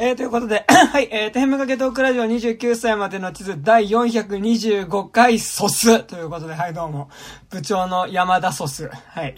[0.00, 7.10] えー、ということで、 はい、えー、テンムかけトークラジオ29歳までの地図第425回ソスということで、はい、どうも。
[7.50, 8.88] 部長の山田ソス。
[8.88, 9.34] はい。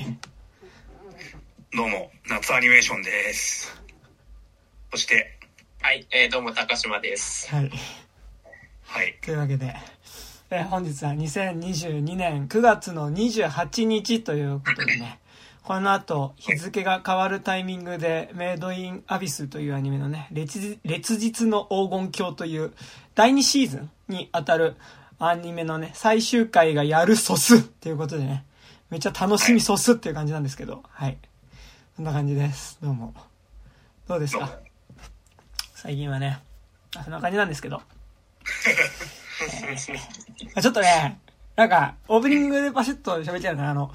[1.74, 3.74] どうも、夏アニメーションです。
[4.90, 5.38] そして、
[5.80, 7.48] はい、えー、どうも、高島です。
[7.48, 7.70] はい。
[8.84, 9.16] はい。
[9.22, 9.74] というわけで、
[10.50, 15.20] えー、本日は2022年9月の28日ということでね、
[15.62, 22.72] この後、日付が変わるタイミングで、メイドインアビスというアニメのね、烈日の黄金鏡という
[23.14, 24.74] 第2シーズンにあたる
[25.18, 28.44] アニメのね、最終回がやるソスっていうことでね、
[28.88, 31.18] めっちゃ楽しみソスっていう感じなんですけど、はい。
[31.94, 32.78] そんな感じです。
[32.82, 33.14] どうも。
[34.08, 34.50] どうですか？
[35.74, 36.40] 最近はね、
[37.04, 37.82] そんな感じなんですけど。
[39.42, 41.20] えー、ちょっとね、
[41.54, 43.92] なんか、オープニングでパシッと喋っちゃうから、あの、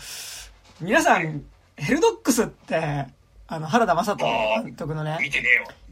[0.79, 1.43] 皆さん、
[1.77, 3.07] ヘルドックスって、
[3.47, 4.25] あの、原田正人
[4.63, 5.17] 監督のね、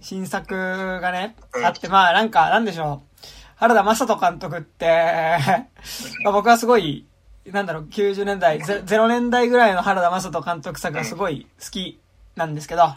[0.02, 3.28] 新作がね、あって、まあなんか、なんでしょう。
[3.58, 5.38] 原田正人監督って
[6.24, 7.06] まあ僕はすごい、
[7.46, 12.00] なんだろう、90年代、0年代ぐらいの原田正人監督作がすごい好き
[12.36, 12.96] なんですけど、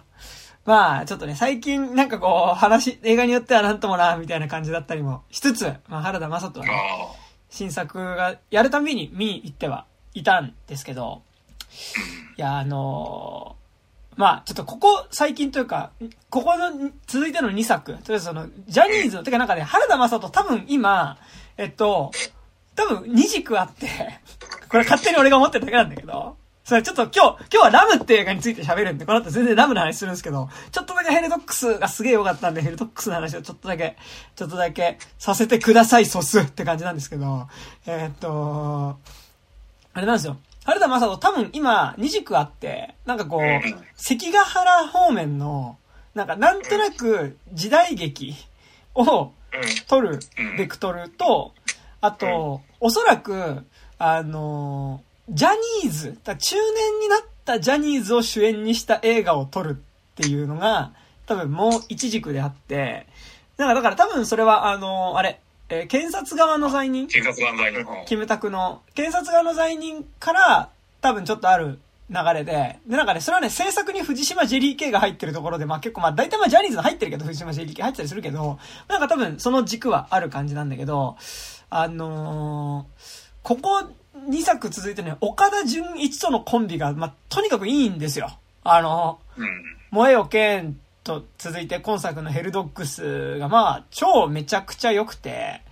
[0.64, 6.72] まあ、ちょっとね、最近なんかこう、話、映画によってはなんともな、みたいな感じだったりもしつつ、まあ原田正人はね、
[7.50, 11.22] 新作がやるたびに見に行ってはいたんですけど、
[12.36, 15.90] いや、あのー、まあ、ちょっとここ最近というか、
[16.30, 21.18] ここの続いての2作、とりあえずその、ジャニーズの、てかなんかね、原田正人多分今、
[21.56, 22.10] えっと、
[22.74, 23.88] 多分2軸あって、
[24.68, 33.96] これ勝手に俺が思ってるだけなんだけど、それちょっと今日、今日はラムって映画について喋るんで、この後全然ラムの話するんですけど、ちょっとだけヘルドックスがすげえ良かったんで、ヘルドックスの話をちょっとだけ、
[34.34, 37.48] ちょっとだけさせてください、ソスって感じなんですけど、
[37.86, 38.98] えー、っと、
[39.92, 40.38] あれなんですよ。
[40.66, 43.40] 原田正人多分今2軸あって、なんかこう、
[43.94, 45.78] 関ヶ原方面の、
[46.12, 48.34] なんかなんとなく時代劇
[48.96, 49.30] を
[49.86, 50.18] 撮る
[50.58, 51.54] ベクトルと、
[52.00, 53.64] あと、おそらく、
[53.98, 55.50] あの、ジャ
[55.84, 59.74] ニーズ、中年になったジャニーズを主演にした映画を撮るっ
[60.16, 60.94] ていうのが、
[61.26, 63.06] 多分もう一軸であって、
[63.56, 67.08] なんかだから多分それはあの、あれ、えー、検察側の罪人？
[67.08, 68.04] 検察側の罪人。
[68.06, 71.78] キムタクの、検察側の罪人から多分ちょっとある
[72.08, 81.16] 流れで、で、なんかね、それはね、制作に藤島ジェリー系が入ってるところで、まあ結構まあ大体まあジャニーズの入ってるけど、藤島ジェリー系入ってたりするけど、なんか多分その軸はある感じなんだけど、
[81.68, 83.12] あのー、
[83.42, 83.88] ここ
[84.28, 88.30] 2作続いてね、岡田純一とのコンビが、まあとにかくいいんですよ。
[88.62, 89.44] あのー、
[89.90, 95.62] 萌えよけんと続いて今作のヘルドックスがまあ超めちゃくちゃ良くて、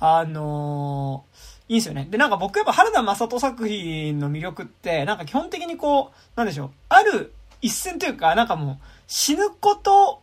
[0.00, 2.08] あのー、いいんすよね。
[2.10, 10.20] で、なんか僕やっぱ原田正人作品の魅力って、なんか基本的にこう、なんでしょう、ある一線というか、なんかもう死ぬこと、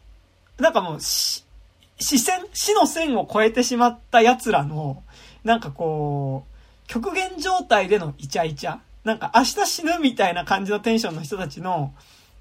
[0.60, 1.46] なんかもう死、
[2.00, 5.02] 死線、死の線を超えてしまった奴らの、
[5.46, 8.80] なんかこう、極限状態でのイチャイチャ。
[9.06, 11.94] なんか明日死ぬみたいな感じのテンションの人たちの、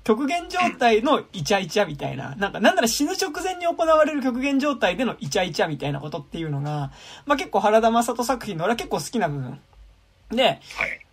[0.07, 6.93] 極限状態のイチャイチャみたいな、なんかなんなら死ぬ直前に行われる極限状態でのイチャイチャみたいなことっていうのが、
[7.27, 9.59] まあ結構原田正人作品の俺は結構好きな部分。
[10.31, 10.61] で、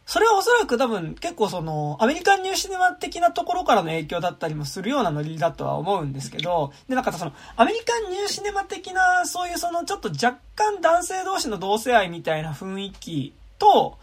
[0.05, 13.97] それはおそらく多分結構その、アメリカンニューシネマ的なところからの影響だったりもするようなノリだとは思うんですけど、で、なんかその、アメリカンニューシネマ的な、そういうその、ちょっと若干男性同士の同性愛みたいな雰囲気と、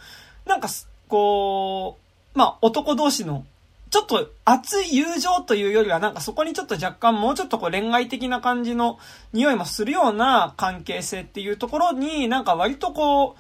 [0.47, 0.69] なんか、
[1.07, 1.97] こ
[2.35, 3.45] う、まあ男同士の
[3.91, 8.99] ちょっと熱い友情というよりはなんかそこにちょっと若干もうちょっとこう恋愛的な感じの
[9.33, 13.35] 匂いもするような関係性っていうところになんか割とこう、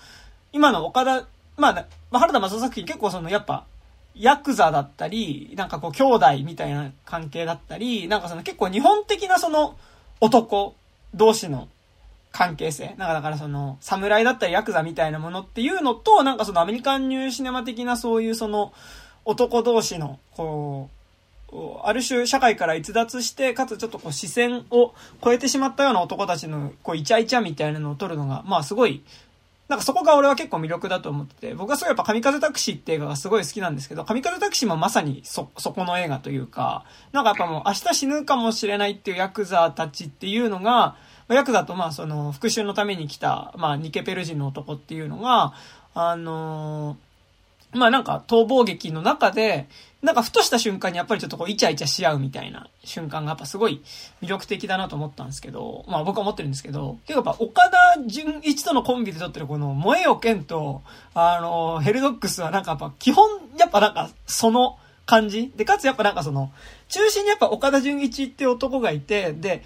[0.52, 3.64] 今の岡田、まあ、原田正作品結構そのやっぱ、
[4.16, 9.76] ヤクザだったり、なんかこう兄弟みたいな関係だったり、なんかその結構日本的なその
[10.20, 10.74] 男
[11.14, 11.68] 同士の
[12.32, 12.94] 関係性。
[12.98, 18.72] なんかだからその、侍だったりヤクザみたいなものっていうのと、なんかそのアメリカンニューシネマ的なそういうその、
[19.30, 20.88] 男同士の、こ
[21.52, 29.02] う、ある種社会から逸脱して、かつちょっとこう視線を超えてしまったような男たちの、こう、イチャイチャみたいなのを撮るのが、まあすごい、
[29.68, 40.96] なんかそこが俺は結構魅力だと思ってて、僕はすごいやっぱ神風タクシーって映画がすごい好きなんですけど、神風タクシーもまさにそ、そこの映画というか、なんかやっぱもう明日死ぬかもしれないっていうヤクザたちっていうのが、
[41.28, 45.54] ヤクザとまあその復讐のために来た、まあニケペル人の男っていうのが、
[45.94, 47.09] あのー
[47.72, 49.68] まあなんか逃亡劇の中で、
[50.02, 53.82] なんかふとした瞬間にやっぱりちょっとこうイチャイチャし合うみたいな瞬間がやっぱすごい
[54.22, 60.82] 魅力的だなと思ったんですけど、まあ僕は思ってるんですけど、結構やっぱ岡田純一とのコンビで撮ってるこの萌えよけんと、
[61.14, 63.28] あの、ヘルドックスはなんかやっぱ基本
[63.58, 66.50] やっぱなんかその感じで、かつやっぱなんかその、
[66.88, 69.62] 中心にやっぱ岡田純一って男がいて、で、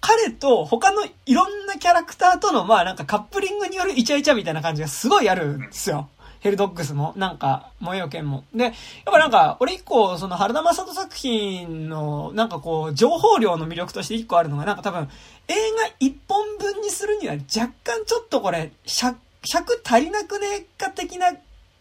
[0.00, 6.08] 彼と他のいろんなキャラクターとの、まあなんかカップリングによるイチャイチャみたいな感じがすごいあるんですよ。
[6.40, 8.44] ヘルドッグスも、なんか、萌えよ剣も。
[8.54, 8.72] で、やっ
[9.04, 15.08] ぱなんか、俺一個、その、原田正人作品の、なんかこう、情報量の魅力として一個あるのが、なんか多分、
[15.48, 21.32] 映画一本分にするには若干ちょっとこれ、尺、尺足りなくねえか的な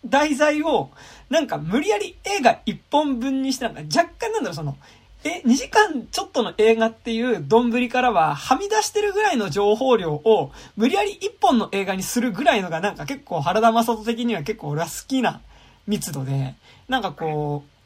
[0.06, 0.90] 題材を、
[1.30, 4.78] なんか無理やり映画一本分にして、なんか若干なんだろ、その、
[5.24, 15.42] え、2時間ちょっとの映画っていう丼からは、はみ出してるぐらいの情報量を、無理やり一本の映画にするぐらいのが、なんか結構原田正人的には結構俺は好きな
[15.88, 16.56] 密度で、
[16.88, 17.78] なんかこう、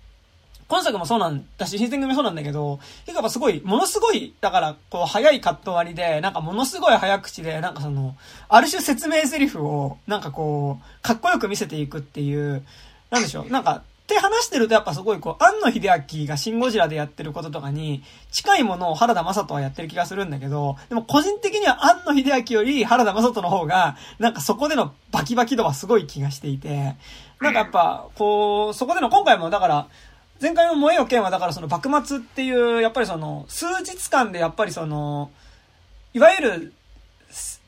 [0.72, 8.16] 今作もそうなんだし、新選組もそうなんだけど、結構やっぱすごい、ものすごい、だから、こう、早いカット割りで、なんかものすごい早口で、なんかその、
[8.48, 12.66] ある種説明台詞を、なんかこう、かっこよく見せていくっていう、
[13.10, 26.98] なんでしょう、なんか、って話してるとやっぱすごいこう、庵野秀明がシンゴジラでやってることとかに、近いものを原田正人はやってる気がするんだけど、でも個人的には庵野秀明より原田正人の方が、なんかそこでのバキバキ度はすごい気がしていて、
[27.40, 29.88] なんかやっぱ、こう、そこでの今回もだから、
[30.42, 35.32] 前回の燃えよ剣はだからその幕末っていう、やっぱりその、数日間でやっぱりその、
[36.14, 36.74] いわゆる、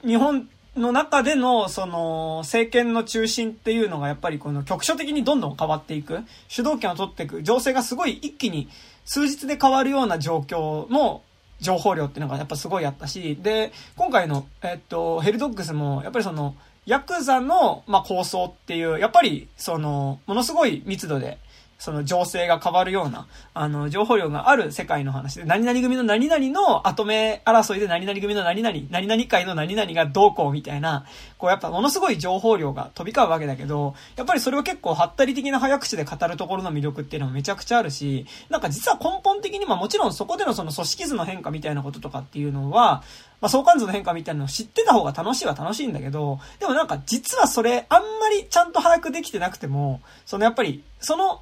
[0.06, 8.70] 日本の中での、その、政権の中心っていうのがやっぱりこの局所的にどんどん変わっていく、主導権を取っていく、情勢がすごい一気に
[9.06, 11.22] 数日で変わるような状況の
[11.60, 16.56] 情報量っていうのがやっぱすごいあったし、で、今回の、えっと、ヘルドッグスも、やっぱりその、
[16.86, 21.38] ヤクザの、まあ、構想っていう、やっぱり、その、ものすごい密度で、
[21.84, 31.06] その情勢が変わるような、あの、情報量がある世界の話で、何々組の何々の後目争いで何々組の何々、何々界の何々がどうこうみたいな、
[31.38, 43.04] こうやっぱものすごい情報量が飛び交うわけだけど、やっぱりそれを結構はったり的な早口で語るところの魅力っていうのもめちゃくちゃあるし、なんか実は根本的にまあもちろんそこでのその組織図の変化みたいなこととかっていうのは、
[43.42, 51.42] まあ相関図の変化みたいなのを知ってた方が楽しいは楽しいんだけど、でもなんか実はそれあんまりちゃんと把握できてなくても、そのやっぱり、その、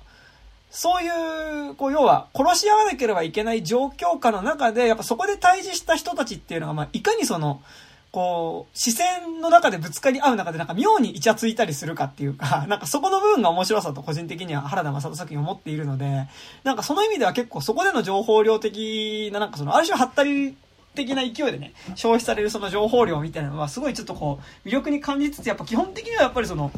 [0.72, 7.62] そういう、こう、要は、殺し合わなければいけない状況下の中で、やっぱそこで対峙した人たちっていうのが、まあ、いかにその、
[8.12, 16.28] こう、視線の中でぶつかり合う中でなんか妙にイチャついたりするかっていうか、 なんかそこの部分が面白さと個人的には原田正人作品を持っているので、
[16.64, 20.58] なんかその意味では結構そこでの情報量的な、なんかその、ある種はったり
[20.94, 26.72] 的な勢いでね、消費されるその情報量みたいなのはすごいちょっとこう、魅力に感じつつ、やっぱ基本的にはやっぱりその、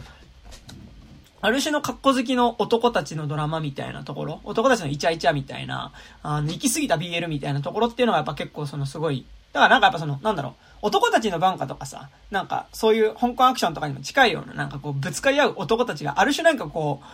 [1.44, 5.92] ある種の格好好きの男たちのドラマみたいなところ、男たちのイチャイチャみたいな、
[6.22, 10.54] あの、行き過ぎた BL みたいなところっていうのはやっぱ結構そのすごい、だからなんかやっぱその、なんだろう、
[10.84, 17.06] 男たちの番歌とかさ、なんかそういう香港アクションとかにも近いような、なんかこうぶつかり合う男たちがある種なんかこう、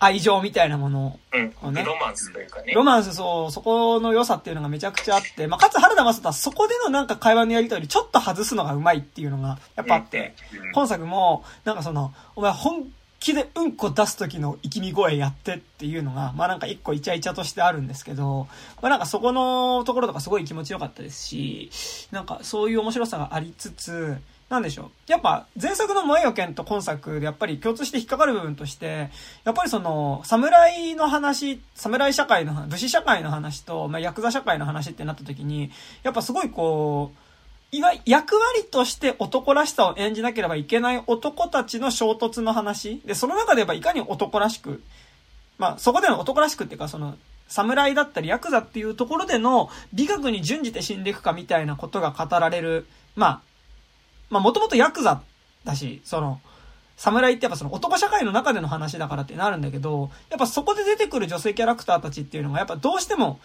[0.00, 2.72] 愛情みたいなものをね、うん、ロマンスというかね。
[2.74, 10.34] ロマンス、そう、そこの良さっていうのがめちゃくちゃあって、まあ、かつ原田正人はそこでのなんか会話のやりとりちょっと外すのがうまいっていうのがやっぱあって、
[10.74, 12.84] 今作も、なんかその、お前本
[13.18, 18.46] 気でうんこ出す時の生きみ声やってっていうのが、まあなんか一個イチャイチャとしてあるんですけど、
[18.82, 21.70] まあなんかそこのところとかすごい気持ちよかったですし、
[22.10, 24.18] なんかそういう面白さがありつつ、
[24.48, 24.90] なんでしょう。
[25.10, 29.10] やっぱ前作の萌えよ剣と今作でやっぱり共通して引っかかる部分として、
[29.44, 35.72] やっぱりその、侍の話、侍社会の話、武士社会の話と、まあ、ヤクザ社会の話ってなった時に、
[36.04, 37.18] やっぱすごいこう、
[37.76, 43.02] いわゆる役割として男らしさを演じなければいけない男たちの衝突の話。
[43.04, 44.82] で、その中で言えばいかに男らしく、
[45.58, 47.16] まあ、そこでの男らしくっていうか、その、
[47.48, 52.86] 侍だったりヤクザっていうところでの美学に準じて死んでいくかみたいなことが語られる。
[53.14, 53.40] まあ、
[54.30, 55.22] まあ、もともとヤクザ
[55.64, 56.40] だし、その、
[56.96, 63.38] 侍ってやっぱその男社会の中での話だからってなるんだけど、やっぱそこで出てくる女性キャラクターたちっていうのがやっぱどうしても、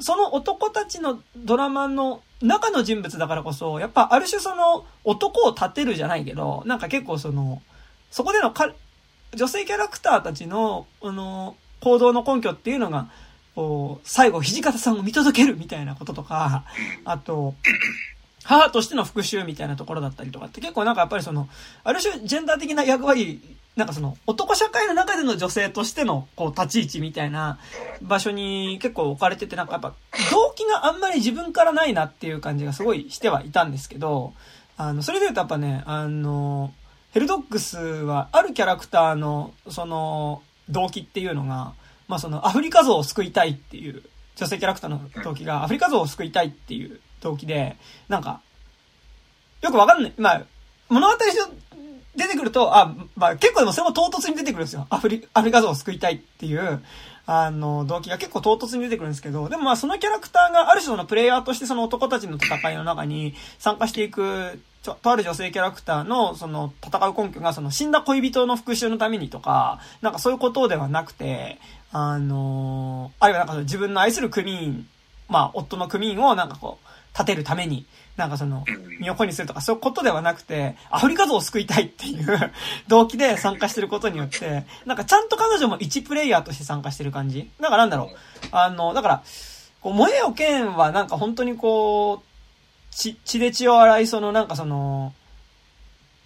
[0.00, 7.62] その男たちのドラマの中の人物だからこそ、やっぱある種その男を立てるじゃないけど、なんか結構その、
[8.10, 8.72] そこでのか、
[9.34, 13.08] 女性キャラクターたちの、あの、行動の根拠っていうのが、
[13.54, 16.64] こう、最後、土方さんを見届けるみたいなこととか、
[17.04, 17.54] あと、
[18.44, 21.48] 母としての復讐みたいなところだったりとかって結構なんかやっぱりその、
[21.82, 23.40] ある種ジェンダー的な役割
[23.76, 27.58] なんかその、男社会の中での女性としての、こう、立ち位置みたいな
[28.02, 29.94] 場所に結構置かれてて、なんかやっぱ、
[30.30, 34.32] 動機があんまり自分からないなっていう感じがすごいしてはいたんですけど、
[34.76, 36.72] あの、それで言うとやっぱね、あの、
[37.12, 41.74] ヘルドッグスは、あるキャラクターの、その、動機っていうのが、
[42.06, 44.02] まあその、アフリカ像を救いたいっていう、
[44.36, 47.76] 女性キャラクターの動機が、アフリカ像を救いたいっていう動機で、
[48.08, 48.40] なんか、
[49.62, 50.12] よくわかんない。
[50.16, 50.42] まあ、
[50.88, 51.14] 物語
[52.16, 54.86] 出てくると、あ、まあ結構でもそれも唐突に出てくるんですよ。
[54.90, 56.82] アフリ、アフリカ像を救いたいっていう、
[57.26, 71.58] あの、動機が結構唐突に出てくるんですけど、でもまあそのキャラクターがある種のプレイヤーとしてその男たちの戦いの中に参加していく、ちょとある女性キャラクターのその戦う根拠がその死んだ恋人の復讐のためにとか、なんかそういうことではなくて、
[71.90, 74.86] あの、あるいはなんか自分の愛する組員、
[75.28, 78.64] まあ夫の組員をなんかこう、立てるために、なんかその、
[79.00, 82.52] 身を粉にするとかそういうことではなくて、アフリカ像を救いたいっていう
[82.86, 87.50] 動機で参加してることによって、なんかちゃんと彼女も一プレイヤーとして参加してる感じ。
[87.60, 88.08] だからなんだろう。
[88.52, 89.22] あの、だから、
[89.80, 92.26] こう、萌えよ剣はなんか本当にこう、
[92.92, 95.12] 血、血で血を洗い、そのなんかその、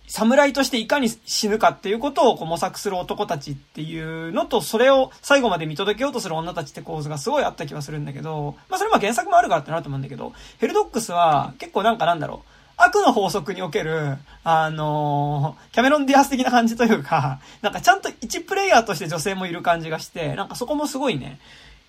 [0.09, 21.41] 侍としていかに死ぬかっていうことをこう模索する男たちっていうのと、それを最後まで見届けようとする女たちって構図がすごいあった気はするんだけど、まあそれは原作もあるからってなると思うんだけど、ヘルドックスは結構なんかなんだろう、悪の法則における、あのー、キャメロン・ディアス的な感じというか、 なんかちゃんと一プレイヤーとして女性もいる感じがして、なんかそこもすごいね、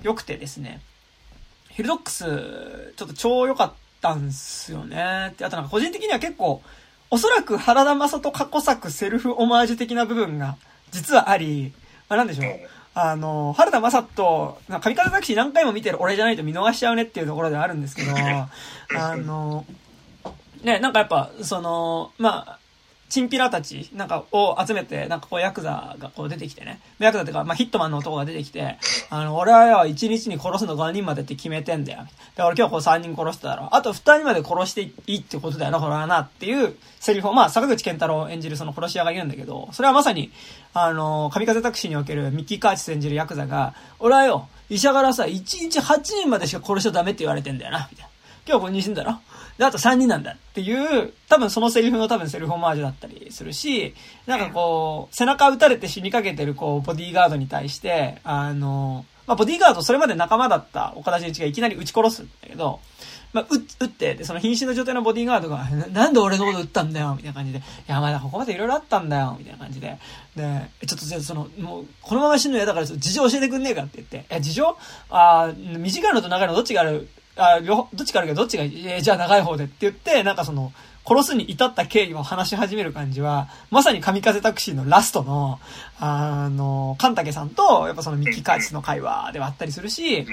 [0.01, 0.81] 良くてですね。
[1.69, 5.35] ヘルドックス、ちょっと超良かったんすよね。
[5.37, 6.63] で、あとなんか個人的には結構、
[7.11, 10.57] おそらく原田正人過去作セルフオマージュ的な部分が
[10.91, 11.73] 実はあり、
[12.07, 12.59] まあ、なんでしょう。
[12.95, 18.11] あの、原田正人、神風タクシー何回も見てる俺じゃないと見逃しちゃうねっていうところではあるんですけど、
[18.97, 19.65] あの、
[20.63, 22.58] ね、なんかやっぱ、その、まあ、
[23.09, 26.79] チンピラたち、なんか、を集めて、なんかこう、ヤクザがこう出てきてね。
[26.99, 28.77] ヤクザっていうか、まあ、ヒットマンの男が出てきて、
[29.09, 32.05] あの、俺はよ、1日に殺すの5人までって決めてんだよ。
[32.35, 40.31] で、俺今日こう3人殺してたら、あと2人まで殺していいってことだよな、これはな、っていうセリフを、まあ、坂口健太郎演じるその殺し屋が言うんだけど、それはまさに、
[40.73, 48.09] あの、神風タクシーにおけるミッキー・カーチス演じるヤクザが、俺はよ、医者からさ、1日8人までしか殺しちゃダメって言われてんだよな、みたいな。
[48.47, 49.19] 今日これ2死んだろ
[49.59, 53.93] で、あと3人なんだっていう、多分そのセリフの多分セルフオマージュだったりするし、
[54.25, 62.79] なんかこう、背中撃たれて死にかけてるこう、ボディーガードに対して、あの、まあ、ボディーガードそれまで仲間だった岡田准一がいきなり撃ち殺すんだけど、
[63.33, 69.99] まあ、撃って、で、その瀕死の状態のボディーガードが、なんで俺のこと撃ったんだよみたいな感じで、いや、まだここまで色々あったんだよみたいな感じで、
[70.37, 74.77] で、ちょっとじゃその、もう、このまま死ぬの嫌だから、事情教えてくんねえかって言って、え、事情？
[75.11, 77.07] あ短いのと長いのどっちがある？
[77.39, 80.71] あ、どっちかあるけど、どっちがえー、じゃあ長い方でって言って、なんかその、
[81.07, 85.59] 殺すに至った経緯を話し始める感じは、まさに神風タクシーのラストの、
[85.99, 90.27] あの、カンタケさんと、やっぱそのミッキーカーチの会話ではあったりするし、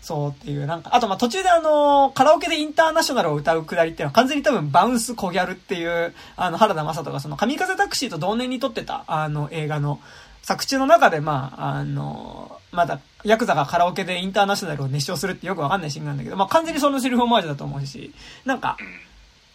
[0.00, 10.00] そうっていう、なんか、あとま途中であの、カラオケでインターナショナルを歌うくだりっていうのは完全に多分バウンスコギャルっていう、あの、原田正人がその神風タクシーと同年に撮ってた、あの、映画の、
[10.42, 18.12] 作中の中で、まあ、あの、まだ、ヤクザがカラオケでインターナショナルを熱唱するってよくわかんないシーンなんだけど、まあ完全にそのセリフオマージュだと思うし、
[18.44, 18.76] なんか、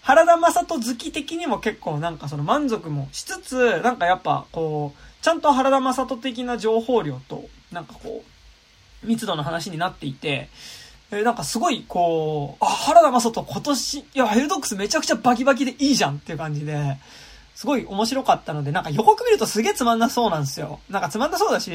[0.01, 8.23] 原田正人好き的にも結構なんかその満足もしつつ、なんかやっぱこう、ちゃんと原田正人的な情報量と、なんかこ
[9.03, 10.49] う、密度の話になっていて、
[11.11, 16.97] えなんかすごいこう、あ、原田正人今年、いや、ヘルドックスめちゃくちゃバキバキでいいじゃんっていう感じで、
[17.63, 20.81] すごい面白かったので、なんか予告見るとすげえつまんなそうなんですよ。
[20.89, 21.71] なんかつまんなそうだし、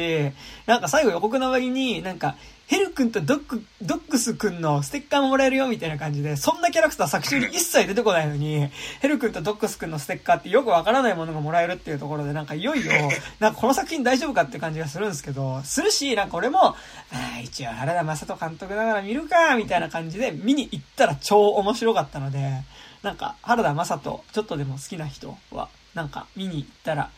[0.66, 8.68] なんか最後予告の終わりに、なんか、ヘル君とドック、ドックス君のステッカーももらえるよみたいな感じで、そんなキャラクター作中に一切出てこないのに、
[9.00, 12.92] ヘル君とドックス君のステッカーってよくわからないものがもらえるっていうところで、なんかいよいよ、
[13.40, 16.75] なんかこの作品大丈夫かって感じがするんですけど、するし、なんか俺も、あ
[17.38, 22.64] あ、一応原田正人監督だから見るか、みたいな感じで見に行ったら超面白かったので、
[23.02, 27.11] なんか原田正人、ちょっとでも好きな人は、なんか見に行ったら、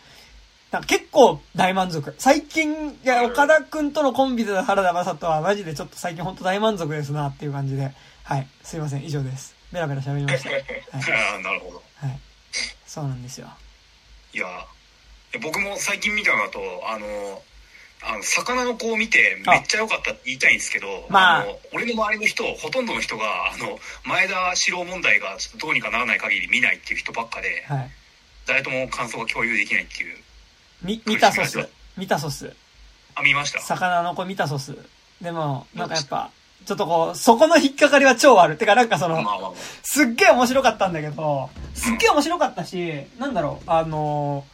[0.70, 2.14] なんか結構大満足。
[2.18, 7.92] 最近、いや、岡田くんとのコンビで原田正人はマジでちょっと最近ほんと大満足ですなっていう感じで。
[8.22, 8.46] はい。
[8.62, 9.04] すいません。
[9.04, 9.56] 以上です。
[9.72, 10.50] ベラベラ喋りました。
[10.54, 11.82] はい、ああ、なるほど。
[11.96, 12.20] はい。
[12.86, 13.48] そうなんですよ。
[14.32, 14.46] いや、
[15.40, 17.42] 僕も最近見たのだと、あの、
[18.02, 27.90] あの、魚の子を見てめっちゃ良かったって言いたいんですけど、まあ、あの、俺の周りの人、ほとんどの人が、あの、前田四郎問題がちょっとどうにかならない限り見ないっていう人ばっかで、はい、
[28.46, 30.16] 誰とも感想が共有できないっていう。
[30.82, 31.68] み、見たソス。
[31.96, 32.54] 見たソス。
[33.14, 33.60] あ、見ました？
[33.60, 34.76] 魚の子見たソス。
[35.20, 36.30] でも、なんかやっぱ、
[36.64, 38.56] ちょっとこう、そこの引っかかりは超ある。
[38.56, 44.44] てかなんかその、すっげえ面白かったんだけど、すっげえ面白かったし、なんだろう、あの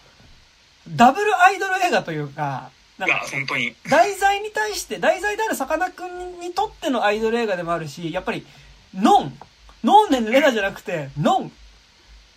[0.88, 3.74] ダブルアイドル映画というか、なんか、本当に。
[3.90, 8.46] 題材に対して、題材であるさかなクンにとってのアイドル映画でもあるし、やっぱり、
[8.94, 9.38] ノン、
[9.84, 11.50] ノンレナじゃなくて、ノンっ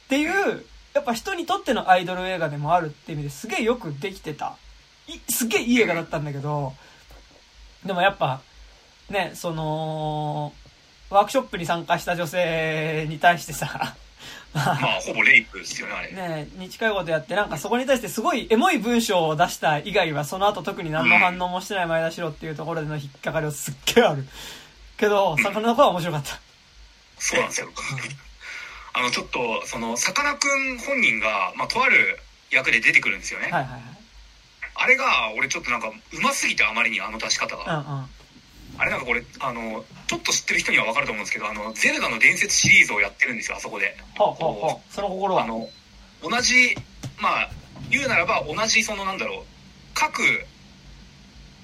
[0.10, 4.56] ていうやっぱ人にとってのアイドル映画でもあるって意味ですげえよくできてた。
[5.30, 6.74] すげえいい映画だったんだけど、
[7.86, 8.42] でもやっぱ、
[9.10, 10.54] ね、その、
[11.10, 13.96] ワークショップに参加した女性に対してさ、
[14.54, 16.12] まあ、ほぼレイプですよね、あれ。
[16.12, 24.26] ねに近いことやって、なんかそこに対してすごいエモい文章を出した以外は、その後特に何の反応もしてない前田代っていうところでの引っかかりはすっげえある。
[24.98, 26.40] けど、魚の子は面白かった。
[27.20, 27.68] そうなんですよ。
[28.94, 32.20] あの、ちょっと、その、さかなクン本人が、まあ、とある
[32.52, 33.50] 役で出てくるんですよね。
[33.52, 33.82] はいはいはい。
[34.76, 37.80] あれが、俺ちょっとなんか、うますぎてあまりにあの出し方が。
[37.80, 38.06] うんうん
[38.78, 43.98] あれなんかこれ、あの、ちょっと知ってる人にはわかると思うんですけど、あの、ゼルダの伝説シリーズをやってるんですよ、あそこで。
[44.18, 45.68] はあ、はあ、その心はあの、
[46.22, 46.78] 同じ、
[47.18, 47.50] まあ、
[47.90, 49.46] 言うならば同じそのなんだろう、
[49.94, 50.22] 各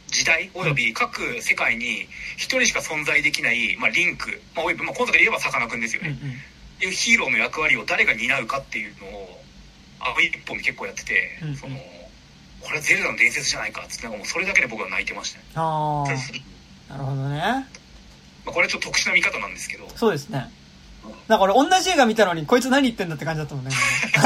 [0.08, 6.18] 時代および各世界に一人しか存在できない、まあ、リンク、まあ、まあ、今作で言えばさかなクンですよね。
[6.22, 6.36] うんうん
[6.82, 9.42] いうヒーローの役割を誰が担うかっていうのを
[10.00, 11.78] あの一本で結構やってて、うんうん、その
[12.66, 15.46] これはゼルダの伝説じゃないかっつってなんかもうそれだけで僕は泣いてましたね。
[15.56, 17.40] ああなるほどね、
[18.46, 19.88] まあ、これはちょっと特殊な見方なんですけど。
[19.96, 20.52] そうですね。
[21.28, 21.40] なん。
[21.40, 23.72] か俺同じ映画見たのにこいつ何言ってんだって感じだったもんね。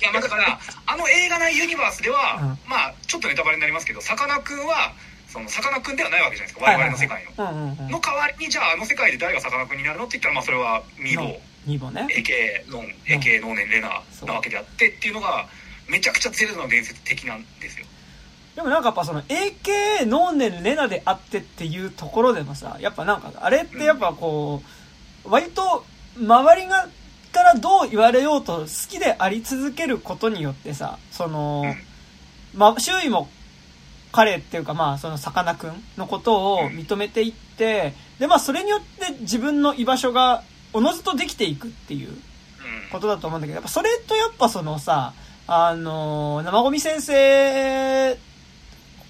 [0.00, 4.92] いやまだからあの映画内ユニバースでは、うん、まあちょっとネタバレになりますけどさかなクンは
[5.28, 11.38] そのさかなクンではないわけじゃないですか我々の世界の、の代わりにじゃああの世界で誰がさかなクンになるのって言ったらまあそれはミロ。
[11.66, 12.06] 2番ね。
[12.10, 15.46] エケノンエケノーネンレナなわけであってっていうのが
[15.88, 17.86] めちゃくちゃゼルダの伝説的なんですよ。
[18.56, 24.62] でもなんかやっぱその AK ノーネンレナであってっていうところでもさやっぱなんかあれってやっぱこ
[25.24, 25.84] う、割と
[26.16, 26.88] 周りが
[27.32, 31.64] からどう言われようと好きであり続けることによってさその、
[32.54, 33.28] ま、周囲も
[34.10, 42.10] 彼っていうかまあそのさかなクンのことを認めていって、でまあそれによって自分の居場所がおのずとできていくっていう
[42.90, 45.12] ことだと思うんだけど、やっぱそれとやっぱそのさ、
[45.46, 48.18] あの、生ゴミ先生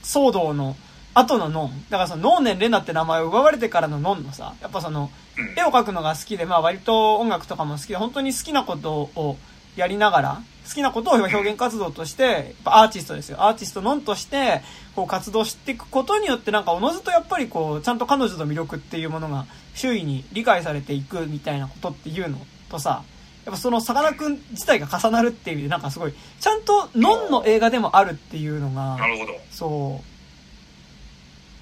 [0.02, 0.76] 騒動の
[1.14, 1.84] 後のノン。
[1.90, 5.10] だからその、ノーネンレナって名前を奪われてからのノンのさ、やっぱその、
[5.56, 9.36] 絵を描くのが好きで、まあ割と音楽とかも好きで、本当に好きなことを
[9.76, 13.42] やりながら、好きなことを表現活動として、やっぱアーティストですよ。
[13.42, 14.62] アーティストノンとして、
[14.94, 19.46] こう活動していくことによって、なんかおのずとやっぱりこう、ちゃんと彼女の魅力っていうものが
[19.78, 23.04] 周囲に理解されていくみたいなことっていうのとさ、
[23.44, 29.32] やっぱそのさかなクン自体が重なるっていう意味で、なんかすごい、ちゃんとノンの映画でもあるっていうのが、なるほど。
[29.50, 30.02] そ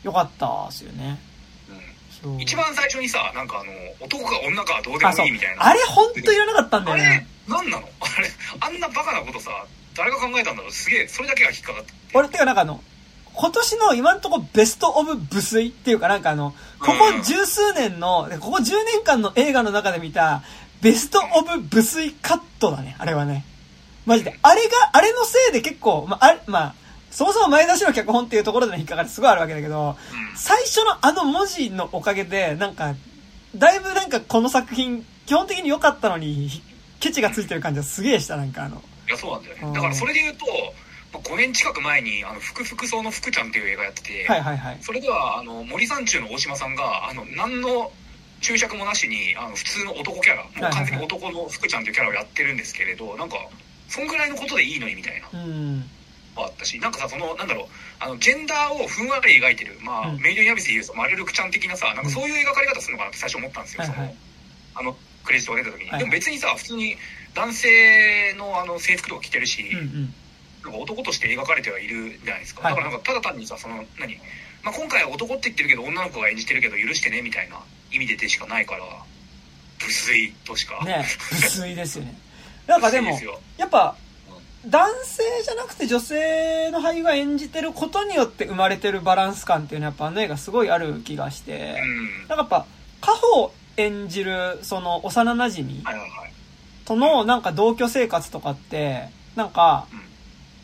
[0.02, 1.20] う、よかったっすよね。
[2.24, 2.40] うん。
[2.40, 5.66] 一番最初にさ、なんかあの、男か女かどうでもいいみたいな。
[5.66, 7.28] あれほんといらなかったんだよね。
[7.48, 7.88] あれ、なんなの？
[8.00, 8.28] あれ、
[8.60, 9.50] あんなバカなことさ、
[9.94, 10.72] 誰が考えたんだろう？
[10.72, 11.92] すげえ、それだけが引っかかって。
[12.14, 12.80] 俺ってかなんかあの、
[13.36, 20.42] 今年の今んとこベストオブ無粋っていうかなんかあの、ここ十数年の、ここ10年間の映画の中で見た、
[20.80, 23.44] ベストオブ無水カットだね、あれはね。
[24.06, 24.38] マジで。
[24.40, 26.74] あれが、あれのせいで結構、まあ、あまあ、
[27.10, 29.96] そもそも前出しの脚本っていうところでの引っかかりすごいあるわけだけど、
[30.34, 32.94] 最初のあの文字のおかげで、なんか、
[33.54, 36.62] だいぶなんかこの作品、基本的に良かったのに、
[37.00, 38.82] ケチがついてる感じはすげえした、なんかあの。
[39.08, 39.74] いや、そうなんだよね。
[39.74, 40.46] だからそれで言うと、
[41.18, 44.78] 5年近く前に、あの、福福草の福ちゃんっていう映画やってて、はいはいはい。
[44.80, 47.92] それでは、あの、森三中の大島さんが、あの、何の、
[48.40, 53.36] 注釈もなしにあの普通の男キャラもう完全に男の福ちゃんというキャラをやってるんですけれどなんか
[53.88, 55.84] そんぐらいのことでいいのにみたいな、うん、
[56.36, 57.66] あったしなんかさそのなんだろう
[57.98, 64.14] あのジェンダーをふんわり描いてる、まあ、うん、メイドインアビスでいうとマリルクちゃん的なさなんかそういう描かれ方するのかなって最初思ったんですよ、その
[64.74, 66.96] あのクレジットが出た時に、はいはい、でも別にさ普通に
[67.34, 70.14] 男性のあの制服とか着てるし、うんうん、
[70.66, 74.18] なんか男として描かれてはいるじゃないですか、だからなんかただ単にさその何？
[74.64, 77.60] まあ、今回は男って言ってるけど女の子が演じてるけど許してねみたいな
[77.92, 78.84] 意味ででしかないから
[79.80, 80.84] 無粋としか。
[80.84, 82.18] ね無粋ですよね。
[82.66, 83.16] なんかでも
[83.56, 83.96] やっぱ
[84.66, 92.66] 男性じゃなくて女性の俳優が演じてることによって生まれてるバランス感っていうのはやっぱあの映画すごいある気がして、うん、なんかやっぱ
[93.00, 95.84] 家宝演じるその幼なじみ
[96.84, 99.86] とのなんか同居生活とかってなんか、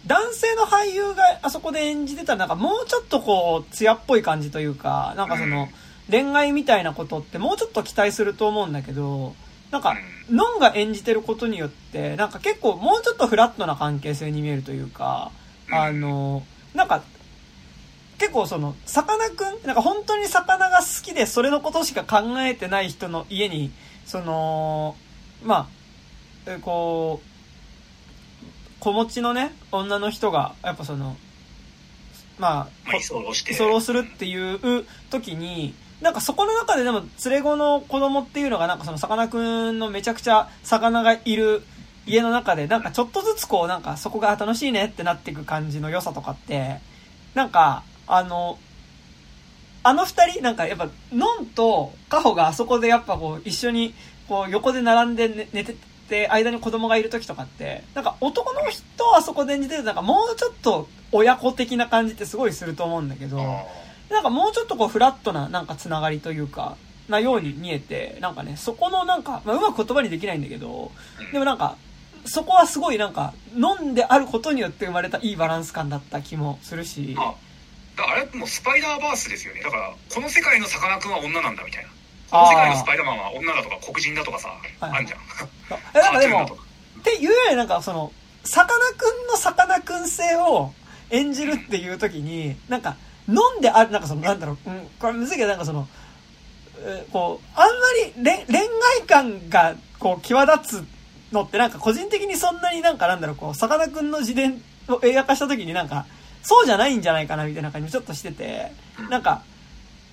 [0.07, 5.69] 男性の俳優があそこで演じてたらなんかもうちょっとこう艶っぽい感じというかなんかその、
[6.11, 9.35] 恋愛みたいなことってもうちょっと期待すると思うんだけど、
[9.71, 9.97] なんか、
[10.31, 15.33] ノンが演じてることによって、なんか結構もうちょっとフラットな関係性に見えるというか、
[15.71, 16.43] あの、
[16.75, 17.03] なんか、
[18.19, 23.73] 結構その、さかなクン、なんか本当に魚が好きでそれのことしか考えてない人の家に、
[24.05, 24.95] その、
[25.43, 25.69] ま
[26.47, 27.32] あ、こう、
[28.83, 31.17] 子持ちのね、女の人が、やっぱその、
[32.37, 33.55] まあ、居候して。
[33.55, 39.39] 居候するっていう時に、なんかそこの中ででも連れ子の子供っていうのがなんかそのさかなク
[39.71, 41.63] ンのめちゃくちゃ魚がいる
[42.07, 46.81] 家の中でなんかちょっとずつこうなんかそこが楽しいねってなっていく感じの良さとかって
[47.37, 48.59] なんかあの
[49.85, 53.95] あの二人なんかやっぱノンとカホがあそこでやっぱこう一緒に
[54.29, 55.77] こう横で並んで寝て
[56.13, 63.39] て、間に子供がいる時とかって、なんか男の人はそこで演じてるなんかもうちょっと親子的な感じってすごいすると思うんだけど、
[64.11, 66.77] なんかもうちょっとこうフラットななんかつながりというか、
[67.09, 70.93] なように見えて、なんかね、そこのなんか、まあ、うまく言葉にできないんだけど、
[71.33, 71.77] でもなんか、
[72.25, 77.17] そこはすごいなんか、飲んであることによって生まれたいいバランス感だった気もするし。
[77.19, 77.35] あ、
[77.97, 79.63] あれもうスパイダーバースですよね。
[79.63, 81.91] だから、この世界のさかなクンは女なんだみたいな。
[82.33, 84.49] この世界のスパイダーマンは女だとか黒人だとかさ、
[84.81, 85.21] あんじゃん。
[85.95, 86.45] え、なんかでも、
[87.01, 88.11] っていうよりなんかその、
[88.43, 90.73] さかなクンのさかなクン性を
[91.11, 92.97] 演じるっていう時に、なんか、
[93.29, 95.87] 飲んである、なんかその、なんだろう、うん、これむずいけどなんかその、
[97.13, 97.73] こう、あんま
[98.25, 100.85] り恋恋愛感がこう際立つ
[101.33, 106.07] のってなんか個人的にそんなになんかなんだろう、こう、さかなクンの自伝を映画化した時になんか、
[106.43, 108.73] そうじゃないんじゃないかなみたいな感じもちょっとしてて、
[109.11, 109.43] なんか、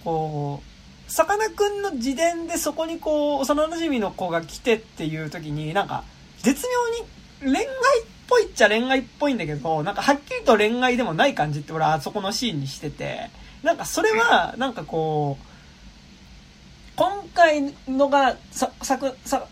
[0.04, 0.69] こう、
[1.10, 6.04] さかなクンの自伝でそこにこう、幼馴染の子が来てっていう時になんか、
[6.44, 6.66] 絶
[7.42, 7.68] 妙に恋愛っ
[8.28, 13.32] ぽいっちゃ恋愛っぽいんだけど、なんかはっきりと恋愛でもない感じって俺はあそこのシーンにしてて、
[13.64, 15.46] なんかそれは、なんかこう、
[16.96, 19.48] 今回のが、さ、作、さ、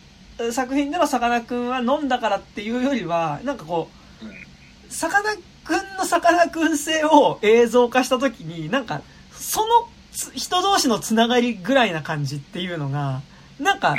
[0.52, 3.90] 作品でのさかなクンは飲んだからっていうよりは、なんかこ
[4.22, 5.32] う、さかな
[5.64, 9.90] クンのさかなクン性を映像化した時に、なんか、その
[10.36, 13.22] 人同士のつながりぐらいな感じっていうのが、
[13.60, 13.96] なんか、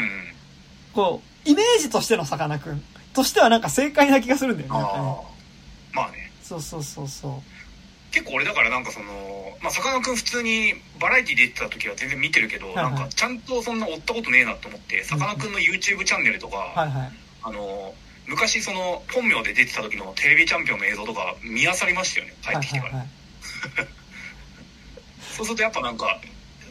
[0.92, 2.82] こう、イメージとしてのさかなクン
[3.14, 4.80] としてはなんか正解な気がするんだよね。
[4.80, 5.22] あ
[5.94, 6.32] まあね。
[6.42, 7.32] そうそうそうそう。
[8.10, 17.12] 結構俺だからなんかその、まあ、さかなクン普通にバラエティ出てた時は全然見てるけど、はいはい、なんかちゃんとそんな追ったことねえなと思って、さかなクンの YouTube チャンネルとか、はいはい、
[17.44, 17.94] あの、
[18.26, 22.98] 昔その本名で出てた時のテレビチャンピオンの映像とか見漁りましたよね、帰ってきてから。
[22.98, 23.06] はいは
[23.76, 23.88] いはい
[25.38, 26.18] そうするとやっぱなんか、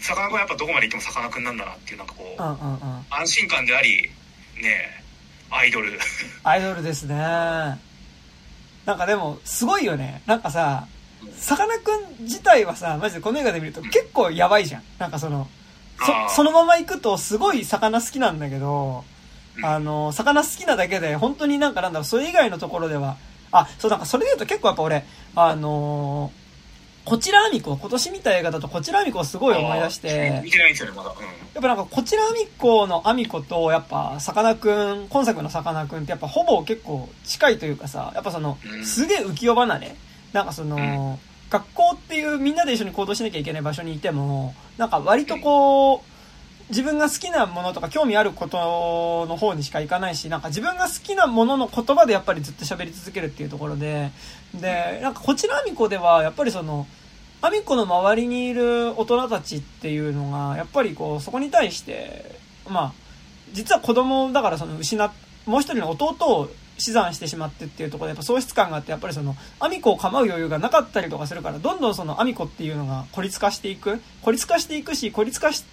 [0.02, 4.04] さかなクンはやっぱどこまで行ってもさかなクンなんだなっていう、なんかこう、うんうんうん、安心感であり、
[4.62, 5.04] ね
[5.50, 5.98] アイドル。
[6.44, 7.16] アイドルですね。
[7.16, 7.78] な
[8.96, 10.22] んかでも、すごいよね。
[10.26, 10.86] なんかさ、
[11.38, 14.84] さかなクン自体はさ、マジでこの映画で見ると結構やばいじゃん。
[15.00, 15.48] なんかその、
[16.28, 19.06] そ、そのまま行くとすごい魚好きなんだけど、
[19.64, 23.16] あの、魚好きなだけで、本当になんかなんだろう、それ以外のところでは、
[23.52, 26.47] あ、そうなんかそれで言うと結構やっぱ俺、あのー、
[27.08, 31.12] こちらあみこ、今年見た映画だとこちらあみこをすごい思い出して、見てないんですよね、まだ。
[31.12, 39.96] うん、やっぱなんかこちらあみこのあみこと、やっぱさかなクン、今作のさかなクンってやっぱほぼ結構近いというかさ、やっぱその、すげえ浮世離れ。
[40.34, 41.18] なんかその、
[41.50, 46.18] 学校っていうみんなで一緒に行動しなきゃいけない場所にいても、なんか割とこう、
[46.70, 54.12] 自分が好きなものとか興味あることの方にしか行かないし、なんか自分が好きなものの言葉でやっぱりずっと喋り続けるっていうところで、
[54.54, 56.88] で、なんかこちらアミコではやっぱりその、
[57.42, 62.94] アミコの周りにいる大人たちっていうのが、やっぱりこう、そこに対して、まあ、
[63.54, 65.12] 実は子供だからその失っ、
[65.46, 75.64] もう一人の弟を死産してしまってっていうところでやっぱ喪失感があってやっぱりそのアミコを構う余裕がなかったりとかするからどんどんそのアミコっていうのが孤立化していく孤立化していくし孤立化し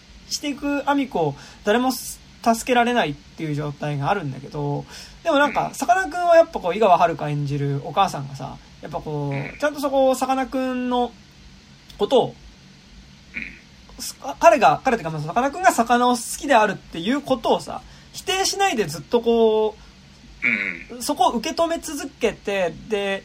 [0.40, 1.34] ていくアミコを
[1.64, 2.18] 誰も助
[2.64, 4.84] けられないっていう状態があるんだけど
[5.24, 11.10] でもなんかさかなクンはやっぱこう井川遥演じるお母さんがさやっぱこうちゃんとそこをさかなクンの
[11.98, 12.34] ことを
[14.38, 17.82] 彼が彼っていうかさかなクンが魚を好きであるっていうことをさ
[18.12, 19.84] 否定しないでずっとこう
[21.00, 23.24] そこを受け止め続けて、で、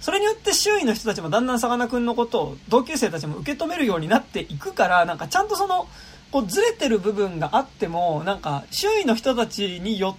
[0.00, 5.88] それによって周囲の人たちもだんだんさかなクンのことを同級生たちも受け止めるようになっていくから、なんかちゃんとその、
[6.30, 10.16] こうずれてる部分があっても、なんか周囲の人たちによ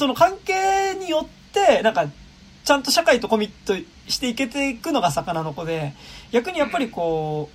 [0.00, 2.06] との関係によって、なんか
[2.64, 3.74] ちゃんと社会とコミット
[4.08, 5.94] していけていくのが魚の子で、
[6.32, 7.50] 逆にやっぱりこ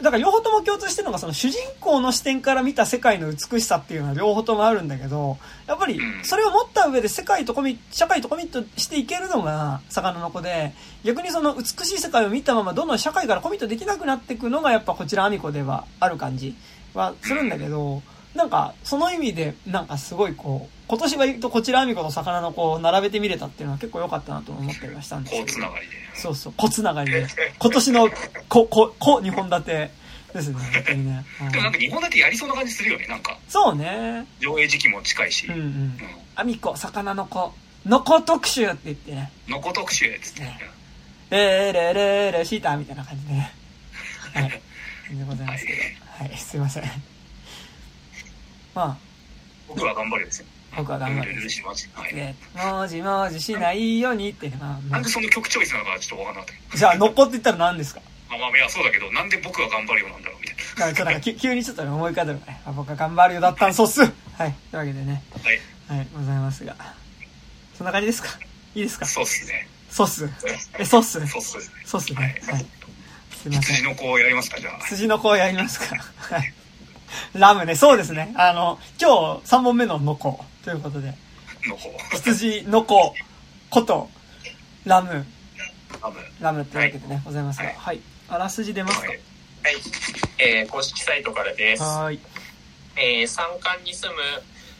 [0.00, 16.56] う、だから両方とも共通してるのがその主人公の視点から見た世界の美しさっていうのは両方ともあるんだけど、やっぱりそれを持った上で世界とコミ、社会とコミットしていけるのが魚の子で、逆にその美しい世界を見たままどんどん社会からコミットできなくなっていくのがやっぱこちらアミコではある感じ
[16.92, 18.02] はするんだけど、
[18.34, 25.46] なんかその意味でなんかすごいこう、今年は言うとこちらアミコと魚の子を並べてみれたっていうのは結構良かったなと思ったりはしたんですけど。
[25.46, 25.92] つながりで。
[26.14, 27.26] そうそう、子つながりで。
[27.58, 28.10] 今年の
[28.48, 29.90] 子、子、子2本立て
[30.34, 31.24] ですね、本当にね。
[31.52, 33.38] でもなんか2本立てやりそうな感じするよね、なんか。
[33.48, 34.26] そうね。
[34.40, 35.46] 上映時期も近いし。
[35.46, 35.98] うんうん。
[36.34, 37.54] アミコ、魚の子、
[37.86, 39.30] のこ特集って言ってね。
[39.46, 40.40] のこ特集っつって。
[40.42, 40.58] ね、
[41.30, 43.52] レーレーレーレーシータみたいな感じでね。
[44.34, 44.50] はい。
[45.16, 45.78] でございますけど。
[45.78, 47.13] はい、はい、すいません。
[48.74, 48.96] まあ。
[49.68, 50.46] 僕は頑張るですよ。
[50.76, 51.34] 僕は頑張る。
[51.34, 51.88] ルルシマジ。
[51.94, 52.34] はい。
[52.54, 54.50] もじもじしないようにって。
[54.50, 56.76] まあ、なんでその曲チョイスなのかちょっとわかんなかった。
[56.76, 58.00] じゃあ、のっこって言ったら何ですか？
[58.30, 60.56] あまあ、いや、そうだけど、なんで僕は頑張るよなんだろうみたい
[60.92, 61.04] な。
[61.04, 62.60] なんか急にちょっと思い浮かべるね。
[62.66, 64.00] あ僕は頑張るよだったんそうっす。
[64.00, 64.10] はい。
[64.10, 65.22] というわけでね。
[65.42, 65.98] はい。
[65.98, 66.74] はい、ございますが。
[67.78, 68.28] そんな感じですか？
[68.74, 69.06] いいですか？
[69.06, 69.68] そうっすね。
[69.88, 70.28] そうっす。
[70.78, 71.24] え、そうっす。
[71.26, 71.70] そうっす。
[71.84, 72.16] そうっすね。
[72.16, 72.66] はいはい。
[73.30, 73.76] すいません。
[73.76, 74.86] 羊の子やりますか、じゃあ。
[74.86, 75.96] 筋の子やりますか？
[76.34, 76.52] はい。
[77.34, 78.32] ラムね、そうですね。
[78.36, 81.14] あの、今日3本目のの子ということで、
[81.66, 81.90] の方。
[82.12, 83.14] 羊の子
[83.70, 84.10] こと、
[84.84, 85.26] ラム、
[86.00, 86.22] 多分。
[86.40, 88.00] ラムというわけでね、ございますが、はいはい。
[88.28, 89.08] あらすじ出ますか？
[89.08, 89.18] はい
[89.64, 89.76] はい。
[90.38, 91.82] えー公式サイトからです。
[91.82, 92.20] はーい。
[92.96, 94.20] えー山間に住む、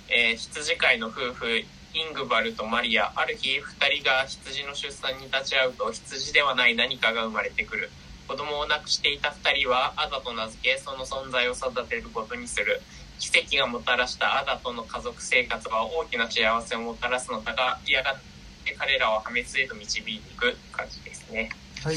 [0.09, 1.59] えー羊飼いの夫婦、
[1.95, 3.13] イングバルとマリア。
[3.17, 7.91] ある日、二人が羊の出産に立ち会うと、羊ではない何かが生まれてくる。
[8.27, 12.81] 子供を亡くしていた二人は、アダと名付け、その存在を育てることにする。
[13.19, 18.17] 奇跡がもたらしたアダとの家族生活は大きな幸せをもたらすのだが、やが
[18.65, 21.51] て彼らを破滅へと導いていく感じですね。
[21.83, 21.97] はい。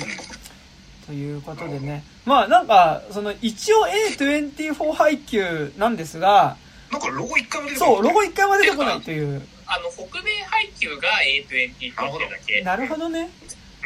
[1.06, 2.04] ということでね。
[2.26, 3.86] まあなんか、その一応
[4.18, 6.58] A24 配給なんですが、
[6.92, 9.48] なんかロゴ一回も出てこないそう、ロゴ一回も出てこないという。
[9.66, 12.62] あの、北米配給が A24 ってだけ。
[12.62, 13.30] なるほどね。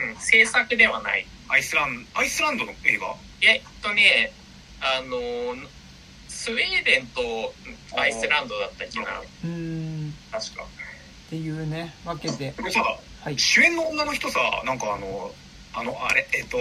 [0.10, 1.26] うん、制作ではない。
[1.50, 3.16] アイスランド、アイスランドの映画？
[3.42, 4.32] えっとね、
[4.80, 5.68] あのー、
[6.30, 7.54] スウェーデンと
[8.00, 10.14] アイスランドだったっけな、うーん。
[10.32, 10.64] 確か。
[10.64, 12.54] っていうね、わけで。
[12.58, 12.82] これさ、
[13.24, 13.38] はい。
[13.38, 15.32] 主演の女の人さ、なんかあの、
[15.74, 16.58] あの、あれ、えっと、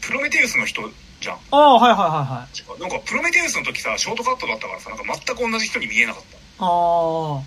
[0.00, 0.82] プロメテウスの人
[1.20, 1.38] じゃん。
[1.50, 2.80] ああ、はいはいはいはい。
[2.80, 6.22] なんかプロメテウスの時さ、ショートカットだったからさ、なんか全く同じ人に見えなかっ
[6.58, 6.64] た。
[6.64, 7.36] ああ。
[7.36, 7.42] うん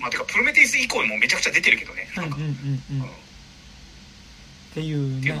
[0.00, 2.08] まあ、てか、プロメテウス以降もめちゃくちゃ出てるけどね。
[2.16, 3.10] うんうんなんか、うんうん。
[4.72, 5.32] っていうね。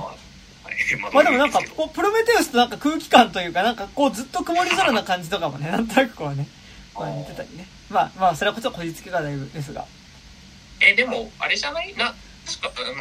[1.00, 6.46] ままあでもなんかこう、プロメテウスとなんか空気感というか、なんかこうずっと曇り空な感じとかもね、 なんとなくこうね、
[6.94, 7.66] こう似てたりね。
[7.90, 9.84] まあまあ、それはこそこじつけがだいぶですが。
[10.80, 11.94] え、でも、あれじゃない？
[11.94, 12.14] な、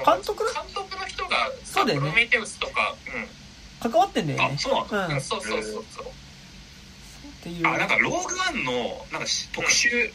[0.05, 0.43] 監督？
[0.53, 2.95] 監督の人がそうだよねプロメテウスとか、
[3.81, 4.57] 関わってんだよあ、ね。
[4.59, 5.05] そうなんだ。
[5.07, 5.11] うん。
[5.13, 6.05] うん、っそうそうそうそう。
[7.43, 7.67] ていう。
[7.67, 10.13] あ、なんか、ローグワンの、なんかし、特集、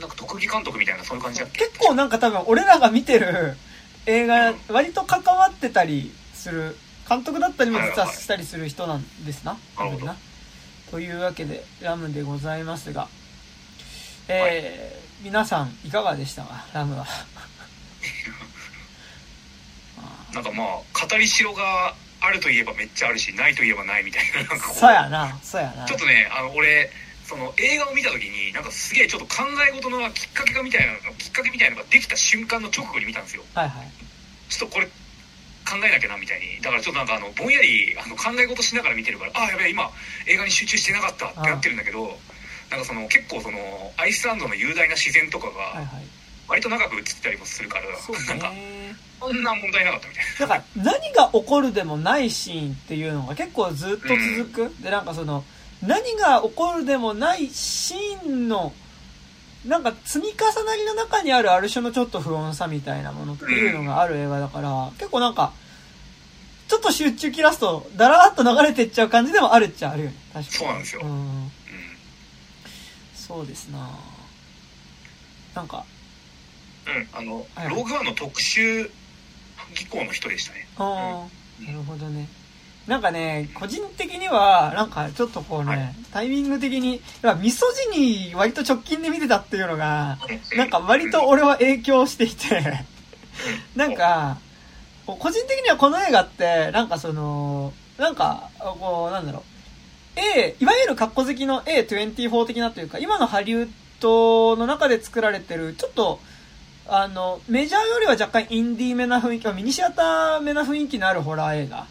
[0.00, 1.66] なんか特技監督みたいな、そういう感じだっけ？
[1.66, 3.56] 結構なんか多分俺らが見てる
[4.06, 6.76] 映画、割と関わってたりする、
[7.08, 9.56] 監督だったりも実はしたりする人なんですな。
[9.76, 10.16] なるほどな。
[10.90, 13.08] というわけで、ラムでございますが、
[14.28, 17.06] えー、皆さんいかがでしたか、ラムは。
[20.34, 20.66] なんかまあ、
[21.06, 25.84] 語りしろがあるといえばめっちゃあるし、ないといえばないみたいな、なんかこうそうやな、そうやな。
[25.86, 26.90] ちょっとね、あの、俺、
[27.24, 33.42] その映画を見た時に、なんかすげえちょっと考え事のきっかけがみたいなの、きっかけみたいなのができた瞬間の直後に見たんですよ。
[33.54, 33.88] はいはい。
[34.48, 36.60] ちょっとこれ、考えなきゃなみたいに。
[36.60, 39.90] だからちょっとなんかあの、ぼんやりあの考え事しながら見てるから、あ、やべえ、今、
[40.26, 42.18] 映画に集中してなかったってなってるんだけど、
[42.70, 46.06] なんかその、結構その、アイスランドの雄大な自然とかが、はいはい。
[46.48, 48.94] 割と長く映ってたりもするから、そうなんか、ね。
[49.20, 54.82] そんな問題なかったみたいだから、何が起こるでもないシーンっていうのが結構ずっと続く。
[54.82, 55.44] で、なんかその、
[55.82, 58.72] 何が起こるでもないシーンの、
[59.66, 65.52] なんか積み重なりの中にあるある種のちょっと不穏さみたいなものっていうのがある映画だから、結構なんか、
[66.68, 70.16] ちょっと集中切らすと、だらーっと流れてっちゃう感じでもあるっちゃあるよね。
[70.32, 70.56] 確かに。
[70.56, 71.50] そうなんですようん。
[73.14, 73.90] そうですな
[75.54, 75.84] なんか、
[77.12, 78.90] あの、はいローグワンの特集
[79.74, 80.66] 技巧の人でしたね。
[80.76, 81.26] あ
[81.60, 82.28] あ、なるほどね。
[82.86, 85.94] なんかね、個人的には、なんかちょっとこうね、はい。
[86.12, 90.18] タイミング的に、やっぱミソジに割と直近で見てたっていうのが、
[90.56, 92.84] なんか割と俺は影響していて、
[93.76, 94.38] なんか、
[95.06, 99.44] 個人的にはこの映画って、なんかその、なんか、こう、なんだろ
[100.16, 106.18] う、A、いわゆる格好好きの A24 的なというか、今のハリウッドの中で作られてる、ちょっと、
[106.88, 111.86] あの、メジャーよりは若干インディーめな雰囲気、ミニシアターめな雰囲気のあるホラー映画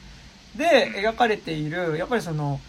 [0.56, 2.60] で描かれている、やっぱりその、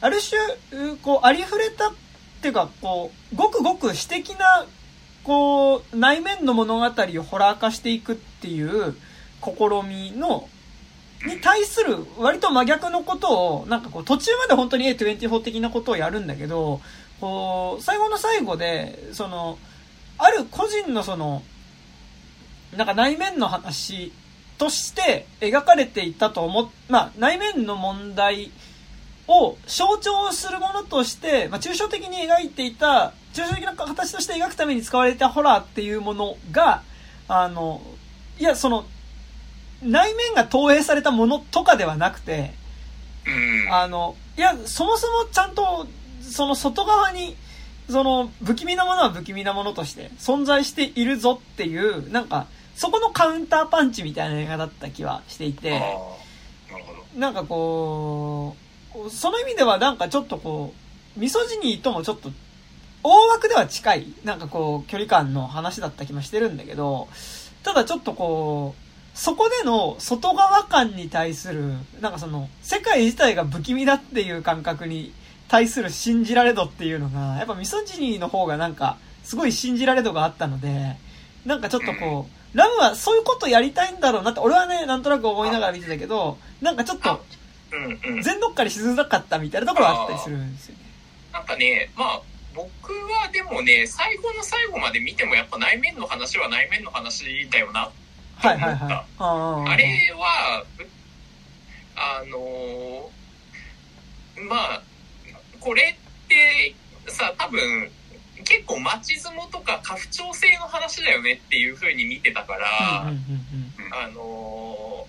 [0.00, 1.92] ある種、こう、ありふれたっ
[2.40, 4.66] ていうか、こう、ごくごく私的な、
[5.24, 8.96] こう、内面の物語をホラー化していくっていう
[9.42, 9.52] 試
[9.88, 10.48] みの、
[11.26, 16.80] に対する割と真逆のことを、なんかこう途中まで本当に A24 的なことをやるんだけど、
[17.20, 19.58] こう、最後の最後で、その、
[20.16, 21.42] ある個人のその、
[22.76, 24.12] なんか内面の話
[24.58, 28.50] として描かれていたと思っ、まあ内面の問題
[29.28, 36.82] を象徴するものとして、まあ抽象的に描いていた、抽象的な形として描くために使われたホラーっていうものが、
[37.28, 37.80] あの、
[38.38, 38.84] いや、その、
[39.82, 42.52] 内面が投影されたものとかではなくて、
[43.26, 43.72] うん。
[43.72, 45.86] あの、いや、そもそもちゃんと、
[46.22, 47.36] その外側に、
[47.88, 52.46] その、不気味なものは不気味なものとして存在しているぞっていう、なんか、
[52.78, 55.82] そこのカウンターパンチみたいな映画だった気はしていて。
[57.16, 58.54] なんかこ
[58.94, 60.72] う、その意味ではなんかちょっとこ
[61.16, 62.30] う、ミソジニーともちょっと
[63.02, 67.08] 大枠では近い、なんかこう、距離感の話だった気もしてるんだけど、
[67.64, 75.12] ただちょっとこう、そこでの外側感に対する、なんかその、世界自体が不気味だっていう感覚に
[75.48, 80.96] 対する信じられ度っていうのが、やっぱミソジニーの方がなんか、すごい信じられ度があったので、
[81.44, 87.24] なんかちょっとこう、ラムはそういうことやりたいんだろうなって、俺はね、なんとなく思いながら見てたけど、なんかちょっと、
[88.22, 90.80] 全どっかに沈んなかったみたいなところはあったりするんですよね。
[91.32, 92.22] なんかね、まあ、
[92.54, 97.90] 僕はでもね、最後の最後まで見てもやっぱ内面の話は内面の話だよなっ
[98.40, 98.58] て思った。
[98.58, 100.64] はいはいはい、あれは、
[101.96, 104.82] あのー、まあ、
[105.60, 106.74] これって
[107.08, 107.90] さ、多分、
[108.48, 115.06] 結構町相撲とか家父長制の話だよねっていう風に見てたから、あの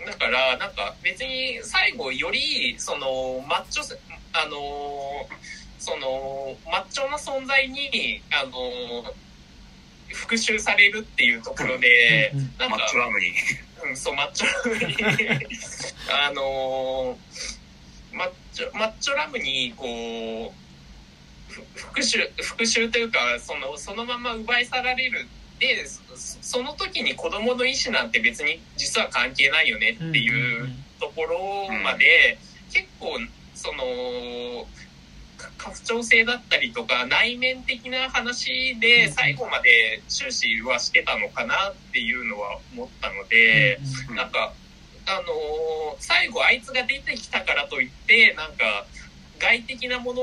[0.00, 3.98] ー、だからなんか別に最後よりそのマッチョ
[4.32, 8.52] あのーそのマッチョな存在にあの
[10.08, 13.26] 復讐されるっていうところで、うんうん、なんかマッチョラムに、
[13.88, 14.96] うん、そうマッチョラムに
[16.28, 17.16] あの
[18.12, 20.67] マッチョマッチョラムにこう
[21.74, 25.26] 復讐復讐というかそのそのまま奪い去られる。
[25.58, 30.68] でその時に子供の意思なんて別に実は関係ないよねっていう
[31.00, 32.38] ところまで、
[32.72, 33.18] 結構
[33.54, 33.82] その
[35.36, 43.80] 家父長制だったりとか内面的な話で最後まで終始はしてたのかなっていうのは思ったので、
[44.14, 44.52] なんか
[45.06, 48.86] あのー、最後あいつが出てきたからといってなんか
[49.38, 50.22] 外的なもの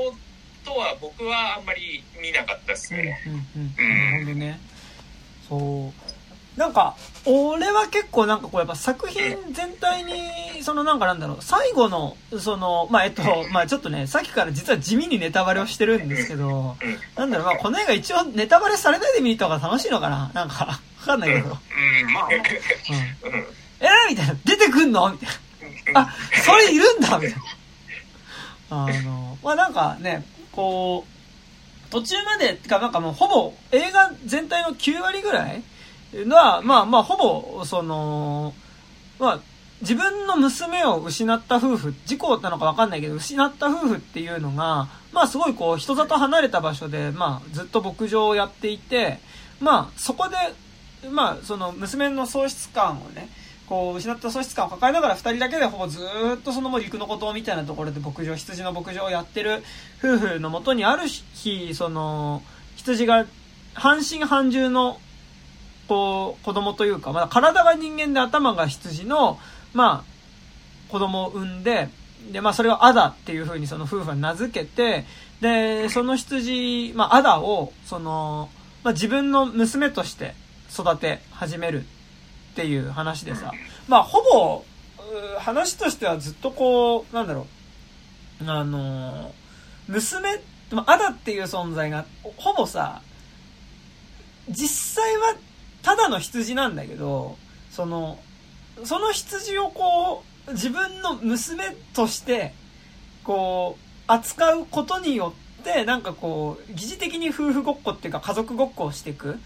[0.66, 3.18] とは僕はあんまり見なかったですね。
[3.54, 4.60] うん、なるほどね。
[5.48, 16.76] そうなんか、俺は結構なんかこうやっぱ作品全体に、そのなんかなんだろう、最後の、その、まあ、えっと、まあ、ちょっとね、さっきから実は地味にネタバレをしてるんですけど、
[17.14, 21.48] なんだろう、まあ、この映画一応ネタバレされないで見た方が楽しいのかななんか、わかんないけど。
[21.48, 22.32] うん、まあ、うん。
[22.32, 25.12] えー、みたいな、出てくんの？
[25.12, 25.28] みたい
[25.92, 26.00] な。
[26.00, 27.36] あ、それいるんだみたいな。
[28.86, 30.24] あの、まあ、なんかね、
[30.56, 35.62] こう、途中まで、か、なんかもうほぼ映画全体の9割ぐらい
[36.14, 38.54] のは、まあまあ、ほぼ、その、
[39.20, 39.40] まあ、
[39.82, 49.18] 自分の娘を失った夫婦、事故なのかわかんないけど、失った夫婦っていうのが、まあすごいこう、人里離れた場所で、まあずっと牧場をやっていて、
[49.60, 50.36] まあそこで、
[51.10, 53.28] まあその娘の喪失感をね、
[53.68, 56.00] こう、失った喪失感を抱えながら二人だけでほぼず
[56.34, 59.62] っとそのもう陸のことみたいなところで牧場、羊の牧場をやってる
[59.98, 62.42] 夫婦のもとにある日、その、
[62.76, 63.26] 羊が
[63.74, 65.00] 半身半獣の
[65.88, 69.38] こう、子供というか、まだ体が人間で頭が羊の、
[69.72, 71.88] まあ、子供を産んで、
[72.32, 75.04] で、まあそれをアダっていう風にその夫婦は名付けて、
[75.40, 78.48] で、その羊、まあアダを、その、
[78.82, 80.34] まあ自分の娘として
[80.72, 81.84] 育て始める。
[82.56, 83.52] っていう話でさ、
[83.86, 84.64] まあほぼ、
[85.38, 87.46] 話としてはずっとこう、なんだろ
[88.40, 89.34] う、あの、
[89.88, 90.40] 娘、
[90.86, 92.06] アダっていう存在が、
[92.38, 93.02] ほぼさ、
[94.48, 95.36] 実際は
[95.82, 97.36] ただの羊なんだけど、
[97.70, 98.18] その、
[98.84, 102.54] その羊をこう、自分の娘として、
[103.22, 109.38] こう、扱うことによって、なんかこう、疑似的に夫婦ごっこっていうか家族ごっこをしていく。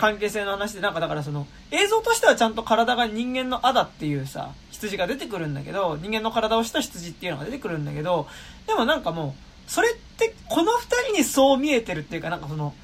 [0.00, 8.26] 関係性の話で、なんかだからその、映像としてはちゃんと体が人間のアダっていうさ、羊が出てくるんだけど、人間の体をした羊っていうのが出てくるんだけど、
[8.66, 9.34] でもなんかも
[9.66, 12.74] う、それってこの二人にそう見えてるっていうか、なんかその、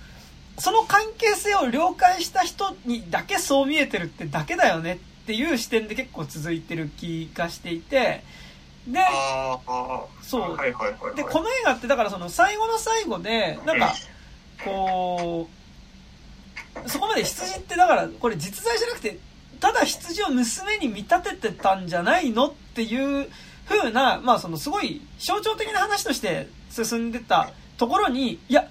[0.59, 8.23] その関係性を了解した人にだけそう見えてるってだけだよねっていう視点で結構続いてる気がしていて、
[8.87, 9.01] で、
[10.23, 10.59] そう。
[11.17, 13.95] で、この映画ってだからその最後の最後で、なんか、
[14.65, 15.64] こう、
[16.87, 19.19] そこまで羊ってだからこれ実在じゃなくて、
[19.61, 23.29] ただ羊を娘に見立ててたんじゃないのっていう
[23.69, 28.69] 風な、まあそのすごい象徴的な話として進んでたところに、いや、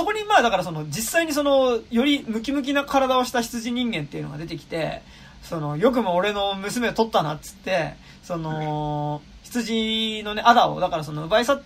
[0.00, 5.02] そこにまあだからその実際にそのよりムキムキな体をした羊人間っていうのが出てきて
[5.42, 11.62] そのよくも俺の娘を取ったなっつってその羊のねアダをだからその奪い去っ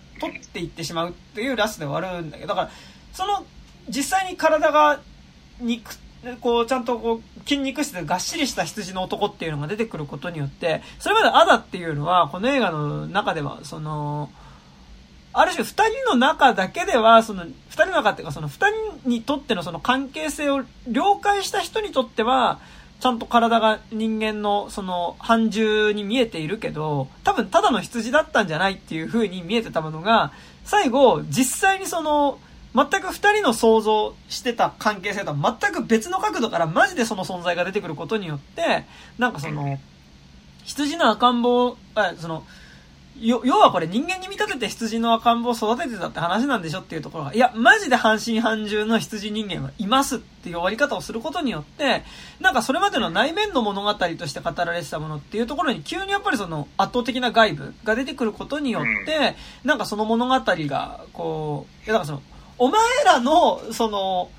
[0.51, 2.71] ていってしまうっていうラスで終わるんだけどだから
[3.13, 3.45] その
[3.89, 4.99] 実際に体が
[5.59, 5.97] 肉
[6.41, 14.31] こうちゃんとこう筋肉質でがっしりした羊の男っていうのが出てくることによってそれまでアダっていうのはこの映画の中ではその
[15.37, 18.67] ある種二人の中だけでは、その、二人の中っていうか、その二
[19.03, 22.61] 人にとってのその関係性を了解した人にとっては、
[23.01, 30.31] ちゃんと体が人間のその半獣に見えているけど、多分ただの羊だったんじゃないっていう風に見えてたものが、
[30.63, 32.39] 最後、実際にその、
[32.75, 38.83] 全く二人の想像してた関係性とは全く別の角度からマジでその存在が出てくることによって、
[39.17, 39.79] なんかその、
[40.65, 42.43] 羊の赤ん坊、あその、
[43.21, 52.03] 要はこれ人間に見立てて羊の赤ん坊を育ててたって話なんでしょっていうところが、いや、マジで半信半獣の羊人間はいますっていう終わり方をすることによって、
[52.41, 62.21] なんかそれまでの内面の物語として語られてたものっていうところに急にやっぱりその圧倒的な外部が出てくることによって、なんかその物語が、こう、いやだからその、
[62.57, 64.29] お前らの、その、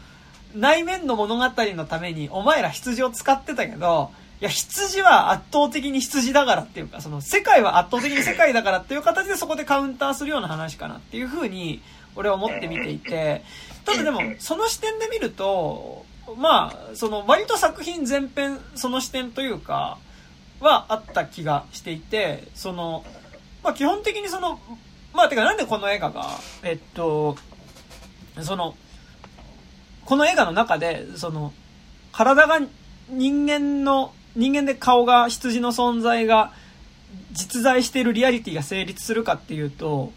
[0.55, 4.11] 内面の物語のためにお前ら羊を使ってたけど、
[4.41, 11.83] いや、羊は圧倒的に羊だからっていうか、その、世界は圧倒的に世界だからっていう形でそこでカウンターするような話かなっていうふうに、
[12.15, 13.43] 俺は思って見ていて、
[13.85, 16.05] ただでも、その視点で見ると、
[16.37, 19.99] まあ、その、割と作品全編、その視点というか、
[20.61, 23.05] はあった気がしていて、その、
[23.63, 24.61] まあ基本的にその、
[25.13, 26.27] まあてかなんでこの映画が、
[26.63, 27.37] えっと、
[28.43, 28.75] その、
[30.05, 31.53] この映画の中で、その、
[32.13, 32.61] 体が
[33.09, 36.53] 人間の人間で顔が羊の存在が
[37.33, 40.13] 実在しているリアリティが成立するかっていうと、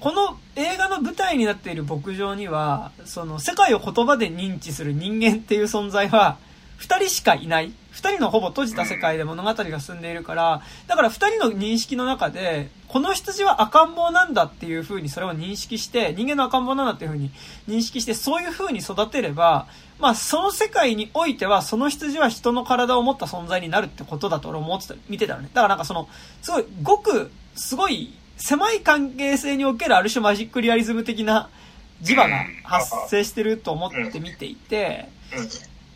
[0.00, 6.38] この映画の舞台になっている牧場には、その世界を言葉で認知する人間っていう存在は、
[6.76, 7.72] 二人しかいない。
[7.90, 17.30] 二人のほぼ閉じた世界で物語が進んでいるから、だから二人の認識の中で、この羊は赤ん坊なんだっていう風にそれを認識して、人間の赤ん坊なんだっていう風に
[17.68, 19.66] 認識して、そういう風に育てれば、
[20.00, 25.50] まあその世界においては、その羊は人の体を持った存在になるってことだと俺思ってた、見てたのね。
[25.54, 26.08] だからなんかその、
[26.42, 31.48] すごい、ごく、すごい、狭い関係性におけるある種マジックリアリズム的な
[32.02, 35.08] 磁場が発生してると思って見ていて、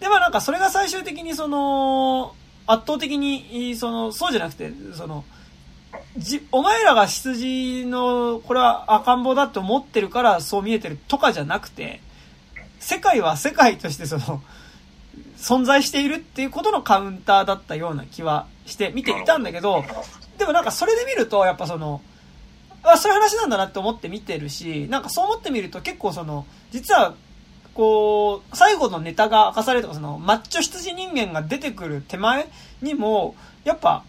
[0.00, 2.34] で、まあなんかそれが最終的にその、
[2.66, 5.24] 圧倒的に、その、そうじゃなくて、その、
[6.16, 12.00] じ、お前らが羊の、これは赤ん坊だって思ってるからそう見えてるとかじゃなくて、
[12.78, 14.42] 世界は世界としてその、
[15.38, 19.84] 存在しているっていうことのカウンターだったような気はして見ていたんだけど、
[20.36, 22.02] でもなんかそれで見ると、やっぱその、
[22.82, 27.14] あ、そういう話なんだなって思って見てるし、なんかそう思ってみると結構その、実は
[27.78, 32.48] こう、最後のネタが明かされるとか、その、マッチョ羊人間が出てくる手前
[32.82, 34.02] にも、やっぱ、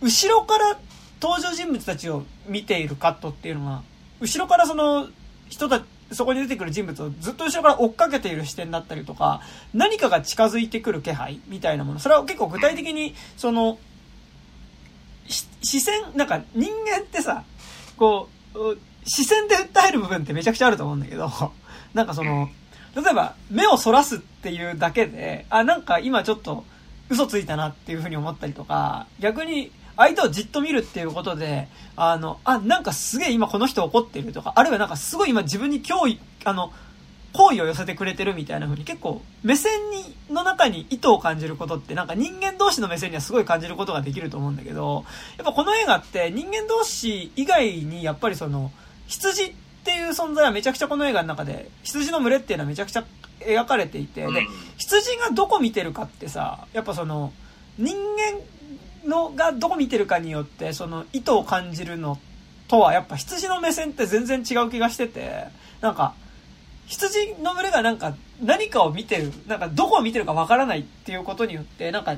[0.00, 0.78] 後ろから
[1.20, 3.82] 登場人物たちを見ているカットっていうのが、
[4.20, 5.08] 後ろからその、
[5.48, 9.40] 人たち、そこに出てくる人物をずっと後ろから追っかけている視点だったりとか、
[9.72, 11.98] 何かが近づいてくる気配みたいなもの。
[11.98, 13.76] それは結構具体的に、その、
[15.26, 17.42] 視線、なんか人間ってさ、
[17.96, 21.28] こう、視線で訴える部分ってめちゃくちゃあると思うんだけど、
[21.92, 22.50] なんかその、
[22.94, 26.64] 例えば、目をそらすっていうだけで、あ、なんか今ちょっと
[27.08, 36.72] 嘘ついたなっていうふうに思ったりとか、逆に相手をじっと見るっていうことで、あの、あ、なんかすげえ今この人怒ってるとか、あるいはなんかすごい今自分に脅威、あの、
[37.32, 45.04] 好意を寄せてくれてるみたいな風に結構目線に、の中に意図を感じることってなんか人間同士の目線にはすごい感じることができると思うんだけど、
[45.36, 48.70] やっぱこの映画って人間同士以外にやっぱりその、
[49.08, 49.54] 羊
[49.84, 53.04] っていう存在はめちゃくちゃこの映画の中で、羊の群れっていうのはめちゃくちゃ
[53.40, 54.46] 描かれていて、で、
[54.78, 57.34] 羊がどこ見てるかってさ、やっぱその、
[57.76, 57.94] 人
[59.04, 62.18] 間のがどこ見てるかによって、その意図を感じるの
[62.66, 65.44] とは、やっぱ羊の目線って全然違う気がしてて、
[65.82, 66.14] なんか、
[66.86, 72.16] 羊の群れがなんか何かを見てる、なんかどこを見てるかわからないっていうことによって、なんか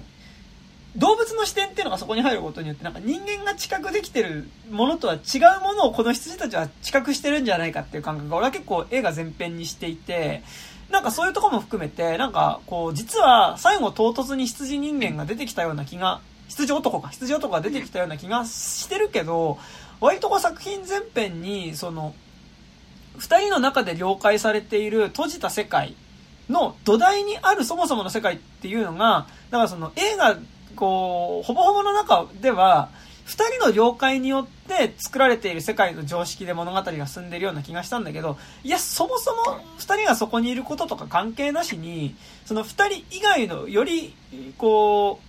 [0.97, 10.43] 動物の視点っていうのがそこに入ることによって、なんか人間が知覚できてるものとは違うものをこの羊たちは知覚してるんじゃないかっていう感覚が俺は結構映画全編にしていて、
[10.91, 19.59] なんかそういうとこも含めて、なんかこう、実は最後唐突に羊人間が出てきたような気が、羊男か、羊男が出てきたような気がしてるけど、
[20.01, 22.15] 割とこう作品全編に、その、
[23.19, 25.95] 二人の中で了解されている閉じた世界
[26.49, 30.37] の土台にあるそもそもの世界っていうのが、だからその映画
[30.77, 32.91] こう、ほぼほぼの中では、
[33.25, 42.15] 二人の了解によって作られている世界の常識で物語が進んでいるような気がしたんだけど、いや、そもそも二人がそこにいることとか関係なしに、
[42.45, 44.15] その二人以外のより、
[44.59, 45.26] こう、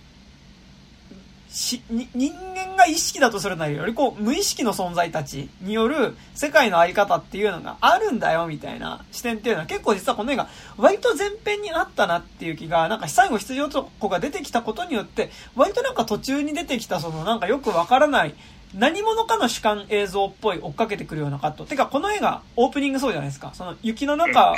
[1.50, 18.34] し、に人間が意識だとするならよりこう、無意識の存在たちによる世界のあり方っていうのがあるんだよ、みたいな視点っていうのは結構実はこの映画、割と前編にあったなっていう気が、なんか最後羊男が出てきたことによって、割となんか途中に出てきたそのなんかよくわからない、
[18.74, 21.64] 何者かの主観映像っぽい追っかけてくるようなカット。
[21.64, 23.52] てか、この映画、オープニングそうじゃないですか。
[23.54, 24.54] その雪の中、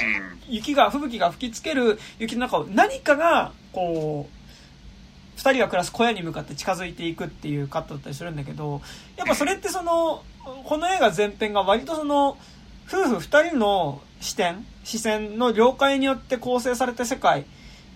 [0.48, 4.39] 雪が、吹雪が吹きつける雪の中を何かが、こう、
[5.40, 8.82] 二人が暮らす小屋に向かって近づいていくっていうカットだったりするんだけど、
[9.16, 10.22] やっぱそれってその、
[10.64, 12.36] この映画全編が割とその、
[12.86, 17.46] 夫婦二人の視点、視線の了解によって構成された世界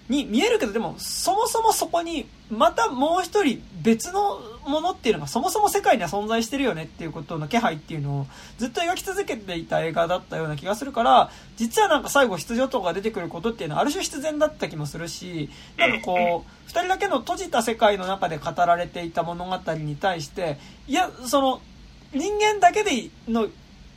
[0.09, 8.27] に見えるけど、でも、そもそもそこに、またもう一人別のものっていうのがそもそも世界には存在してるよねっていうことの気配っていうのを
[8.59, 21.61] ずっと描き続けていた映画だったような気がするから、実はなんか最後出場とかが出てくることっていうのはある種必然だった気もするし、なんかこう、二人だけの閉じた世界の中で語られていた物語に対して、いや、その、
[22.13, 23.49] 人間だけでの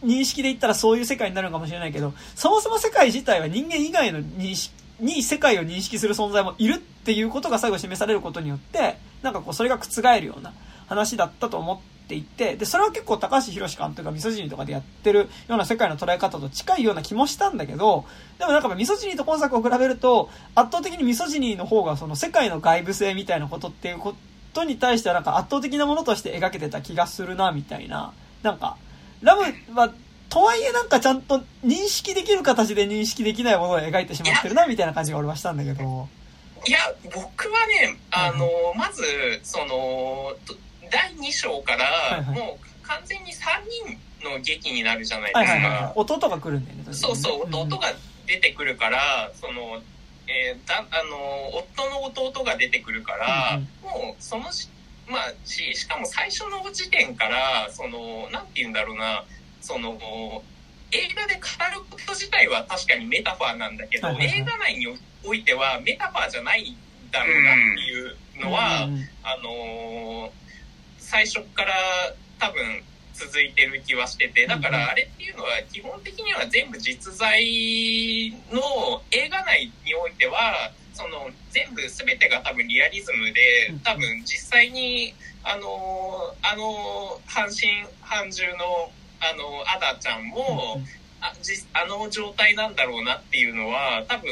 [0.03, 8.97] 認識で言ったらそういう世界になるかもしれないけど、そもそも世界自体は人間以外の認識に世界を認識する存在もいるっていうことが最後示されることによって、
[9.27, 10.53] なんかこうそれが覆るような
[10.87, 18.05] 話だったと思っていて、で、それは結構高橋宏監督がミソジニとかでやってるような世界の捉え方と近いような気もしたんだけど、
[18.39, 24.15] でもなんかミソジニと今作を比べると、圧倒的にミソジニの方がその世界の外部性みたいなことっていうこ
[24.53, 28.13] とに対してはなんか圧倒的なものとして描けてた気がするな、みたいな。
[28.43, 28.77] なんか、
[29.21, 29.43] ラム
[29.75, 29.91] は
[30.29, 36.07] とはいえなんかちゃんと認識できる形で認識できないものを描いてしまってるなみたいな感じが俺はしたんだけど。
[36.65, 36.79] いや、
[37.13, 39.03] 僕はね、あの、うん、まず、
[39.43, 40.35] その、
[40.91, 43.37] 第2章から、もう完全に3
[44.21, 45.39] 人の劇になるじゃないですか。
[45.39, 46.93] はいはいはい、弟が来るんだよね。
[46.93, 47.93] そうそう、弟が
[48.25, 49.81] 出てくるから、その、
[50.27, 54.43] えー、だあの夫の弟が出てくるから、うんうん、もうその
[55.07, 59.23] まあししかも最初の時点からそのなんて言うんだろうな
[59.61, 59.97] その
[60.91, 61.39] 映画で語
[61.79, 64.87] ること自体は確かにメタファーなんだけど、映画内に
[65.27, 66.75] おいてはメタファーじゃない
[67.11, 70.31] だろうなっていうのは、うん、あのー、
[70.97, 71.73] 最初から
[72.39, 77.41] 多分続いてる気はしててだからあれっていうのは基本的には全部実在
[78.51, 85.13] の映画内においてはその全部全てが多分リアリズムで多分実際に
[85.43, 87.67] あのあの半身
[88.01, 90.79] 半獣のあのアダちゃんも、
[91.21, 94.29] あじあの状態なんだろうなっていうのは多分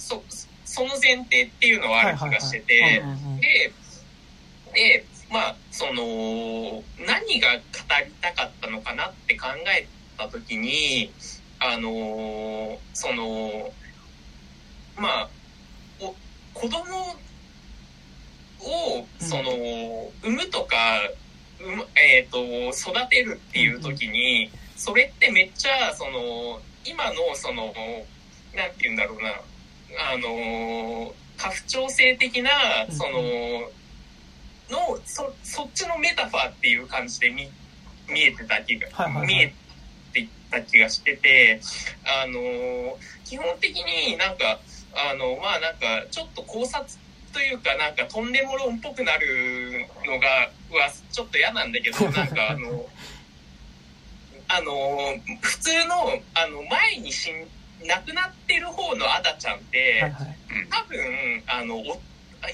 [0.00, 0.22] そ
[0.64, 3.02] その前提っていうのはある気がしてて
[3.40, 3.72] で
[4.72, 7.62] でまあその何が語
[8.04, 9.46] りたかったのかなって考
[9.76, 9.86] え
[10.16, 11.12] た時に
[11.60, 13.72] あのその
[14.96, 15.28] まあ
[16.00, 16.14] お
[16.54, 16.78] 子供
[18.62, 20.76] をその産むとか
[21.94, 27.74] えーと、育てるっていう時にそれってめっちゃその今のその
[28.54, 29.34] 何て言うんだろうな
[29.98, 32.50] あの家父長制的な
[32.90, 33.70] その
[34.70, 37.48] のそそっちのメタファーっていう感じで見
[38.08, 39.54] 見えてた気が、はいはいはい、見え
[40.12, 41.60] てた気がしてて
[42.04, 44.60] あの基本的になんか
[44.94, 46.84] あのまあなんかちょっと考察
[47.32, 50.26] というかなんかとんでも論っぽくなるのが
[50.76, 52.86] はちょっと嫌なんだけどなんかあの
[54.48, 55.94] あの普通の
[56.34, 57.46] あの前に死ん
[57.86, 60.36] 亡くなってる方のアダちゃんって、はいはい、
[60.70, 61.82] 多分あの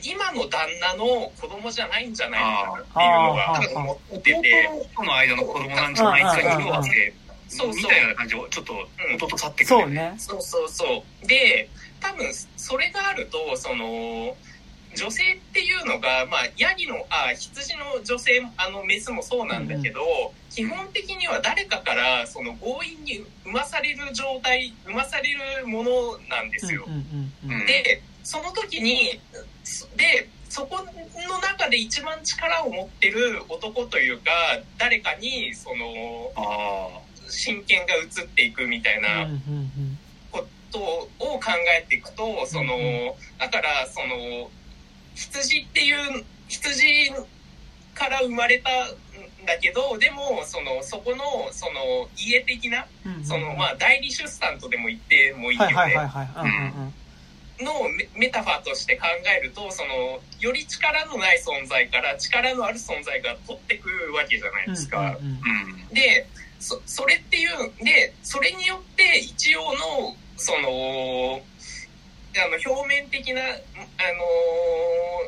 [0.02, 4.68] 今の旦那の子供じゃないんじゃないかなっていうのが多分思ってて。
[4.96, 7.14] 弟の間の子供なんじゃないか色あって
[7.48, 7.68] そう。
[7.68, 8.74] みたいな感じをちょっと
[9.14, 10.14] 弟去ってくる、そうね。
[10.18, 11.26] そうそうそう。
[11.26, 11.68] で
[12.00, 14.36] 多分それがあるとその
[14.96, 26.86] 女性っていうのが、まあ、ヤギのあ羊の女性あのメスもそうなんだけど、うん、基本的には誰かからその強引に産まされる状態産まされるものなんですよ。
[27.66, 29.20] でその時に
[29.96, 34.30] でそこの中で一番力を持ってる男というか
[34.78, 36.32] 誰かにその
[37.28, 39.28] 真剣が移っていくみたいな
[40.32, 40.78] こと
[41.18, 44.50] を考えていくとそのだからその
[45.14, 47.12] 羊っていう羊
[47.94, 48.96] から生まれたん
[49.46, 52.86] だけどでもそのそこのその家的な、
[53.22, 55.72] そのまあ代理出産とでも言ってもいいよね。
[57.58, 57.72] の
[58.14, 65.16] メタファーとして考えるとそのより力のない存在から力のある存在が取ってくるわけじゃないですか。
[65.92, 66.26] で
[66.58, 71.40] そそれっていうでそれによって一応のその
[72.38, 73.56] あの表面的な、あの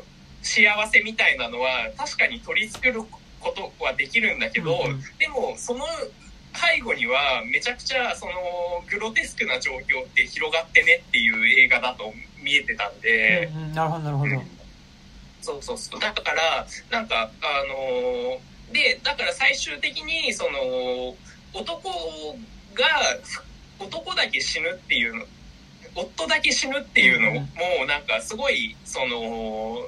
[0.03, 3.05] ー、幸せみたいなのは確かに取り繕う
[3.39, 5.85] ことはできるんだけど、うんうん、でもその
[6.53, 8.33] 背後にはめちゃくちゃその
[8.89, 12.13] グロテスクな状況って広がってねっていう映画だと
[12.43, 14.41] 見えてたんで、うんうん、なるほどなるほど、うん、
[15.41, 15.99] そうそうそう。
[15.99, 21.15] だからなんかあのー、でだから最終的にその
[21.53, 21.89] 男
[22.73, 22.85] が
[23.79, 25.25] 男だけ死ぬっていうの
[25.95, 29.87] 夫だけ死ぬっていうのもなんかすごいその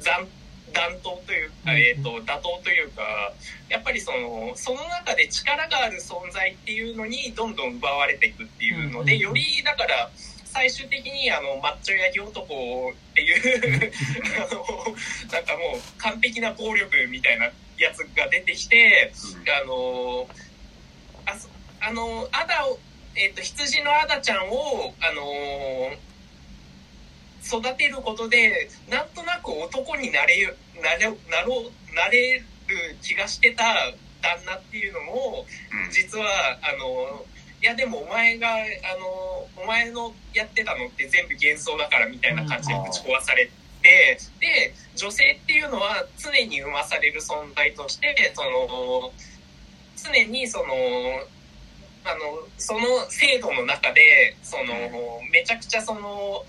[0.00, 0.26] 残
[0.74, 3.32] 暖冬というか、えっ、と、打倒というか、
[3.70, 10.10] やっぱりその、その中で力がある存在っていうのにどんどん奪われていくっていうので、より、だから、
[10.54, 13.90] 最終的にあのマッチョヤギ男っていう
[14.38, 14.96] あの
[15.32, 19.12] なんかもう完璧な暴力みたいなやつが出てきて、
[19.62, 20.28] あの
[21.26, 21.34] あ
[21.80, 22.78] あのアダを、
[23.16, 25.92] えっ、ー、と羊のアダちゃんをあの
[27.46, 32.44] 育てることでなんとなく男になれなれなろうなれる
[33.02, 33.64] 気がしてた
[34.22, 35.44] 旦那っていうのも
[35.90, 36.24] 実は
[36.62, 37.24] あの
[37.60, 38.60] いやでもお前があ
[39.00, 49.12] のお前のやってたのって全部幻想だからみたいな感じでぶち壊されて、で女性っていうのは常に生まされる存在としてその
[49.96, 50.64] 常にその
[52.04, 54.74] あのその制度の中でその
[55.32, 56.44] めちゃくちゃその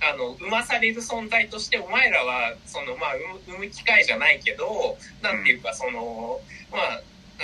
[0.00, 3.14] あの生まされる存在としてお前らはそのまあ
[3.46, 6.40] 産む機会じゃないけどなんていうかその
[6.70, 7.00] まあ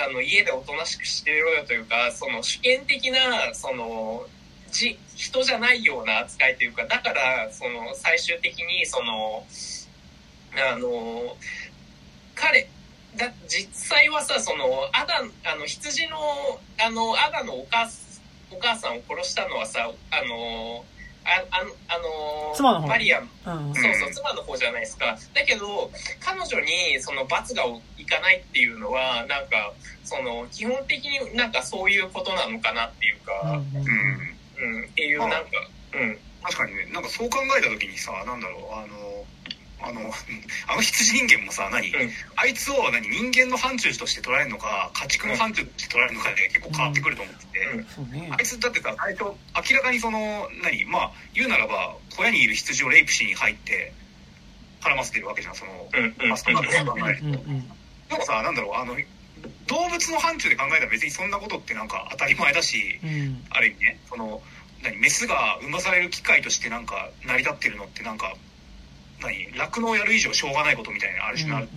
[0.06, 4.26] あの家でおとなしくしてろよというかその主権的なその
[4.70, 9.44] じ人じゃないような扱いというかだからその最終的にその
[10.72, 11.36] あの
[12.34, 12.68] 彼
[13.16, 15.22] だ実際はさそのアダ
[15.52, 16.16] あの羊の
[16.84, 17.88] あのアダのお母
[18.50, 20.84] お母さんを殺したのはさあの
[21.24, 25.16] あああの妻の方マリアム、うん、そうそう妻の方じゃないですか。
[25.34, 27.64] だけど彼女にその罰が
[27.98, 29.72] いかないっていうのはなんか
[30.04, 35.38] その基本的になんかそういうことなのかなっていうか、うん、うん、っていうなんか、
[35.94, 36.86] うん、確かにね。
[36.92, 39.13] なんかそう考えた時にさなんだろうあの
[39.86, 40.00] あの、
[40.68, 48.24] あの羊人間もさ、何、うん、あいつを何人間の範疇として捉えるのか、家畜の範疇として捉えるのかで結構変わってくると思ってて、うん。
[48.24, 49.24] うん、あいつだってさ、最初、
[49.70, 53.92] 明らかにその、何、まあ、言うならば、小屋にいる羊をレイプしに入って、
[54.80, 55.88] 絡ませてるわけじゃん、その、
[56.28, 57.44] マストマット考えると。
[58.08, 58.18] で。
[58.18, 58.96] もさ、なんだろう、あの、
[59.66, 63.00] 動物の範疇で考えたら別にそんなことってなんか当たり前だし、
[63.50, 64.42] ある意味ね、その、
[64.82, 68.34] 何、メスが産まされる機会としてなんか成り立ってるのってなんか、
[69.24, 71.68] 何酪農やる以上しょうがないことみたいなある種なる、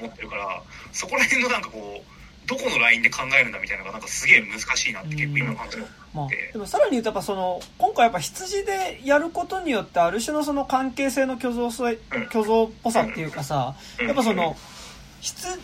[0.00, 0.62] 思ってるから
[0.92, 2.12] そこら辺のなんかこう
[2.46, 11.98] どこのラインで考えるんだみたいなのがなんかすげえ難しいなって結構今感じて、まあ、でもさらに言うとやっぱその今回やっぱ羊でやることによってある種のその関係性の虚像虚
[12.30, 14.56] 像っぽさっていうかさ、やっぱその
[15.20, 15.58] 羊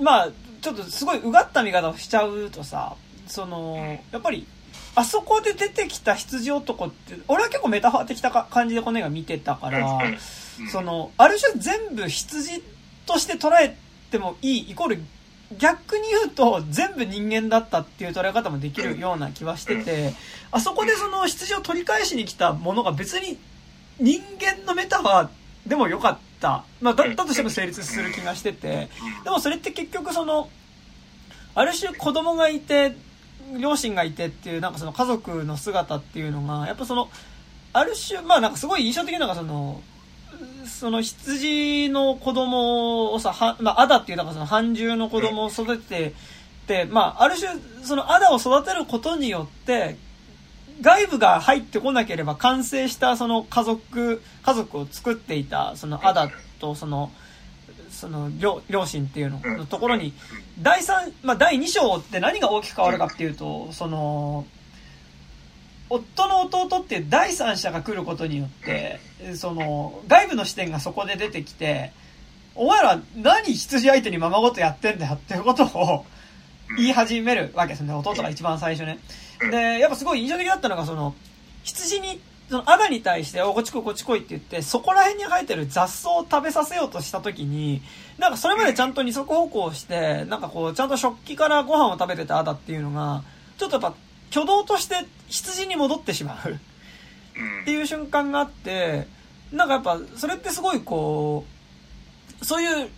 [0.00, 0.28] まあ
[0.60, 2.96] ちょっとすごいうがった見方をしちゃうとさ
[3.26, 3.76] その
[4.10, 4.46] やっぱり
[4.96, 10.00] あそこで出てきた羊男って俺は結構メタファー的な感じでこの映画見てたから、
[10.70, 12.62] その、ある種全部羊
[13.06, 13.76] として捉え
[14.10, 15.02] てもいい、イコール
[15.58, 20.14] 逆に言うと全部人間だったっていう捉え方もできるような気はしてて、
[20.50, 23.38] あそこでその羊を取り返しに来たものが別に
[24.00, 25.28] 人間のメタファー
[25.66, 26.64] でもよかった。
[26.80, 28.88] まあ、だったとしても成立する気がしてて、
[29.22, 30.48] でもそれって結局その、
[31.54, 32.96] ある種子供がいて、
[33.58, 37.08] 両親がいてっていう、なんかその家族の姿っていうのが、やっぱその、
[37.72, 39.82] ある種、まあなんかすごい印象的なのがその、
[40.66, 46.14] その羊の子供をさ、は、まあ、アダっていう、だからその半獣の子供を育て
[46.66, 47.52] て、まあ、ある種、
[47.82, 49.96] そのアダを育てることによって、
[50.80, 57.10] 外部が入ってこなければ完成したその家族、家族を作っていた、そのアダとその、
[57.90, 60.12] その両両親っていうののところに、
[60.60, 64.46] 第3、まあ、第2章って何が大きく変わるかっていうと、その、
[65.90, 69.00] 夫の弟っていう第三者が来ることによって、
[69.36, 71.92] その、外部の視点がそこで出てきて、
[72.54, 76.04] お前ら何羊相手にままごとやってんだよっていうことを
[76.76, 77.92] 言い始めるわけですね。
[77.92, 78.98] 弟が一番最初ね。
[79.50, 81.14] で、やっぱすごい印象的だったのが、その、
[81.64, 87.82] 羊に、その、アダに対して、お、こっち来い、こっち来いって言って、そこら辺に生えてる雑草を食べさせようとした時に、
[88.18, 93.22] なんかそれまでちゃんと二足歩行して、なんかこう、ちゃんと食器からご飯を食べてたアダっていうのが、
[93.58, 93.94] ちょっとやっぱ
[94.34, 94.96] 挙動として
[95.28, 99.06] 羊に戻ってしまうっていう瞬間があって、
[99.52, 101.44] なんかやっぱそれってすごいこ
[102.40, 102.90] う、そういう、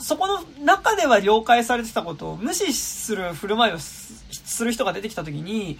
[0.00, 5.78] そこの中では了解されてたことを無視する振る舞いをする人が出てきた時に、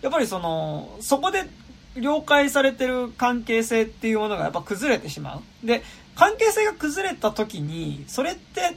[0.00, 1.48] やっぱりその、そこで
[1.96, 5.66] 了解されてる関係性っていうものがやっぱ崩れてしまう。
[5.66, 5.82] で、
[6.14, 8.76] 関係性が崩れた時に、それって、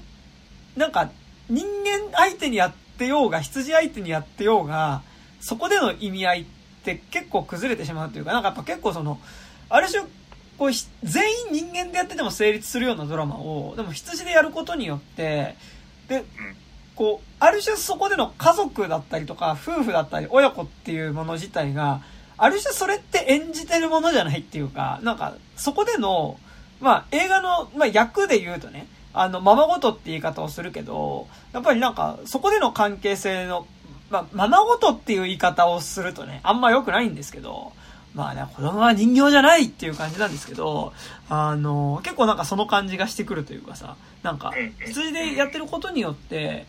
[0.76, 1.12] なんか
[1.48, 5.04] 人間相手にやってようが、羊相手にやってようが、
[5.40, 6.46] そこでの意味合いっ
[6.84, 9.20] て結構崩れてしまうというか、なんかやっぱ結構その、
[9.70, 10.04] ある種、
[10.58, 10.72] こう、
[11.04, 15.56] 全員人間でやってても成立するようなドラマを、でも羊でやることによって、
[16.08, 16.24] で、
[16.96, 22.02] こう、ある種そこでの家族だったりとか、夫婦だったり、親子っていうもの自体が、
[22.38, 26.40] ある種それって演じてるものじゃないっていうか、なんか、そこでの、
[26.82, 33.66] まあ映画の、まあ役で言うとね、あの、ままごとって言い方をするけど、やっぱりなんか、そこでの関係性の、
[34.10, 37.74] まあ、ままごとっていう言い方をするとね、あんま良くないんですけど、
[38.16, 40.94] まあね、子供は人形じゃないっていう感じなんですけど、
[41.30, 44.52] あの、結構なんかその感じがしてくるというかさ、なんか、
[44.86, 46.66] 羊でやってることによって、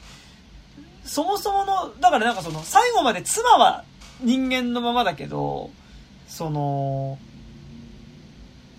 [1.04, 3.84] そもそもの、だからなんかその、最後まで妻は
[4.22, 5.70] 人間のままだけど、
[6.28, 7.18] その、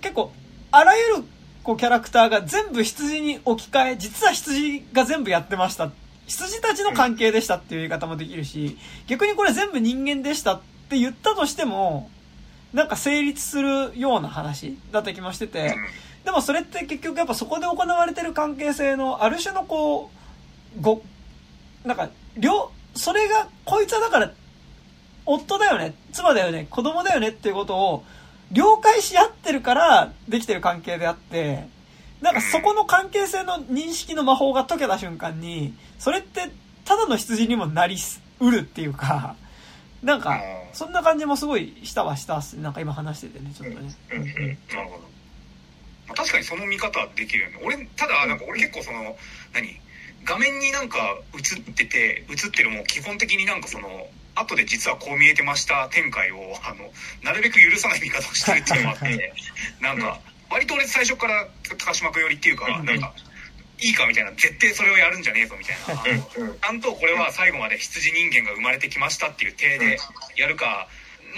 [0.01, 0.31] 結構、
[0.71, 1.23] あらゆる
[1.63, 5.91] こうキャラクターが全部羊に置き換え、実は羊が全部やってました。
[6.27, 12.09] 羊たちの関係でしたっていう言い方もできるし、逆にこれ全部人間でしたって言ったとしても、
[12.73, 15.75] なんか成立するような話だった気もしてて、
[16.23, 20.09] でもそれって結局やっぱそこで行われてる関係性のある種のこ
[20.77, 21.01] う、ご、
[21.83, 24.31] なんか、両、それが、こいつはだから、
[25.25, 28.03] 夫だよね、妻だよね、子供だよねっていうことを、
[28.51, 31.67] 了解し合ってるからできてる関係であって、
[32.21, 36.49] なんかそこの関係性の認識の魔法が解けた瞬間に、それって
[36.83, 37.95] ただの羊にもなり
[38.39, 39.35] うるっていうか、
[40.01, 40.41] なんか、
[40.73, 42.53] そんな感じもすごいしたはしたっす。
[42.53, 43.95] なんか今話しててね、ちょっとね。
[44.13, 44.97] うん、うん、なるほ
[46.07, 46.15] ど。
[46.15, 47.59] 確かにその見方できるよね。
[47.63, 49.15] 俺、ただ、なんか俺結構その、
[49.53, 49.79] 何？
[50.25, 50.97] 画面になんか
[51.35, 56.91] 映ってて、映ってるも基本的になんかその、後で実はこう見えてました展開を、あの、
[57.23, 59.33] なるべく許さない見方をしてるっていうのもあって、
[59.79, 61.47] なんか、割と俺最初から
[61.77, 63.13] 高島君寄りっていうか、なんか、
[63.81, 69.97] いいかみたいな、絶対それをやるんじゃねえぞみたいな、ちゃんとこれは最後まで羊人間が生まれてきましたっていう体で
[70.37, 70.87] やるか、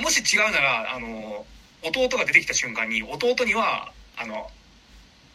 [0.02, 1.46] もし違うなら、あの、
[1.84, 4.50] 弟が出てきた瞬間に、弟には、あの、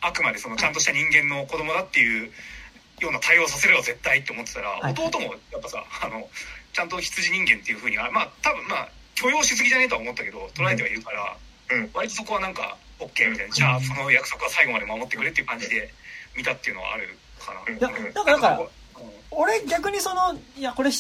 [0.01, 2.31] あくまでそのちゃんとした人間の子供だっていう
[3.01, 6.29] ような対応させるよ絶対って思ってたら、弟もやっぱさ、あの、
[6.73, 11.37] ちゃんと羊人間っていうふうにはまあ多分まあ許容しすぎじゃねえとは思ったけど捉えてはいるから、
[11.73, 13.55] うん、割とそこはなんか OK みたいな。
[13.55, 15.93] じゃあその約束は最後まで守ってくれっていう感じで
[16.39, 17.09] 見たっていうのはある
[17.41, 17.77] かな。
[17.77, 18.61] いや、なんかだから、
[19.33, 20.91] 俺逆にその、いや、これ、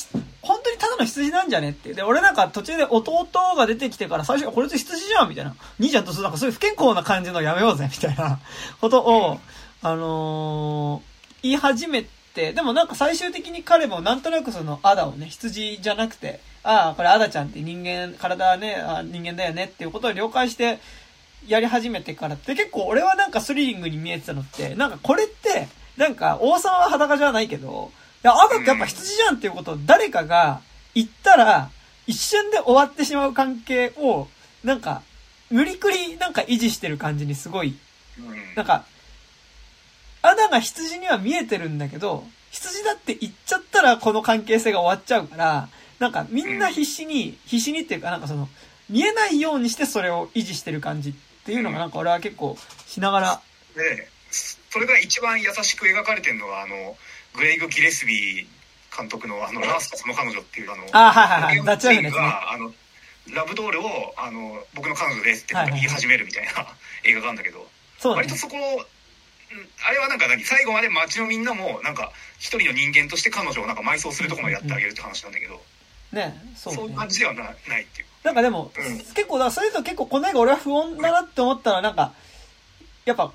[0.42, 1.94] 本当にただの羊なんじゃねって。
[1.94, 5.54] で、俺なんか途中で弟が出てきてから最初、これ羊じゃんみたいな。
[5.78, 8.40] 兄ちゃんとなんかそういう不健康な感じのやめようぜみたいな
[8.80, 9.40] ことを、
[9.80, 20.80] あのー、言い始めて、でもなんか最終的に彼もなんとなくそのアダをね、羊じゃなくて、ああ、これアダちゃんって人間、体ね、あ人間だよねっていうことを了解して
[21.46, 27.90] やり始めてからって結構俺はなんかスリリングに見えてたのって、なんかこれって、なんか王様は裸じゃないけど、
[28.24, 30.60] いや、アダってやっぱ羊じゃんっていうことを誰かが
[30.94, 31.70] 言ったら、
[32.06, 34.28] 一瞬で終わってしまう関係を、
[34.64, 35.02] なんか、
[35.50, 37.76] 無理くりなんか維持してる感じにすごい、
[38.56, 38.84] なんか、
[40.22, 45.68] アダが羊には見えてるんだけど、羊だって言っちゃったらこの関係性が終わっちゃうから、
[45.98, 48.48] なんかみんな必死に、必死にっていうかなんかその、
[48.90, 51.12] 見えないようにしてそれを維持してる感じっ
[51.48, 53.40] ていうのがなんか俺は結構しながら。
[53.74, 56.96] で、それが一番優しく描かれてるのはあの、
[57.34, 58.46] グレイグ・ギレスビー
[58.96, 62.20] 監督のあの、ラースとその彼女っていうあの、あはいはいはい、ダッチワイフですね。
[62.22, 62.72] あの、
[63.34, 66.66] ラブドールを、あの、僕の彼女ですって言い始めるみたいな
[67.04, 67.66] 映画があるんだけど、
[67.98, 68.56] そう、ね、割とそこ
[69.88, 75.54] あれはなんか何最後まで街のみんなもなんか一人の人間として彼女をなんか埋葬するとこまでやってあげるって話なんだけど、
[76.12, 82.12] ねそう、ね、そういう感じではなないっていうなんかでも、うん、結構だそれと結構この映画俺は不穏だなって思ったらなんか
[83.04, 83.32] やっぱ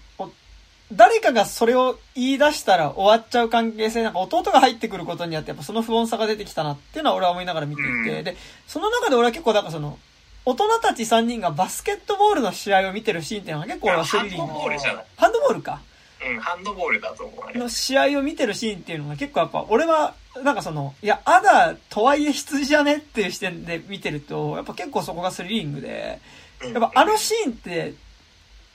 [0.91, 8.35] 誰かがそれを言い出したら終わっちゃう関係性なんか弟が入ってくることによってやっぱその不穏さが出てきたなっていうのは俺は思いながら見ていて、うん、で
[8.67, 9.97] その中で俺は結構なんかその
[10.45, 14.37] 大人たち3人がバスケットボールの試合を見てるシーンっていうのは結構俺はスリリング。
[14.37, 15.81] ハンドボールじゃないハンドボールか。
[16.25, 26.19] うん、ハンドボールだと思う、の試合を見てるシーンっていうのが結構やっぱ、俺は、なんかその、いや、アダとはいえ羊じゃねっていう視点で見てると、やっぱ結構そこがスリリングで、
[26.61, 27.93] やっぱあのシーンって、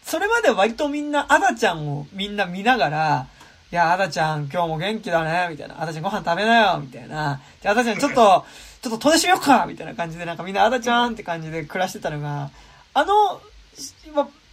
[0.04, 3.26] それまで割とみんなアダちゃんをみんな見ながら、
[3.70, 5.82] いや、アダちゃん今日も元気だね、みたいな。
[5.82, 7.40] アダちゃんご飯食べなよ、みたいな。
[7.60, 8.46] じゃあ、アダちゃんちょっと、
[8.80, 12.50] ちょっと遠出しようかみたいな感じで、なんかみんなアダちゃんって感じで暮らしてたのが、
[12.94, 13.40] あの、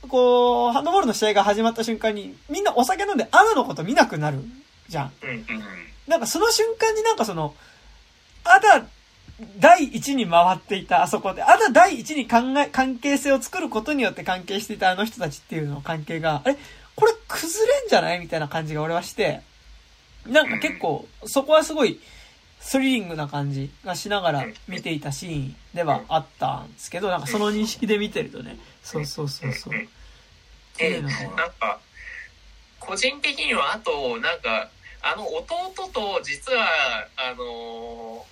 [0.10, 4.39] こう、ハンドボールの試合が始まった瞬間に、みんなお酒飲んでアナのこと見なくなる
[4.89, 5.12] じゃん。
[6.08, 7.56] なんかその瞬間になんかその、
[8.43, 8.86] アダ
[9.60, 16.58] 第一に回っていたあそこで、アダ第一に考え、関係性を作ることによって関係していたあの人たちっていうの関係が、あれ
[16.95, 19.41] これ崩れんじゃないみたいな感じが俺はして、
[20.26, 21.99] なんか結構、そこはすごい、
[22.62, 29.74] スリリングな感じがしながら見ていたシーンではあったんですけど、なんかその認識で見てるとね、そうそうそうそう。
[30.78, 31.12] で、なん
[31.60, 31.80] か、
[32.80, 34.70] 個人的には、あと、なんか、
[35.06, 36.66] あの弟と実は、
[37.16, 38.26] あの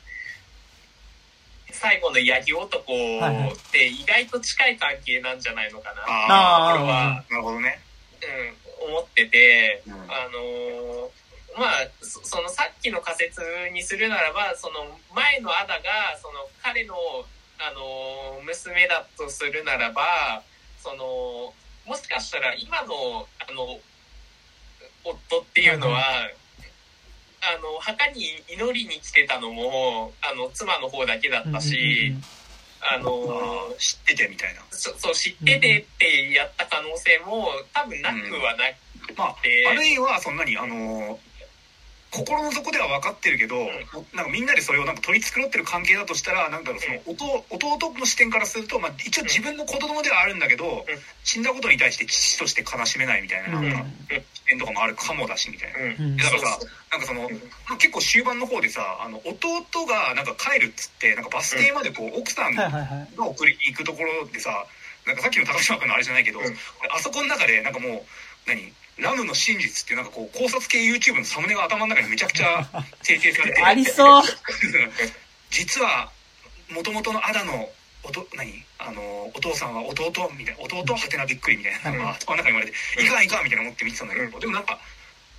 [1.70, 7.80] ー、最後のヤギ男って意外と近い関係なんじゃないのかな、はいはい、ああ、なるほどね。
[8.82, 11.12] うん、思っってて、あの
[11.58, 16.96] まあそのさっきの仮説にするならばその前のアダがその彼の
[17.60, 20.42] あの娘だとするならば
[20.80, 21.54] その
[21.86, 23.80] もしかしたら今のあの
[25.06, 26.02] 夫っていうのは、
[27.44, 32.16] あの墓に祈りに来てたのもあの妻の方だけだったし、
[32.82, 33.12] あの
[33.78, 34.62] 知っててみたいな。
[34.72, 38.64] そそう知っててってやった可能性も多分なくはな
[39.02, 39.36] くて、まあ、
[39.72, 41.20] あるいはそんなにあの
[42.14, 43.66] 心の底では分かってるけど、うん、
[44.14, 50.84] なんかみんなでそれをなんか取り繕ってる関係だとしたらなんだろうその弟弟の視点からすると、まあ、一応自分の子供ではあるんだけど、うん、
[51.24, 53.86] 死んだことに対して父として悲しめないみたいななんか
[54.54, 56.60] 視点とかもあるかもだしみたいな、うん、だからさ
[56.92, 57.28] なんかその、ま
[57.74, 62.70] あ、結構終盤の方でさあの弟がなんか帰るっつってなんかバス停までこう奥さんが
[63.18, 64.66] 送りに行くところでさ
[65.06, 68.02] なんかさっきの高島君のあれじゃないけど、あそこの中でなんかもう
[68.48, 68.74] 何？
[68.98, 72.64] ラムの真実っていうなんかこう考察系 YouTube のサムネが頭の中にめちゃくちゃ
[73.02, 74.24] 整形されて ありそう。
[75.50, 76.12] 実は
[76.70, 77.70] もともとのアダの
[78.04, 78.52] おと何？
[78.80, 84.80] あのお父さんは弟みたいな弟はてなびっくりみたいなのが頭の中に言われて「いかんいかん」みたいな思って見てたんだけどでもなんか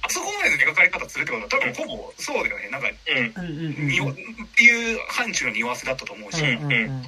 [0.03, 2.69] あそこまでの描かれ方するってことは多分ほぼそうだよね。
[2.69, 7.03] なんか、うん、っていう範疇の匂わせだったと思うし、うんうん、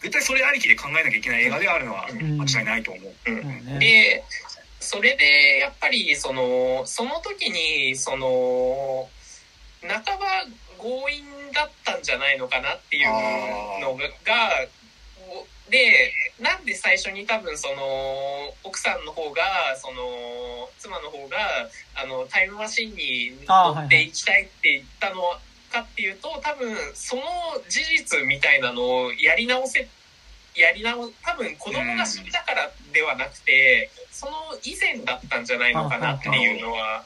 [0.00, 3.30] 絶対それありきで考えなきゃいけない映画であるのは間違いないと思う。
[3.30, 4.24] うん、で
[4.80, 9.08] それでやっぱりそのその時にその
[9.82, 10.26] 半ば
[10.78, 13.08] 強引だったんじゃないのかなっていう
[13.80, 14.04] のが
[15.70, 19.42] でなんで最初に多分その奥さんの方が
[19.76, 21.36] その妻の方が
[21.94, 25.22] あのタイムマシンに乗っていきたいって言ったの
[25.70, 27.22] かっていうと多分その
[27.68, 29.88] 事実みたいなのをやり直せ
[30.58, 34.32] やり直多分子供が死んだからではなくて、その
[34.64, 37.04] 以前だったんじゃないのかなっていうのは。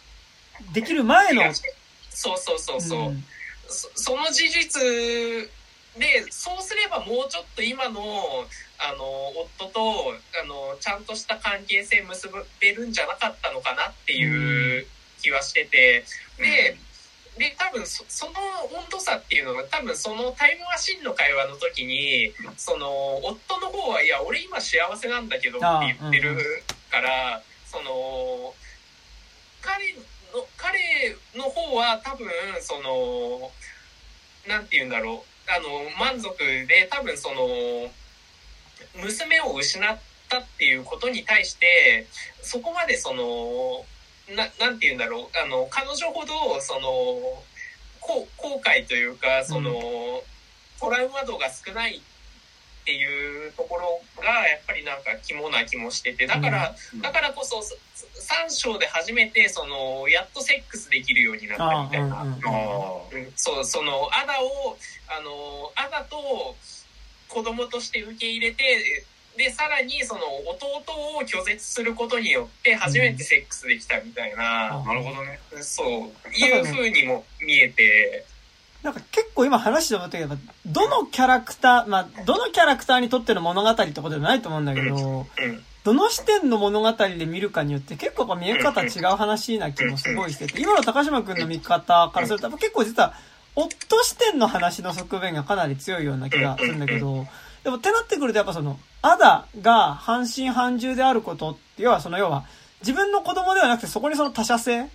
[0.73, 1.43] できる前の。
[2.11, 3.01] そうそうそうそう。
[3.09, 3.25] うん、
[3.69, 4.81] そその事実
[5.99, 8.01] で、そうすればもうちょっと今の、
[8.79, 9.29] あの、
[9.59, 12.31] 夫と、あの、ちゃんとした関係性結
[12.61, 14.87] べるんじゃなかったのかなっていう
[15.21, 16.05] 気はしてて、
[16.39, 16.93] で、うん
[17.39, 18.33] で多分そその
[18.77, 28.55] 温度差っていうのが多分そのタイムマシンの会話の時にその夫の方は「いや俺今幸せなんだけど」って言ってるから、うん、その
[29.63, 32.29] 彼の彼の方は多分
[32.61, 33.51] その
[34.47, 37.91] なんて言うんだろうあの満足で多分その
[39.03, 42.07] 娘を失ったっていうことに対して
[42.43, 43.85] そこまでその
[44.35, 47.43] ななんて言うんだろうあの彼女ほどその
[48.01, 49.77] 後後悔というかその、うん、
[50.81, 52.01] トラウマ度が少ない
[52.83, 62.33] っていうところがやっぱりなんか肝な気もしててだから、うん、だからこそ3章で初めてそのやっとセックスできるようになったみたいな、うん、
[63.37, 64.77] そうそのアダを
[65.17, 66.57] あのアダと
[67.29, 69.07] 子供として受け入れて
[69.37, 70.67] で、さらにその弟
[71.17, 74.77] を拒絶することによって初めてセックスできたみたいな。
[74.77, 75.41] うん、なるほどね。
[75.63, 78.27] そう、いう風にも見えて。
[78.83, 85.27] なんか結構今話して思ったけど、どのキャラクター、まあ、どのキャラクターにとっての物語ってことではないと思うんだけど、うん、
[85.85, 93.15] どの視点の物語で見るかによって結構やっぱ見え方違う話な気もすごいしてて、今の高島くんの見方からすると、結構実は、
[93.55, 97.27] 夫視点の話の側面がかなり強いような気がするんだけど、
[97.63, 102.45] でもってなってくるとやっぱその、アダが半信半獣であることって、要はその要は、
[102.81, 104.89] 自分の子供ではなくてそこにその他者性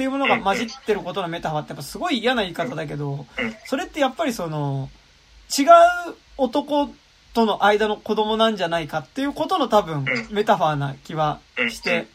[0.00, 3.26] っていうものが混じってることのメタファーってやっぱすごい嫌な言い方だけど、
[3.66, 4.88] それってやっぱりその、
[5.58, 5.66] 違う
[6.38, 6.88] 男
[7.34, 12.06] との間の子供なんじゃないかっていうことの多分、メタファーな気はして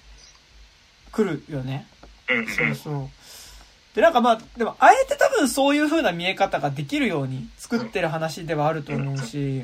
[1.12, 1.86] くるよね。
[2.58, 3.10] そうそう。
[3.96, 9.64] で、なんかまあ、でも、あえて多分そういう風な見え方ができるように作ってる話ではあると思うし、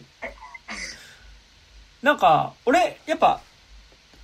[2.03, 3.41] なんか、俺、やっぱ、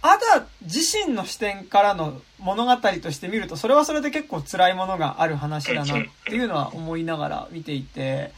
[0.08, 8.32] アダ自身の視点からの物語として見ると、それはそれで結構辛いものがある話だなっていうのは思いながら見ていて、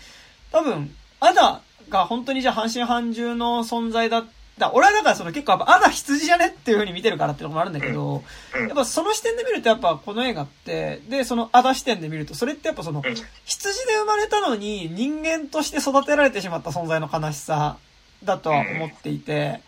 [0.52, 4.26] 多分、アダが本当にじゃあ半信半獣の存在だっ
[4.60, 8.22] だ俺はだからその結構やっぱ、あだ羊じゃねっていう風に見てるからっていうのもあるんだけど、
[8.54, 17.78] やっぱその視点で見るとやっぱこの映画って、で、そのあだ視点で見ると、それってやっぱその、羊で生まれたのに人間として育てられてしまった存在の悲しさ
[18.24, 19.62] だとは思っていて、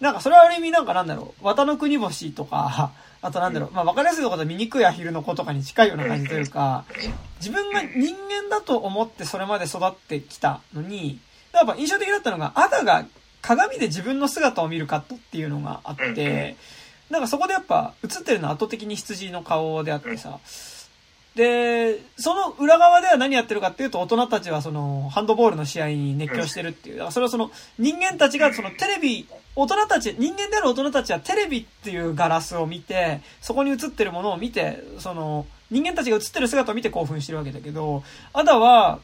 [0.00, 6.84] なんかそれはある意味なんかなんだろう、綿の国星とか、 あとなんだろう、まあ分かりやすいところで醜いアヒルの子とかに近いような感じというか、
[7.40, 11.18] 自分が人間だと思ってそれまで育ってきたのに、
[11.52, 13.04] やっぱ印象的だったのが、アダが
[13.42, 16.56] 鏡で自分の姿を見るカットっていうのがあって、
[17.10, 20.38] なんかそこでやっぱ映ってるのは圧倒的に羊の顔であってさ、
[21.38, 27.12] で、その裏側では何やってるかっていうと、大人たちはその、ハンドボールの試合に熱狂してるっていう。
[27.12, 29.28] それはその、人間たちがそのテレビ、
[29.60, 39.00] 大人たち、人間である大人たちはテレビっていうガラスを見て、そこに映ってるものを見て、その、人間たちが映ってる姿を見て興奮してるわけだけど、アダは、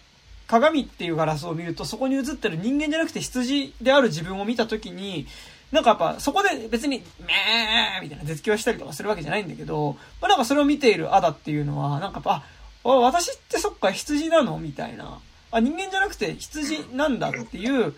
[0.46, 5.26] 鏡っていうガラスを見ると、そこに映ってる人間じゃなくて羊である自分を見たときに、
[5.72, 12.44] なんかやっぱそこで別に、めーみたいな絶叫したりとかするわけじゃないんだけど、まあなんかそれを見ているアダっていうのは、なんかやっぱ、
[12.84, 14.58] あ、私ってそっか羊なの？
[14.58, 15.18] みたいな。
[15.50, 17.94] あ、人間じゃなくて羊なんだっていう、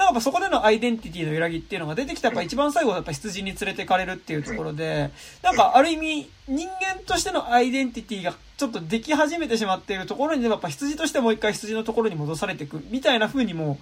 [0.00, 5.10] なんかやっぱそこでのアイデンティティの揺らぎっていうのが出てきたやっぱ一番最後はやっぱ羊に連れてかれるっていうところで、
[5.42, 13.78] なんかある意味人間としてのアイデンティティがちょっとでき始めてしまっているところにやっぱ羊としてもう一回羊のところに戻されていくみたいな風にも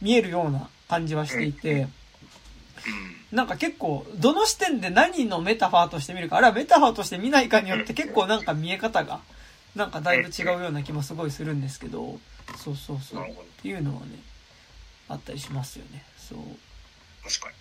[0.00, 1.86] 見えるような感じはしていて、
[3.30, 9.20] なんか結構、どの視点で何のメタファーとして見るか、あるいはメタファーとして見ないかによって結構なんか見え方が、
[9.76, 12.18] なんかだいぶ違うような気もすごいするんですけど、
[12.56, 13.24] そうそうそう。
[13.24, 13.24] っ
[13.60, 14.06] ていうのはね、
[15.08, 16.04] あったりしますよね。
[16.16, 16.38] そう。
[17.24, 17.54] 確かに。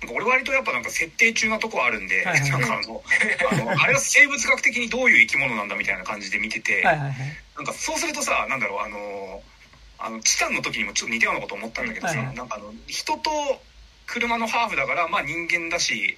[0.00, 3.02] なんか俺割とやっぱなんか設定中なとこあるんで、はいはいはい、なんかあの、
[3.50, 7.16] あの、あれは生物学的にどういう生き物なんだみたいな感じで見てて、はいはいはい、
[7.56, 9.42] なんかそうするとさ、なんだろう、あの、
[9.98, 13.30] あの、チタンの時にもちょっと似たようなこと思ったんだけどさ、はいはい、なんかあの、人と
[14.06, 16.16] 車のハーフだからまあ人間だし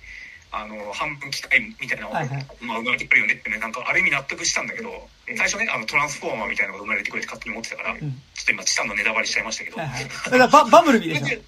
[0.50, 11.40] あの半分機械みたいなのが、はいはい、まあ、生まれてくるよねってねなんかある意味納得したんだけど、最初ねあのトランスフォーマーみたいなのが生まれてくるって勝手に思ってたから、うん、ちょっと今チタンのネタバレしちゃいましたけど、はいはい、だからバ バンブルビーでしょ？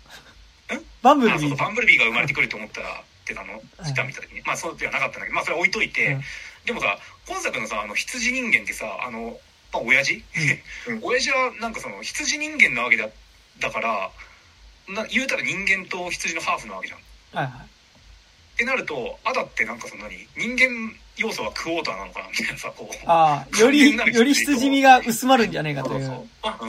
[1.03, 1.57] バンブルビー。
[1.57, 6.23] バンブルビーが生まれてくると思ったらってあのチタン見た時に、はい、まあそうではなかったんだけどまあそれは置いといて、うん、
[6.67, 9.39] でもさ今作のさあの羊人間ってさあの
[9.73, 10.23] まあ親父、
[10.89, 13.09] うん、親父はなんかその羊人間なわけだ
[13.61, 14.11] だから
[14.89, 17.01] な言うたら人間と羊のハーフなわけじゃん。
[17.33, 17.70] はいはい。
[18.61, 22.95] ってなると、アダってなんかそんなに人間要素はクォーターなのかなみたいなさ、こう。
[23.07, 26.07] ああ、より、より羊味が薄まるんじゃねえかという。
[26.07, 26.69] そうそう。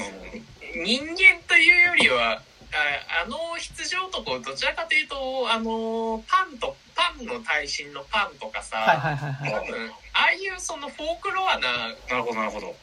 [0.78, 1.16] うん、人間
[1.50, 2.42] というよりは、
[2.74, 12.74] ああの羊男どちらかというとあのパンとパンの耐震のパンとかさ、はいはいはいはい、多分ああいうそのフォークロアななるほどなるほど。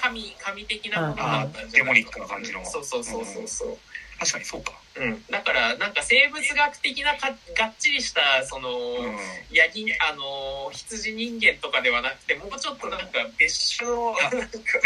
[0.00, 2.64] 神神的なものだったんじゃないかな、デモニックな感じの。
[2.64, 3.76] そうそうそうそうそう、うん。
[4.20, 4.72] 確かにそうか。
[4.96, 5.24] うん。
[5.30, 9.16] だから、なんか生物学的なかがっちりした、その、うん、
[9.50, 13.06] ヤギ、あの、羊人間とかではなくて、もうちょっとなんか
[13.38, 14.14] 別種の。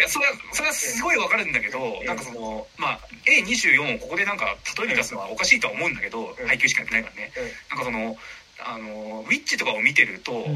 [0.08, 7.32] それは、それはすごいわかるんだけど、うん、なんかその、まあ、A24 をここでなんか例えに出すのはおかしいとは思うんだけど、うん、配給しかやってないからね。
[7.36, 8.16] うん、なんかその、
[8.60, 10.46] あの、ウィッチとかを見てると、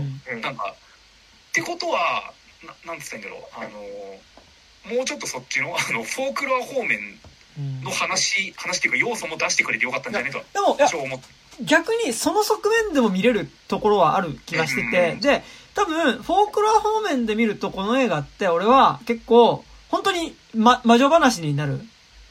[0.41, 0.75] なんか、
[1.51, 2.33] ってことは、
[2.85, 7.21] ななんつったんだろう、あの、もうちょっとそっちの、あの、フォークロア方面
[7.83, 10.31] の話、話っていうか要素も出してくれてよかったんじゃね？
[10.31, 10.77] えとでも
[11.61, 15.43] 逆にその側面でも見れるところはある気がしてて、で、
[15.75, 21.81] 多分、フォークロア方面で見るとこの映画って俺は結構、本当に、ま、魔女話になる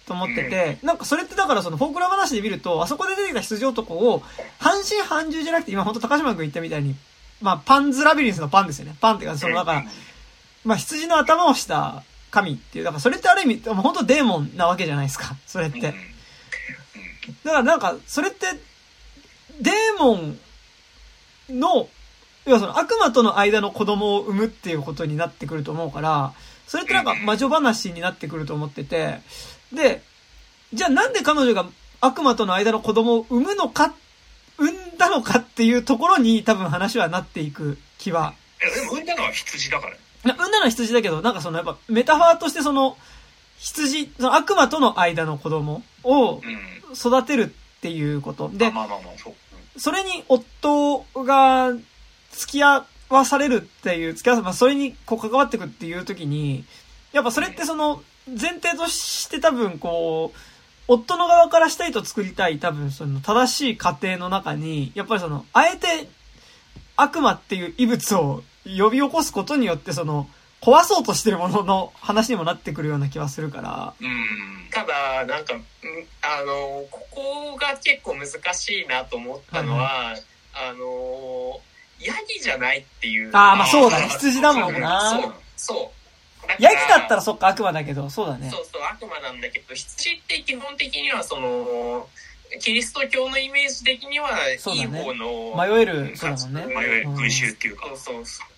[0.08, 4.24] と思ってて、なんかそれってだからそのフォークロア話で見ると、あそこで出てきた羊男を、
[4.58, 6.96] 半信半獣じゃなくて今本当高島君言ったみたいに、
[7.42, 8.96] まあパンズラビリンスのパンですよね。
[9.00, 9.86] パンっていうか、そのだから、
[10.66, 15.82] まあ羊の頭をした神っていう、だからそれってある意味、本当デーモンなわけじゃないですか、それって。
[15.82, 15.98] だか
[17.58, 18.48] らなんか、それって、
[19.60, 20.40] デーモン
[21.50, 21.90] の、
[22.46, 26.34] 要はその悪魔との間の子供を産むっていうことになってくると思うから、
[26.66, 29.20] それってなんか魔女話になってくると思ってて、
[29.74, 30.02] で、
[30.74, 31.68] じゃあなんで彼女が
[32.00, 33.94] 悪魔との間の子供を産むのか、
[34.58, 38.34] 産んだのかっていうところに多分話はなっていく気は。
[38.60, 42.98] でも産んだのは羊だから産んだのは羊だけど、なんかそのやっぱメタファーとしてその、
[43.58, 46.42] 羊、その悪魔との間の子供を
[46.94, 48.50] 育てるっていうこと。
[48.54, 48.72] で、
[49.78, 51.72] それに夫が
[52.32, 56.66] 付き合わされるっていう、付き合わさ、まあそれにこう関わっていくっていう時に、
[57.14, 60.38] やっぱそれってその前提として多分こう、
[60.88, 66.10] 夫の側からしたいと作りたい多分その正しい家庭の中に、やっぱりその、あえて
[66.96, 70.28] 悪魔っていう異物を呼び起こすことによって、その、
[70.62, 73.94] 壊そうとしてるものの話にもなってくるような気はするから。
[74.00, 74.70] うん。
[74.72, 75.56] ただ、なんか、
[76.22, 80.24] あの、ここが結構難しいなと思ったのは、はい、
[80.70, 81.60] あの、
[82.00, 83.30] ヤギじゃないっていう。
[83.34, 84.08] ああ、まあそうだね。
[84.10, 85.12] 羊だもんな。
[85.12, 85.34] そう。
[85.58, 86.02] そう
[86.60, 88.50] ヤギだったらそっか悪魔だけど、そうだね。
[88.50, 92.08] そうそう、悪魔なんだけど、羊って基本的にはその、
[92.60, 96.66] キリスト教のイメージ的には、いい方の、ね、迷える、そうだもんね。
[96.76, 97.88] 迷える、群衆っていうか。
[97.88, 98.51] そうそうそう。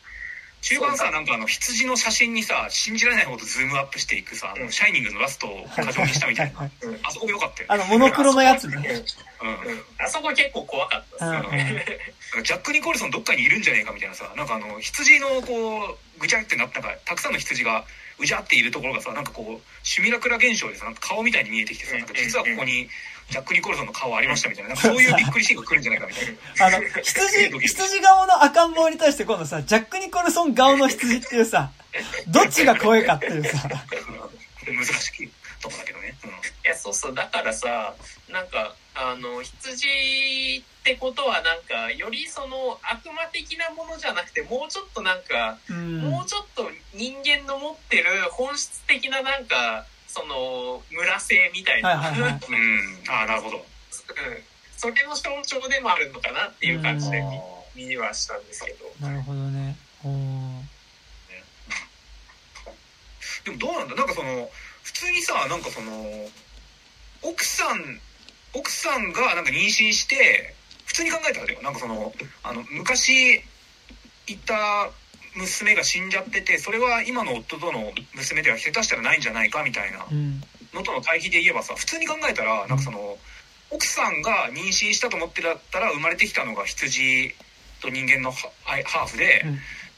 [0.64, 6.70] 中盤さ、なんかあの、羊の写真にさ、信じられないほどズームアップしていくさ、あの、シャイニングのラストを過剰にしたみたいな。
[7.04, 7.68] あそこ良かったよ。
[7.70, 9.04] あの、モノクロのやつね。
[9.42, 10.04] うん。
[10.04, 11.86] あそこ結構怖かったっすよね。
[12.34, 17.86] なんかジャック・ニコルソンどっかにいるんじゃねえかみたいなさなんかあの羊のこうぐちゃってなったかたくさんの羊が
[18.20, 22.90] うじゃっているところがさなんかこうシミュラクラ現象でさなんか顔みたいに見えてきてさなんか実はここに
[23.30, 24.70] ジャック・ニコルソンの顔ありましたみたいな。
[24.70, 26.78] なんかそういうびっくりシーンが来るんじゃないかみたいな。
[26.78, 31.72] あの、羊、羊顔の赤ん坊に対して今度さ、ジャック・ニコルソン顔の羊っていうさ、
[32.28, 33.70] どっちが怖いかっていうさ、
[34.66, 35.30] 難しい
[35.62, 37.96] とこだけどね、うん、いやそうそうだからさ
[38.30, 39.88] なんかあの羊
[40.60, 52.40] ってことはなんかよりその悪魔的なものじゃなくてもうちょっとなんか、うん、もうちょっと人間の持ってる本質的ななんかその村性みたいな、はいはいはい、うん。
[53.10, 53.64] あなるほど、うん、
[54.78, 57.24] それの象徴でもあるのかなっていう感じで
[57.76, 58.86] 見にはしたんですけど。
[59.02, 59.76] なるほどね。
[63.44, 63.96] でもどうなんだ？
[63.96, 64.50] なんかその
[64.84, 66.30] 普通にさなんかその
[67.24, 68.00] 奥さん
[68.54, 70.54] 奥さんがなんか妊娠して
[70.86, 71.62] 普通に考えたらだよ。
[71.62, 73.42] なんかそのあの昔
[74.28, 74.92] いた
[75.36, 80.06] 娘が死んじゃっててそれは今の夫との娘では下手したらないんじゃないかみたいな。
[80.74, 83.18] のとの対比で言えばさ普通に考えたらなんかその
[83.70, 87.34] 奥さんが妊娠したと思ってだったら生まれてきたのが羊
[87.82, 89.44] と人間のハーフで、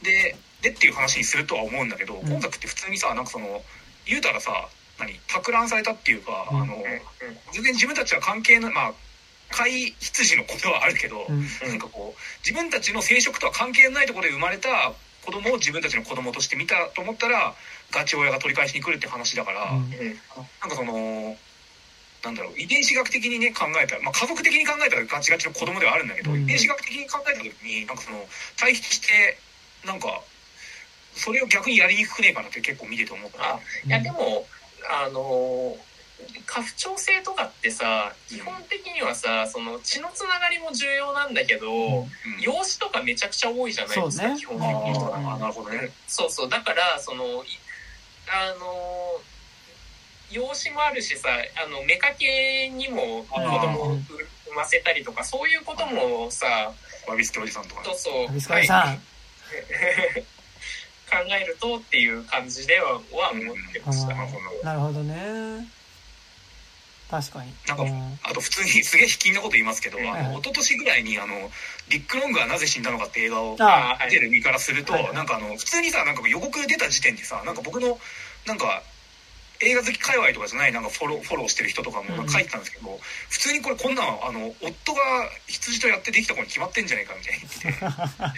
[0.01, 3.61] ででっていう話にするとは思うんだけど、今作って普通にさなんかその
[4.05, 4.69] 言うたらさ
[4.99, 6.83] 何托卵されたっていうか、あの
[7.53, 8.93] 全然自分たちは関係ないまあ
[9.51, 14.93] 飼い羊のことはあるけど、なんかこう自分たちの生殖とは関係ないところで生まれた
[15.25, 17.55] 子供を自分たちの子供として見たと思ったら
[17.91, 21.35] ガチ親が取り返しに来るって話だから、うん、なんかその
[22.23, 28.17] なんだろう遺伝子学的にね考えたら、まあ、家族的に考えたらガチガチの子供ではあるんだけど、うん、遺伝子学的に考えた時になんかその
[28.57, 29.37] 対比して
[29.85, 30.21] なんか
[31.13, 33.59] それを逆にやりにくくねえかなって結構見てて思った。
[33.87, 34.45] いやでも
[34.89, 35.77] あの
[36.45, 42.07] 家父長制とかってさ基本的にはさその血のつながりも重要なんだけど、うん、
[42.41, 45.37] 養子とかめちゃくちゃ多いじゃないですか、ね、基本的には。
[45.39, 45.91] なるほどね。
[46.07, 47.23] そうそうだからその
[48.27, 49.21] あの
[50.31, 51.29] 養子もあるしさ
[51.63, 56.73] あの妾にも子供を産ませたりとかそういうこともさ
[57.07, 58.25] わびすけおじさんとか、そうそう。
[58.25, 58.97] わびすけおじさん。
[61.05, 62.99] 考えるとっていう感じではは
[63.31, 64.15] 思ってました。
[64.63, 65.67] なるほどね。
[67.09, 67.53] 確かに。
[67.67, 67.83] なんか、
[68.29, 71.51] あと普通に すげえ卑近なこと言いますけど、あの、一昨年ぐらいに、あの、
[71.89, 73.57] リック・ロングはなぜ死んだのかって映画を
[74.05, 77.99] 見てる身からすると、なんかあの、普通にさ、なんか予告出た時点でさ、なんか僕の、
[78.45, 78.83] なんか、
[79.61, 82.97] 映画好き界隈とかじゃないなんかフォローフォローしてる人とかも書いてたんですけど、うん、
[83.29, 85.01] 普通にこれこんなんあの夫が
[85.47, 88.13] 羊とやってできた子に決まってんじゃないかみたいな。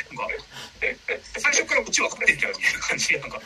[1.37, 3.41] 最初からこっち分かってんじゃんみたいな感じでなんか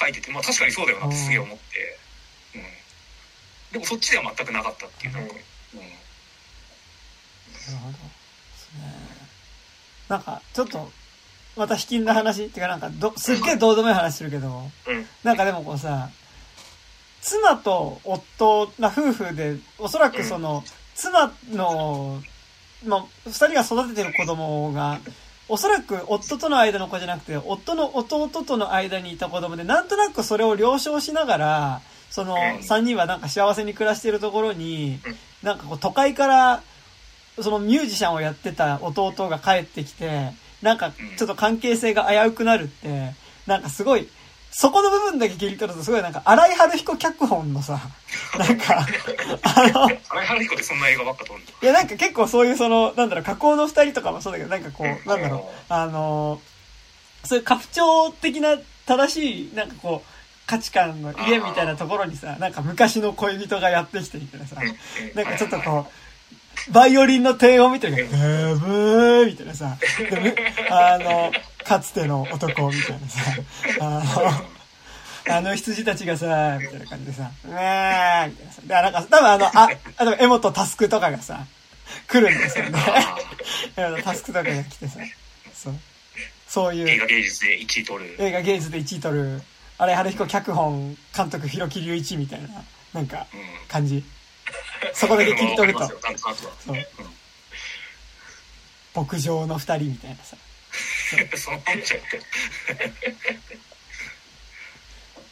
[0.00, 2.07] 書いててまあ確かにそうだよなってすげえ思って、うん、
[3.72, 5.28] でもそっちでは全くなかったっていうなん。
[5.28, 5.92] か、うん、なる
[7.84, 7.98] ほど。
[10.08, 10.90] なんかちょっと
[11.56, 14.48] また卑近な話っていうかなんかどすっげえどうでもいい話するけど、
[14.86, 16.08] うん、なんかでもこうさ
[17.20, 20.64] 妻と夫な夫婦で、おそらくその、
[20.94, 22.22] 妻の、
[22.86, 25.00] まあ、二人が育ててる子供が、
[25.48, 34.98] おそらく夫との間の子じゃなくて、夫の弟との間にいた子供で、なんとなくそれを了承しながら、その三人はなんか幸せに暮らしてるところに、
[35.42, 36.62] なんかこう都会から、
[37.40, 40.32] そのミュージシャンをやってた弟が帰ってきて、
[40.62, 43.12] なんかちょっと関係性が危うくなるって、
[43.46, 44.08] なんかすごい
[44.50, 47.80] そこの部分だけ切り取るとすごいなんか、荒井春彦脚本のさ、
[48.38, 48.86] なんか、
[49.42, 56.40] あの、荒井春彦ってそんな映画ばっか撮るいやなんか結構そういうその、なんだろう、加工の二人とかもそうだけど、なんかこう、なんだろう、あの、
[57.24, 58.56] そういう家父長的な
[58.86, 60.17] 正しい、なんかこう、
[60.48, 64.56] 価値観の家みたいなところにさ、なんか昔の恋人がやってきてみたいなさ、
[65.14, 65.86] なんかちょっとこ
[66.68, 69.76] う、バイオリンの低音みたいな、ブーみたいなさ、
[70.70, 71.32] あの、
[71.64, 73.20] かつての男みたいなさ、
[73.80, 74.02] あ
[75.28, 78.62] の、あの羊たちがさ、みたいな感じでさ、うわーみたいなさ。
[78.62, 79.68] で、なんか、多分あの、あ、
[79.98, 81.44] あと、エモとタスクとかがさ、
[82.06, 82.78] 来るんですよね。
[84.02, 85.00] タスクとかが来てさ、
[85.52, 85.74] そう。
[86.46, 86.88] そういう。
[86.88, 88.16] 映画芸術で1位取る。
[88.18, 89.42] 映画芸術で1位取る。
[89.78, 92.48] あれ、春彦脚本、監督、広木隆一みたいな、
[92.92, 93.26] なんか、
[93.68, 93.96] 感じ。
[93.96, 94.04] うん、
[94.92, 95.86] そこだけ切り取ると。
[95.86, 95.98] そう。
[98.94, 100.36] 牧場の二人みたいなさ。
[101.36, 101.60] そう。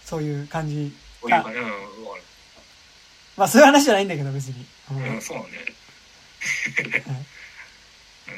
[0.05, 1.59] そういう感じそういう感じ、
[3.37, 4.65] まあそういう話じゃないんだけど別に。
[4.93, 5.45] うん、そうね。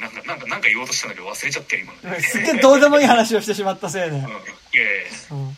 [0.01, 1.93] なんか、なんか、なんか言おうとしたんだけど忘れちゃって今。
[2.21, 4.11] すっげえどうでもいい話をしてしまったせいで。
[4.11, 4.33] うん、いやいや
[5.33, 5.57] うん。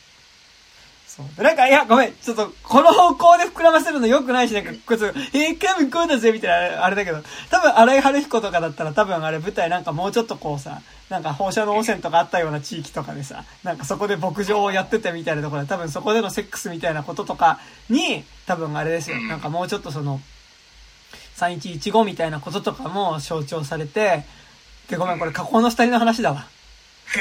[1.28, 1.44] そそう。
[1.44, 2.12] なんか、いや、ごめん。
[2.12, 7.18] ちょっと、この方向で膨らませるの良くないし、なんか、こいつ、えー、多分こうだぜ、みたいな、あれだけど、
[7.50, 19.20] 多分、荒井春彦とかだったら、多分あれ舞台なんかもうちょっとこうさ、なんか放射能汚染とかあったような地域とかでさ、なんかそこで牧場をやっててみたいなところで、多分そこでのセックスみたいなこととかに、多分あれですよ。
[19.22, 20.20] なんかもうちょっとその、
[21.36, 24.24] 3115みたいなこととかも象徴されて、
[24.88, 26.46] で、ごめん、これ加工の二人の話だわ。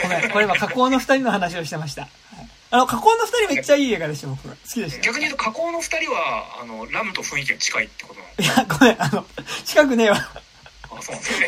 [0.03, 2.03] ごめん、これ今加工の二人の話をしてました。
[2.03, 4.47] はいあの、加工の二人めっちゃいい映画でしょ、僕。
[4.49, 5.01] 好きでした。
[5.01, 9.25] 逆に言うと、加工の二人は、あの、ラムと雰囲気が近いってこといや、ごめん、あの、
[9.65, 10.17] 近くねえわ。
[10.17, 11.47] あ、そうなんですね。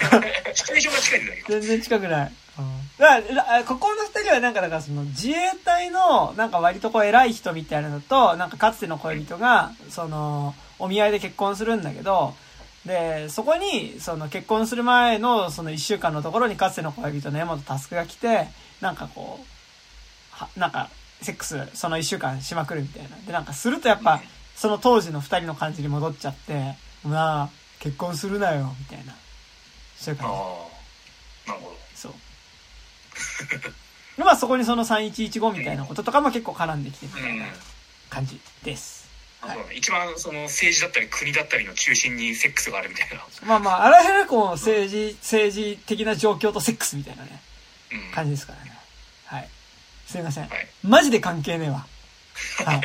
[0.55, 1.47] シチュエーションが近いんだけど。
[1.47, 2.31] 全然近くない。
[3.01, 12.35] だから、ここの二人はなんか、だからその自衛隊の、なんか割とこう偉い人みたいなのと、なんかかつての恋人が、その、お見合いで結婚するんだけど、
[12.85, 18.47] で、そこに、その結婚する前のその一週間のところにかつての恋人の山本佑が来て、
[18.81, 19.45] なんかこう、
[20.31, 20.89] は、なんか、
[21.21, 23.17] セックスその一週間しまくるみたいな。
[23.25, 24.21] で、なんかするとやっぱ、
[24.55, 27.49] その当時の二人の感じに戻っちゃって、まあ、
[27.79, 29.15] 結婚するなよ、みたいな。
[29.97, 31.51] そういう感じ。
[31.51, 31.77] なるほど。
[31.95, 32.13] そう。
[34.17, 37.45] まあそこにその3115みたいなこととかも結構絡んできてるみたいな
[38.09, 39.09] 感じです。
[39.41, 43.25] はい、一番その政治だったり国だったりの中心にセックスがあるみたいな。
[43.47, 47.41] まあまあ、あらゆるこう政治、政治的な状況とセックスみたいなね、
[48.13, 48.80] 感じですからね。
[50.17, 50.19] はい。
[50.19, 50.49] すいません。
[50.49, 51.85] はい、マジで関係ねえわ。
[52.65, 52.81] はい。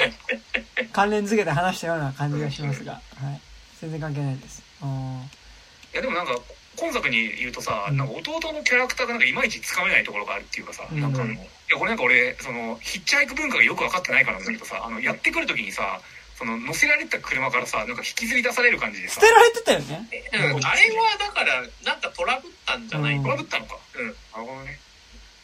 [0.92, 3.40] 関連付けて話したような感じがしますが、はい。
[3.80, 4.62] 全然関係ないです。
[4.80, 6.38] いやでもなんか、
[6.76, 16.00] 今作に言うとさ、なんか弟のキャラクターがなんかいまいちつかめないところがあるっていうかさ、うん、なんかあの、いや、これなんか俺、その、ヒッチハイク文化がよく分かってないからなんだけどさ、あの、やってくる時にさ、
[16.36, 19.20] その、乗せられた車からさ、なんか引きずり出される感じでさ。
[19.20, 20.08] 捨てられてたよね。
[20.34, 23.78] うん、あれはだから、なんかトラブったんじゃない、うん、トラブったのか。
[23.94, 24.06] うん。
[24.06, 24.78] なるほどね。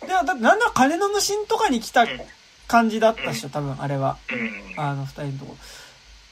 [0.06, 2.06] で、だってなんなら金の無心とかに来た
[2.68, 4.18] 感じだったっしょ、多分、あれは。
[4.76, 4.80] うん。
[4.80, 5.56] あの、二人のとこ。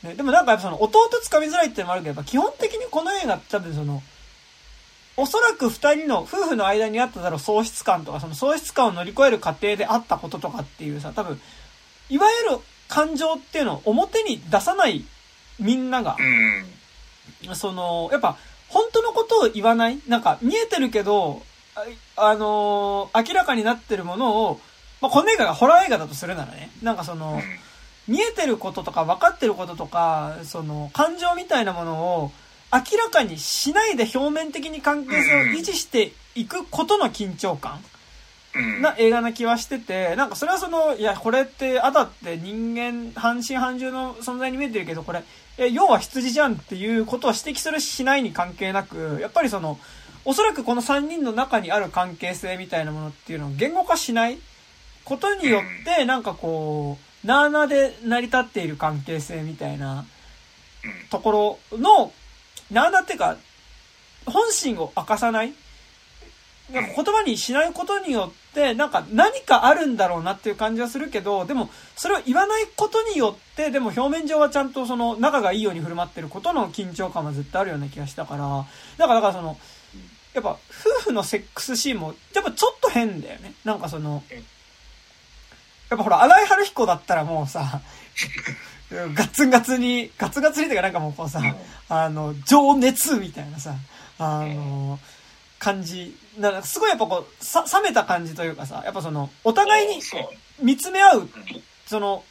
[0.02, 4.02] ね、でもなんかやっぱその、弟つかみづらいってのもあるけど、やっぱ基本的にこの映画多分その、
[5.16, 11.40] おそらく二人の夫婦の間にあっただろう喪失感とか、その喪失感を乗り越える過程であったこととかっていうさ、多分、
[12.08, 15.04] いわゆる感情っていうのを表に出さない
[15.58, 16.16] みんなが、
[17.54, 18.38] その、やっぱ、
[18.68, 20.00] 本当のことを言わない？
[20.08, 21.42] なんか、見えてるけど、
[22.16, 24.60] あのー、明らかになってるものを、
[25.00, 27.40] まあ、この映画がホラー映画だとするならね、なんかその、
[28.08, 32.32] 見えてることとか分かってることとか、その、感情みたいなものを、
[32.72, 37.80] 明らかにしないで表面的に関係性を維持していくことの緊張感
[38.80, 45.22] な映画な気はしてて、なんかそれはその、いや、これって、あたって人間、半身半獣の存在に見えてるけど、これ、
[45.58, 49.78] え、要は羊じゃんっていうことを指摘するしないに関係なく、やっぱりその、
[50.24, 54.38] おそらくこの3人の中にある関係性みたいなものっていうのを言語化しない？
[55.04, 60.04] ことによって、なんかこう、なーなーで成り立っている関係性みたいな
[61.10, 62.12] ところの
[62.70, 63.36] なんだってか、
[64.26, 65.54] 本心を明かさない？
[66.72, 78.66] なんか言葉にしないことによって、なんか何かあるんだろうなっていう感じはするけど、でもそれを言わないことによって、でも表面上はちゃんとその仲がいいように振る舞ってることの緊張感はずっとあるような気がしたから、
[78.98, 79.58] だからだからその、
[80.34, 80.58] やっぱ
[81.00, 83.54] 夫婦のセックスシーンも、やっぱちょっと変だよね。
[83.64, 84.22] なんかその、
[85.90, 87.80] やっぱほら、荒井春彦だったらもうさ、
[89.14, 91.40] ガツンガツに、ガツガツにとかなんかもうこうさ、
[91.88, 93.74] あの、情熱みたいなさ、
[94.18, 94.98] あの、
[95.58, 96.16] 感じ。
[96.38, 100.02] なんかすごいやっぱこう、さ、冷めた感じというかさ、やっぱその、お互いに
[100.62, 101.30] 見つめ合う、
[101.86, 102.24] その、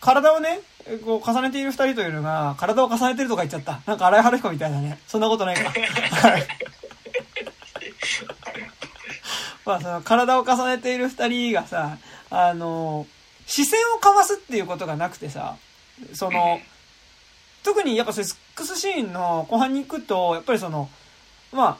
[0.00, 0.60] 体をね、
[1.04, 3.80] こう重ねている二人というのが、体を重ねてるとか言っちゃった。
[3.86, 4.98] なんか荒井春彦みたいだね。
[5.06, 5.72] そんなことないか。
[9.64, 11.98] まあその、体を重ねている二人がさ、
[12.30, 13.06] あの、
[13.46, 15.56] 視線を交わすっていうことがなくてさ、
[16.12, 16.60] その、
[17.62, 20.88] 特にやっぱセックスシーンの後半に行くと、やっぱりその、
[21.52, 21.78] まあ、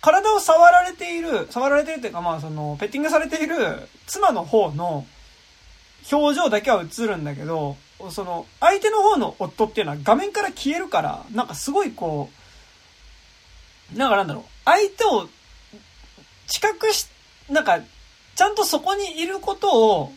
[0.00, 5.06] 体を触られている、触られているというかまあその、ペッティングされている妻の方の
[6.10, 7.76] 表情だけは映るんだけど、
[8.10, 12.30] その、相手の方の夫っていうのは画面から消えるから、なんかすごいこ
[13.94, 15.28] う、なんかなんだろう、相手を
[16.48, 17.06] 近くし、
[17.48, 17.80] なんか、
[18.34, 20.12] ちゃんとそこにいることを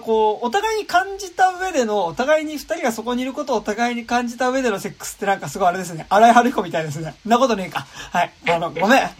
[0.00, 6.06] こう、お互いに感じた上での、お互いに二人がそこにいることをお互いに感じた上でのセックスってなんかすごいあれですね。
[6.08, 7.16] 荒井春彦みたいですね。
[7.26, 7.80] なことねえか。
[8.12, 8.32] はい。
[8.48, 9.10] あの、 ごめん。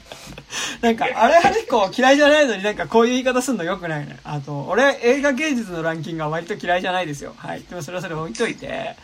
[0.80, 4.20] なんか、荒井春彦嫌いじゃないのになんかこういう言い方すんのよくないね。
[4.22, 7.34] あと、俺映画芸術のランキングは割と嫌いじゃないですよ。
[7.36, 7.62] はい。
[7.68, 8.94] でもそれはそれ置いといて、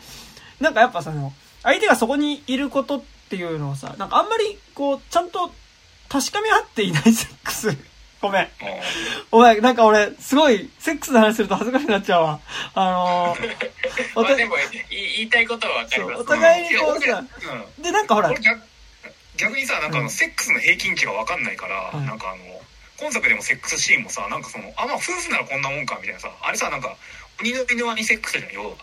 [0.61, 5.51] なんかやっぱその、相手がそこにいることっていうのをさ、なんかあんまりこう、ちゃんと
[6.09, 7.69] 確かめ合っていないセックス
[8.19, 8.47] ごめん。
[9.31, 12.39] お前、なんか俺、すごい、セックスの話すると恥ずかしくなっちゃうわ。
[12.73, 14.55] あのー、 おまあでも
[14.89, 16.21] 言いたいことはわかります。
[16.21, 17.23] お互いにこうさ、
[17.77, 18.33] うん、で、なんかほら、
[19.37, 22.61] 逆にさ、なんかあの、セックスの平均値がわかんないから、うんなんかあの、
[22.99, 26.97] 今作でもセックスシーンもさ、なんかその、あ、まあ夫婦ならこんなもんか、みたいなさ、あれさ、なんか、
[27.39, 28.75] 鬼の犬輪にセックスじゃん、要は。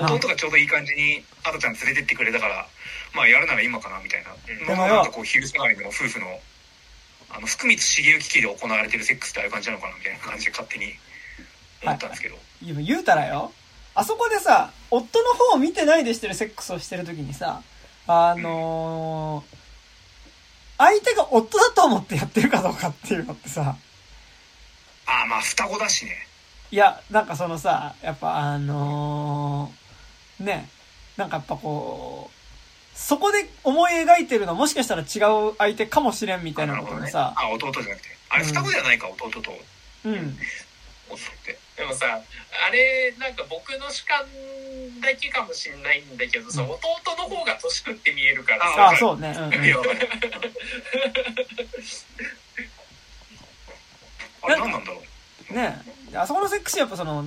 [0.00, 2.66] 弟がちょうどいい感じに、アドちゃん連れてってくれたから、
[3.14, 4.30] まあやるなら今かな、みたいな。
[4.46, 6.40] でもよなんかこう、昼下がりの夫婦の、
[7.30, 10.92] あの、福光茂之家で行われてるセックスってああいう感じなのかな、みたいな感じで勝手に
[11.82, 12.36] 思ったんですけど。
[12.62, 13.52] いや言うたらよ。
[13.94, 17.62] あそこでさ、夫の方を見てないでしてるセックスをしてるときにさ、
[18.06, 19.56] あのー、
[20.78, 23.76] 相手が夫だと思ってやってるかどうかっていうのってさ、
[25.06, 26.16] ああ、まあ双子だしね。
[26.70, 30.68] いや、なんかそのさ、やっぱあのー、ね、
[31.16, 32.37] なんかやっぱこう、
[32.98, 35.04] そこで思い描いてるのはもしかしたら違
[35.48, 38.08] う相手かもしれんみたいなことでさ、あ、弟じゃなくて。
[38.28, 39.52] あれ双子じゃないか、弟と。
[40.04, 40.36] うん。
[40.36, 40.42] で
[41.86, 42.20] もさ、
[42.66, 44.26] あれ、なんか僕の主観
[45.00, 46.70] だけかもしんないんだけどさ、うん。
[46.70, 46.80] 弟
[47.16, 49.32] の方が年食って見えるからあさ、あ、そうね。
[49.38, 49.52] うんうん。
[54.42, 55.00] あれ何なんだろ
[55.50, 55.54] う。
[55.54, 55.80] ね
[56.14, 57.24] あそこのセックスやっぱその、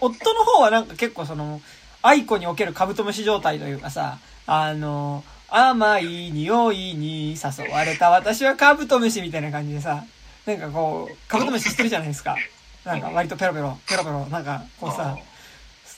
[0.00, 1.62] 夫の方はなんか結構その、
[2.02, 10.04] 愛子におけるカブトムシ状態というかさ、あの、甘い匂いに誘われた私はカブトムシみたいな感じでさ、
[10.46, 12.36] なんかこう、カブトムシしてるじゃないですか。
[12.84, 15.16] なんか割とペロペロ、ペロペロ、なんかこうさ、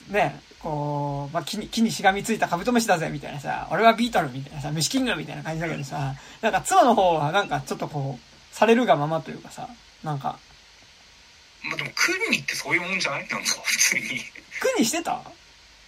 [0.09, 9.67] ね、こう、まあ、木に、木にしがみついたカブトムシだぜ、みたいなさ、俺はビートルみたいなさ、虫キングみたいな感じだけどさ、なんか妻の方はなんかちょっとこう、されるがままというかさ、
[10.03, 10.37] なんか、
[11.63, 13.21] まあでもクニってそういうもんじゃない？
[13.21, 14.03] なんか普通に。
[14.03, 15.19] 苦にしてた？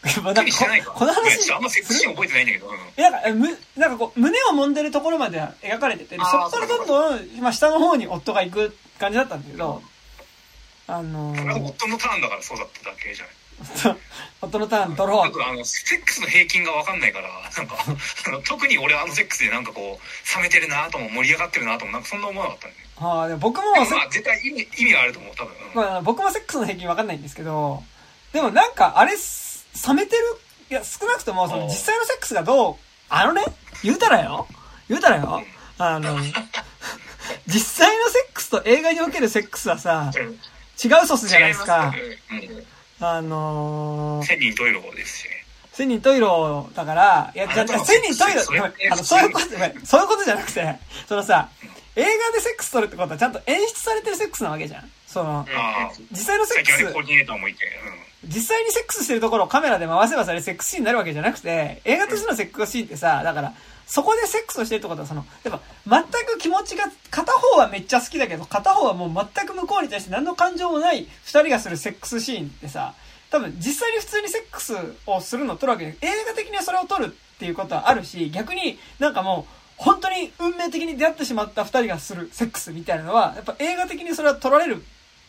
[0.04, 0.92] やっぱなんかクニしてないか。
[0.92, 9.82] ここの話あんまセックスシーン覚えてないんだけど、うんえなんか、えむ、なんかこう、胸を揉んでるところまでは描かれてて、でそこからどんどん、まあ、下の方に夫が行く感じだったんだけど、
[10.88, 13.36] あのー、夫のターンだからそうだっただけじゃない。
[14.42, 15.26] 夫のターン、ドロー。
[15.28, 17.76] 僕あのセックスの平均が分かんないから なんか
[18.46, 25.76] 特に俺あのセックスでなんかこう冷めてるなとも盛り上がってるなともなんかそんな思わなかったんでああ、でも僕もまあ絶対意味意味があると思う多分、うん。
[25.76, 27.84] まあ、僕もセックスの平均わかんないんですけど、
[28.32, 29.47] でもなんか、あれ、す
[29.86, 30.24] 冷めてる、
[30.70, 31.68] いや、少なくとも、その、うん。
[31.68, 32.76] 実際のセックスがどう、
[33.10, 33.44] あのね、
[33.84, 34.48] 言うたらよ、
[34.90, 35.44] 言うたらよ、
[35.78, 36.18] あの、
[37.48, 40.40] 実際のセックスと映画におけるセックスはさ、うん
[40.84, 41.92] 違うソスじゃないですか。
[42.32, 42.68] 違います
[43.00, 45.32] あのー、千人トイレですしね。
[45.74, 49.48] 千人トイロだから、いや、じゃ千人トイロそれごめんあの、そういうこと、
[49.86, 50.76] そういうことじゃなくて、
[51.08, 51.50] そのさ、
[51.96, 54.92] 映画でセックス取るってことはちゃんと演出されてるセックスなわけじゃん。
[55.06, 55.46] その、
[56.12, 56.72] 実際のセックス。
[56.72, 57.66] 最近あれコ、ーディネーターもいて、
[58.28, 63.54] 実際にセックスしてるところをカメラで回せばそれセックスシーンになるわけじゃなくて、映画としてのセックスシーンってさ、だから、
[63.86, 72.94] そこでセックスをしてるってことはその、やっぱ全く気持ちが、片方はめっちゃ好きだけど、片方はもう全く向こうに対して何の感情もない二人がするセックスシーンってさ、
[73.32, 74.76] 多分実際に普通にセックス
[75.06, 84.84] をするのを撮るわけで、映画的にはそれを撮るっていうことはあるし、逆になんかもう、本当に運命的に出会ってしまった二人がするセックスみたいなのは、やっぱ映画的にそれは撮られる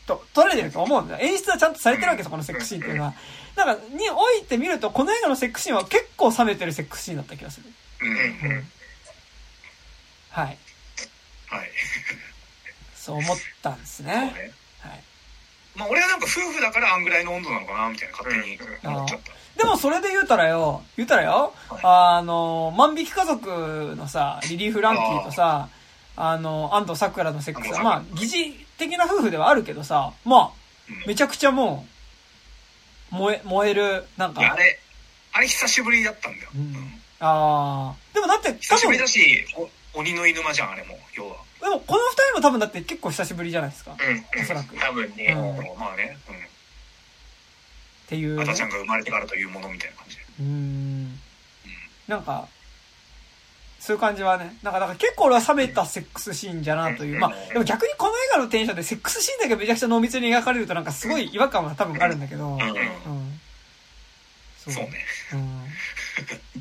[0.09, 1.27] と、撮られてると思うんだよ。
[1.27, 3.15] 演出はちゃんとされてるわけです、このセックスシーンっていうのは。
[3.55, 7.67] だから、においてみると、この映画のセックスシーンは結構冷めてるセックスシーンだった気がする。
[8.01, 8.67] うん、
[10.31, 10.47] はい。
[10.47, 11.71] はい
[13.09, 14.13] そう思ったんですね。
[14.13, 14.21] ね
[14.81, 15.03] はい。
[15.75, 25.71] まあ俺はなんか夫婦だからあんぐらいの温度なのかなみたいな勝手に思っちゃった、でもそれで言うたらよ、言うたらよ、あの、万引き家族のさ、リリー・フランキーとさ、
[26.17, 30.51] あの、安藤サクラのセックスは、まあ、疑似的な夫婦ではあるけどさ、まあ、
[30.89, 31.05] うん。
[31.07, 31.87] めちゃくちゃも
[33.13, 34.79] う、燃え、燃える、なんか、いやあれ
[35.33, 37.01] あれ久しぶりだったんだよ、うん。
[37.21, 37.97] ああ。
[38.15, 39.45] でもだって、久しぶりでだし
[39.95, 41.37] お鬼の犬間じゃんあれも要は、
[41.69, 43.93] もこの二人も多分だって結構久しぶりじゃないですか。
[43.93, 44.43] っうん。
[44.43, 44.77] おそらく。
[44.77, 45.79] 多分ね、うん。
[45.79, 46.17] まあね、
[48.09, 48.35] ていう。
[48.35, 48.45] う、ね。
[48.45, 50.23] ん、赤ちゃんが生まれてからというものみたいな感じで。
[50.41, 51.21] うーん。
[52.07, 52.49] なんか、
[53.89, 57.19] そういう感じはね、なんか、だから結構俺は冷めたセックスシーンじゃなという。
[57.19, 62.49] まあ、でも逆にこの映画のテンションでセックスシーンだけめちゃくちゃ濃密に描かれるとなんかすごい違和感は多分あるんだけど。
[62.51, 62.59] うん。
[64.59, 64.91] そうそうね
[65.33, 65.65] うん。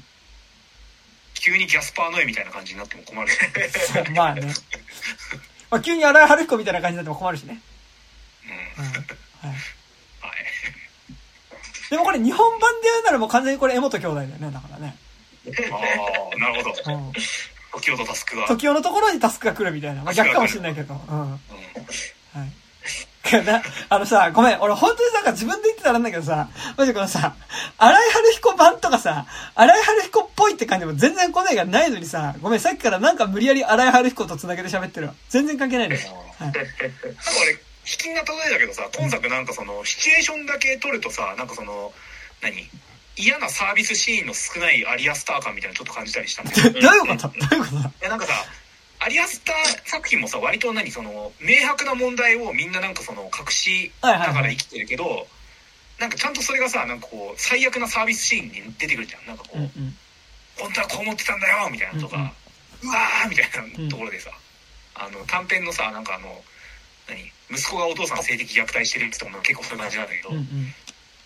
[1.35, 4.53] 急にギャスパーの絵みたいな感じになっても困るそうまあね。
[5.69, 7.59] まあ急に荒井春彦みたいな感じになっても困るしね。
[8.77, 8.91] うんうん。
[8.93, 9.01] はい。
[9.01, 9.57] はい
[11.89, 14.95] でもこれ日本版でやるならもう完全にこれ江本兄弟だよね、だからね。
[15.71, 17.13] ああなるほどうん。
[17.79, 20.03] 時ほどタスクが、時代のところにタスクが来るみたいな。
[20.03, 20.93] まあ逆かもしれないけど。
[20.93, 21.19] うん。
[21.19, 21.39] はい。
[23.89, 27.35] あのさ、ごめん、俺本当になんか自分で言ってたらなんだけどさ、マジこのさ、
[27.77, 29.25] 荒井春彦版とかさ、
[29.55, 35.13] 荒井春彦っぽいって感じも全然答えがないのにさ、ごめん、さっきからなんか無理やり荒井春彦と繋げて喋ってるわ。
[35.29, 36.01] 全然関係ないのよ。
[36.39, 41.93] はい、俺、引きが例えだけどさ、今作なんかその、シチュエーションだけ撮るとさ、なんかその、
[42.41, 42.69] 何？
[43.17, 46.69] 嫌なサービスシーンの少ないアリアスター感みたいなのちょっと感じたりしたんだけど。
[46.79, 47.27] どういうこと？
[47.27, 47.75] どういうこと？
[47.77, 48.33] いや、なんかさ、
[48.99, 55.29] アリアスター作品もさ割と何その明白な問題をみんななんかその隠しながら生きてるけど、はいはいはい、
[56.01, 59.25] なんかちゃんとそれがさなんかこう最悪なサービスシーンに出てくるじゃん。
[59.25, 59.97] なんかこう、うんうん、
[60.57, 62.29] 本当はこう思ってたんだよみたいなとか、うんうん、
[62.89, 63.49] うわーみたい
[63.81, 64.31] なところでさ、
[64.97, 66.43] うん、あの短編のさなんかあの
[67.07, 67.31] 何？
[67.49, 70.73] 息子がお父さん性的虐待してるってとこも結構そういう感じなんだけど、うんうん、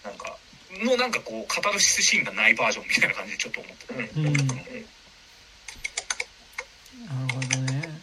[0.03, 0.37] なんか
[0.83, 3.93] のなんかこうカタルシスシーンがないバージョンみたいな感じでちょっと思ってた。
[3.93, 4.09] ね。
[4.15, 4.27] うん。
[4.27, 4.35] うん。
[4.35, 4.43] な
[7.27, 8.01] るほどね。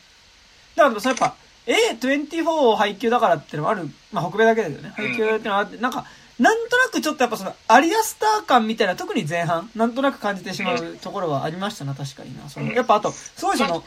[0.76, 1.34] だからそれやっぱ
[1.68, 6.06] A24 配給だからっていうのもある、まあ北米だけだけどね、配給っていうのはあって、なんか、
[6.38, 12.48] なんとなくちょっとやっぱその、アリアスター感みたいな、特に前半、なんとなく感じてしまうところはありましたな、確かにな。
[12.48, 13.84] その、やっぱあと、すごいその、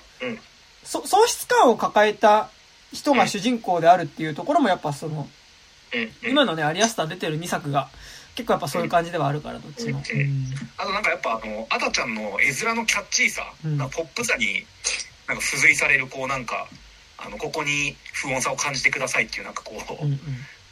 [0.83, 2.49] そ喪失感を抱えた
[2.93, 5.27] 人が主人公であるっていうところもやっぱその、
[6.27, 7.89] 今のね、アリアスター出てる2作が、
[8.41, 10.01] 結構やっぱそういう感じではあるから、どっちも。
[10.77, 14.65] あとなんかやっぱあの、アダちゃんの絵面のキャッチーさ、うん、ポップさに、
[15.27, 16.67] なんか付随されるこうなんか
[17.17, 20.19] あのここに不穏さを感じてくださいっていうなんかこう、うんうん、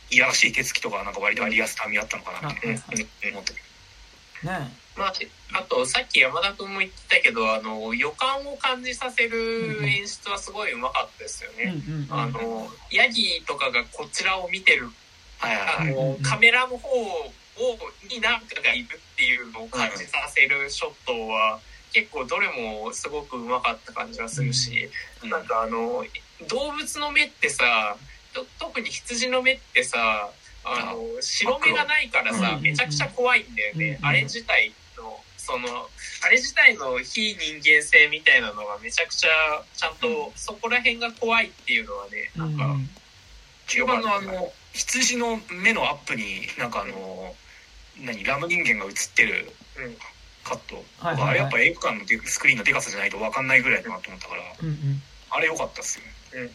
[0.09, 2.67] いやらしい手つきとかなんか割とありやすたみあったのかなって。
[2.67, 3.53] 思って。
[3.53, 3.59] る。
[4.43, 5.13] ねまあ、
[5.53, 11.73] あとさっき山田君も言ってたけどあの予感を感じさせる演出はすごいうまかったですよね。
[12.09, 14.89] あのヤギとかがこちらを見てる、
[15.39, 17.31] あのカメラの方を
[18.09, 21.59] に何かがいるっていうのを感じさせるショットは
[21.93, 24.89] 結構どれもすごくうまかった感じがするし、
[25.23, 26.03] うん、なんかあの
[26.47, 27.97] 動物の目ってさ
[28.59, 30.29] 特に羊の目ってさ
[30.63, 35.67] あの白目がないからさめちゃくちゃ怖いんだよね、あれ自体のその
[36.23, 39.29] あれ自体の非人間性みたいなのがめちゃくちゃ
[39.73, 42.75] ちゃんとそこら辺が怖いっていうのはねなんか、
[43.67, 47.33] 中盤のあの羊の目のアップになんかあの
[48.01, 49.95] 何ラム人間が映ってる、うん
[50.41, 56.11] カット、はいはいはい、あれやっぱ映画館のスクリーンのでかさじゃないと分かんないぐらいだなと思ったから、うんうん、あれ良かったっすよね。
[56.33, 56.49] うんうん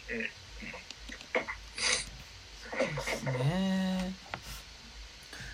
[3.39, 4.13] ね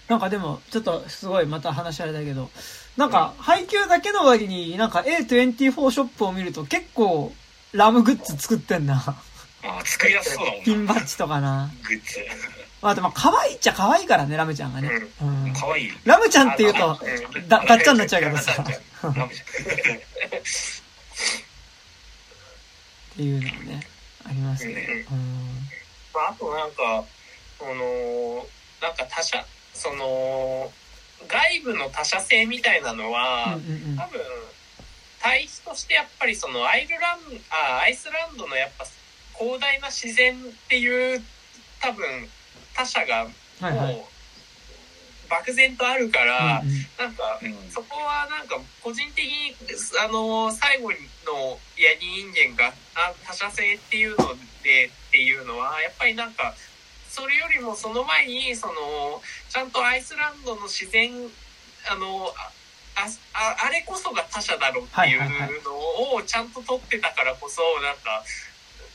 [0.08, 2.50] なんかでも、ちょっとすごいまた話あれだけど、
[2.96, 7.32] なんか配給だけの割になんか A24 ショップを見ると結構
[7.72, 8.96] ラムグッズ作ってんな。
[9.62, 11.70] ああ、作りやすそうだもんピンバッジとかな。
[11.84, 12.18] グッズ。
[12.82, 14.90] まあでも可愛いっちゃ可愛いからね、ラムちゃんがね。
[15.22, 15.52] うん。
[15.52, 15.92] 可愛い。
[16.04, 16.98] ラムちゃんって言うと、
[17.48, 18.62] だ、ガッチャンになっちゃうけどさ。
[18.62, 18.66] っ
[23.16, 23.80] ていうのもね、
[24.24, 25.06] ありますね。
[25.10, 25.68] うん。
[26.14, 27.04] まああとなんか、
[27.58, 28.46] その、
[28.80, 29.44] なんか他者、
[29.74, 30.72] その、
[31.28, 33.58] 外部の他者性みたいなのは、
[33.96, 34.20] 多分、
[35.20, 37.18] 対比としてやっぱりそのアイルラン
[37.50, 38.86] あアイスランドのやっぱ
[39.38, 40.38] 広大な自然っ
[40.68, 41.22] ていう
[41.80, 42.28] 多分
[42.74, 44.10] 他者がもう
[45.30, 46.62] 漠然とあるから、
[46.98, 47.38] なんか、
[47.70, 49.54] そこはなんか個人的に
[50.02, 50.96] あの最後の
[51.78, 52.74] ヤギ人間が
[53.24, 54.34] 他者性っていうの
[54.64, 56.54] でっていうのはやっぱりなんか
[57.08, 58.74] それよりもその前にその
[59.48, 61.10] ちゃんとアイスランドの自然
[61.90, 62.26] あの
[62.96, 65.20] あああれこそが他者だろうっていう
[65.64, 68.22] のをちゃんと取ってたからこそなんか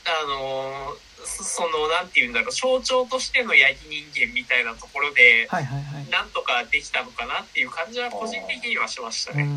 [0.06, 9.48] あのそのなんて言うんだろう象徴としてのヤギ人間みたいなところで、はいはいはい、なんとかできたのかなっていう感じは個人的にはしましたね。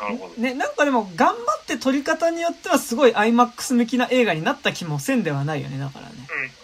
[0.00, 0.34] なるほど。
[0.40, 6.14] ね、なんかでも頑張って撮り方によってはすごい IMAX 向きな映画になった気もせんではないよねだからね、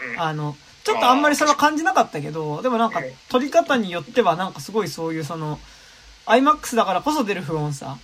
[0.07, 3.01] うんうん、あのちょっとあんまりそれは感じなかったけどでもなんか
[3.31, 5.59] 撮り方によってはなんかすごいそういうその
[6.27, 7.99] IMAX だからこそ出る不穏さ。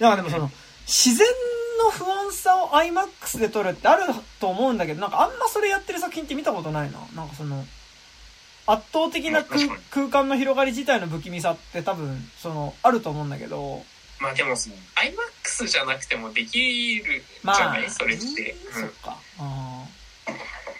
[0.00, 0.50] だからでもその
[0.86, 1.26] 自然
[1.78, 4.02] の不穏さを IMAX で撮るってある
[4.40, 6.98] と思うんだけど、なんかあんまそれやってる作品って見たことないな。
[7.14, 7.64] なんかその、
[8.66, 9.44] 圧倒的な
[9.90, 13.84] 空間の広がり自体の不気味さって多分、その、あると思うんだけど。
[14.18, 18.56] まあでも、IMAX じゃなくてもできるじゃない、まあ、それって。
[18.74, 19.16] うん、そっか。
[19.38, 19.84] あ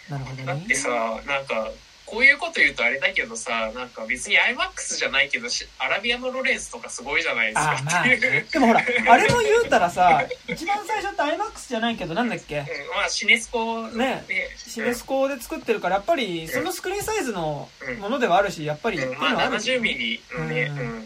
[0.09, 0.11] あ。
[0.11, 0.45] なるほどね。
[0.45, 0.89] だってさ、
[1.25, 1.71] なんか、
[2.07, 5.47] こういうこと言うとあれだけどさなんか別に IMAX じゃないけど
[5.77, 12.65] アラビアのロレンスとかすごいじゃないですかまあ、でもほらあれも言うたらさ一番最初って IMAX じゃないけどなんだっけ、うん、
[12.95, 14.23] まあシネスコね
[14.55, 17.67] シネスコで作ってるからやっぱりそのスクリーンサイズの
[17.99, 20.21] ものではあるしやっぱり、うん、まあ70ミリ。
[20.47, 21.03] ね、うん、っ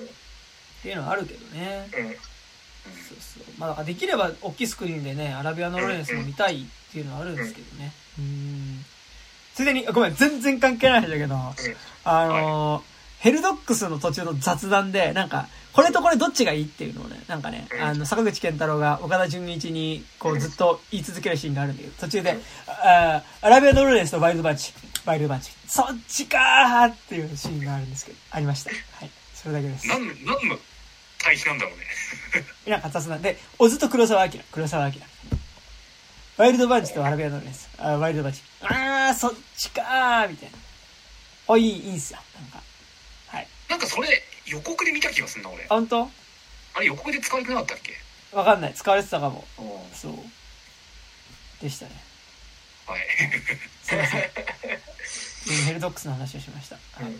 [0.84, 3.44] ていうのはあるけどね、うん、そうそう。
[3.58, 7.92] まあだからできれば大きいスクリーンでねアラビアのロレンスも見たいっていうのはあるんですけどね。
[8.20, 8.81] うん
[9.54, 11.36] ついでに、ごめん、全然関係ないんだけど、
[12.04, 12.82] あのー、
[13.20, 22.38] ヘルドックスの途中の雑談で、なんか、これとこれどっちがいいっていうのをね、なんかね、あの、坂口健太郎が岡田准一に、こう、ずっと言い続けるシーンがあるんだけど、途中で、
[22.68, 24.74] あアラビアドロレンスとワイルドバンチ、
[25.06, 28.72] ワイルドバンチ、そっちかーっていうシーンがあるんですけど、ありました。
[28.72, 29.12] はい。
[29.34, 29.88] それだけです。
[29.88, 30.58] なん、なんの
[31.20, 31.86] 対比なんだろうね。
[32.68, 34.94] なんか雑談で、小津と黒沢明、黒沢明。
[36.38, 37.70] ワイルドバンチとアラビアドロレンス。
[37.78, 38.42] あワイルドバンチ。
[38.62, 40.58] あー、そっちかーみたいな。
[41.48, 42.20] お、いい、いいんすよ。
[42.40, 42.62] なんか。
[43.28, 43.48] はい。
[43.70, 44.08] なんかそれ、
[44.46, 45.64] 予告で見た気がするな、俺。
[45.64, 46.10] あ、本当？
[46.74, 47.94] あれ予告で使われてなかったっけ？
[48.36, 48.74] わかんない。
[48.74, 49.44] 使われてたかも。
[49.94, 50.14] そう。
[51.62, 51.92] でしたね。
[52.88, 53.02] はい。
[53.84, 54.22] すいません。
[54.22, 54.28] うん
[55.66, 56.76] ヘルドックスの話をしました。
[56.76, 57.12] はい。
[57.12, 57.16] っ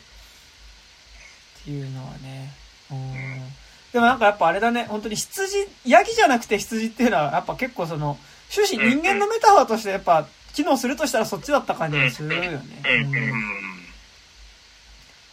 [1.66, 2.54] ていうのはね。
[2.92, 3.54] うん。
[3.92, 4.86] でもなんかやっぱあれだね。
[4.86, 8.18] 本当に羊、ヤギじゃなくて羊っていうのはやっぱ結構その、
[8.52, 12.60] 終始人間のメタファーとしてやっぱ機能するとしたらそっちだった感じがするよね。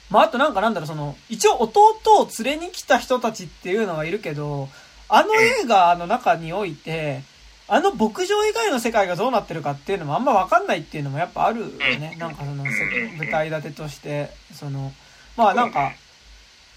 [0.09, 0.55] まあ、あとなん。
[0.55, 0.75] かなん。
[0.75, 4.69] だろう、その、一応弟を連れに来た人たちっていうのはいるけど、
[5.09, 7.23] あの映画の中において、
[7.67, 10.25] あの牧場以外の世界がどうなってるかっていうのもあん。
[10.25, 10.67] まわかん。
[10.67, 12.17] ないっていうのもやっぱあるよね。
[12.19, 12.35] なん。
[12.35, 12.71] かその、せ
[13.19, 14.93] 舞台立てとして、その、
[15.37, 15.73] まあなん。
[15.73, 15.93] か、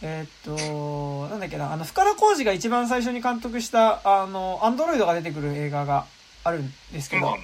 [0.02, 1.40] えーっと、なん。
[1.40, 6.06] だっけな、あの、深田浩二が一番最初に監督した、あの、アンドロイドが出てくる映画が
[6.44, 7.38] あるんですけど。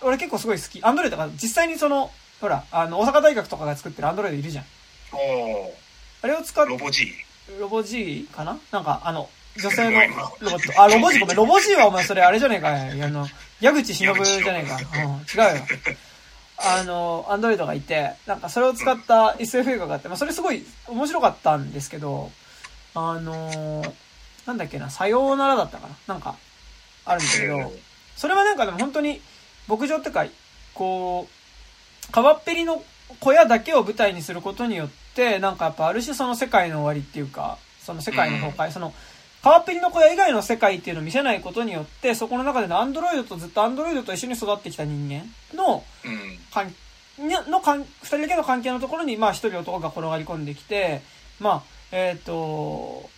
[0.00, 0.82] 俺結構すごい好き。
[0.82, 2.10] アンドロイドが実際にその、
[2.40, 4.64] ほら、あの、大阪大学とかが作ってるアンドロイドいるじゃん。
[5.12, 5.72] お
[6.22, 7.12] あれを使っロボ G。
[7.60, 8.58] ロボ G かな？
[8.72, 10.82] なんか、あの、女性のロボット。
[10.82, 11.36] あ、ロボ G ごめん。
[11.36, 13.04] ロボ G はお前それあれじゃねえかよ。
[13.04, 13.28] あの、
[13.60, 14.76] 矢口忍じゃねえか。
[14.76, 15.64] うん、違うよ。
[16.56, 22.30] あの、アンドロイドがいて、なんかそれを使った SF 映画があって、まあそれすごい面白かったんですけど、
[22.94, 23.92] あのー
[24.46, 26.14] なんだっけな、さようならだったかな？
[26.14, 26.36] なんか、
[27.04, 27.72] あるんだけど、
[28.16, 29.20] それはなんかでも本当に、
[29.68, 30.26] 牧場ってか、
[30.74, 32.82] こう、川っぺりの
[33.20, 38.92] 小屋だけを舞台にすることによって、なんかやっぱある種その世界の終わりっていうか、その世界の崩壊、その、
[39.42, 45.24] 川っぺりの小屋以外の世界っていうのを見せないことによって、そこの中でのアンドロイドとずっとアンドロイドと一緒に育ってきた人間
[45.54, 46.38] の、うん。
[46.50, 46.74] 関
[47.18, 51.02] にの関二人だけの関係のところに、まあ一人男が転がり込んできて、
[51.40, 51.62] まあ、
[51.92, 53.08] えっ、と、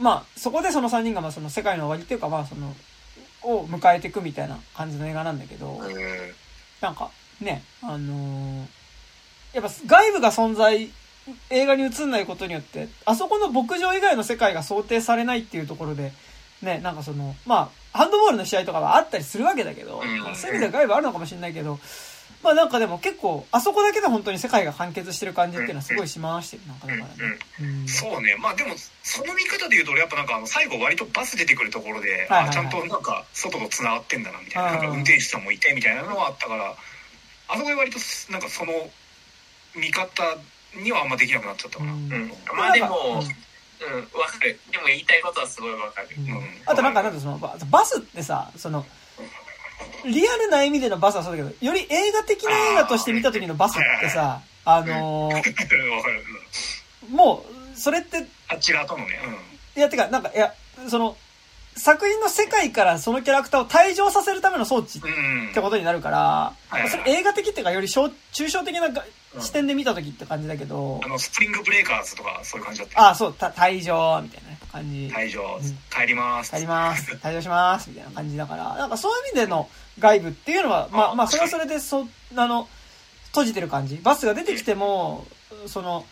[0.00, 2.74] まあ、そこでその三人が、まあその世界の終わりっていうか、まあその、
[3.44, 6.34] を迎えていくみたいな感じの映画なんだけど、え
[6.80, 7.10] なんか、
[7.40, 8.66] ね、あのー
[9.54, 10.90] やっぱ外部が存在、
[11.48, 16.12] 映画に映んないことによって、あそこの牧場以外の世界が想定されないっていうところで、
[16.60, 20.02] ね、なんかその、まあ、ハンドボールの試合とかはあったりするわけだけど、
[20.34, 21.78] そういう意味では外部あるのかもしれないけど、
[22.44, 27.38] まあなんかでも結構、あそこだけで本当に世界が完結してる感じっていうのはすごいし回してる、なんかだからね。
[27.60, 28.36] うんーそうね。
[28.38, 34.70] まあでも、その見方で言うと、俺やっぱなんかあの、最後割とバス出てくるところで、はいはいはいあちゃんとなんか、外と繋がってんだな、みたいな。
[34.72, 36.76] なんか運転手さんもいて、みたいなのはあったから、
[37.48, 37.98] あそこで割と、
[38.30, 38.72] なんかその、
[39.74, 40.22] 見方
[40.76, 41.92] にはあんまできなくなっちゃったかな。
[41.92, 42.12] ううんん。
[42.12, 43.44] うんまあでも、うん
[43.80, 44.58] うん、わかる。
[44.70, 46.08] でも言いたいことはすごいわかる。
[46.18, 48.84] うんうんあとなんか、なんだそのババスってさ、その、
[50.04, 55.42] リアルな意味でのバスはそうだけど、より映画的な映画として見た時のバスってさ、あのー
[57.10, 57.44] も
[57.74, 59.18] う、それって、あっち側とのね。
[59.76, 60.54] いや、てか、なんか、いや、
[60.88, 61.16] その、
[61.76, 65.46] 作品の世界からそのキャラクターを退場させるための装置っうん。
[65.48, 65.52] うん。
[65.52, 66.52] てことになるから、
[66.88, 69.04] それ映画的っていうか、より小抽象的なが
[69.40, 73.06] 視点で見た時って感じだけどあ、の、スプリングブレーカーズとか、そういう感じだったよ。
[73.06, 75.06] ああ、そう、た退場みたいなね感じ。
[75.06, 76.50] 退場うん、帰ります。
[76.50, 77.12] 帰ります。
[77.12, 77.90] 退場します。
[77.90, 79.68] みたいな感じだから、なんかそういう意味での
[79.98, 82.06] 外部っていうのは、まあまあ、それはそれで、そ、
[82.36, 82.68] あの、
[83.28, 83.96] 閉じてる感じ。
[83.96, 85.26] バスが出てきても、
[85.66, 86.04] その、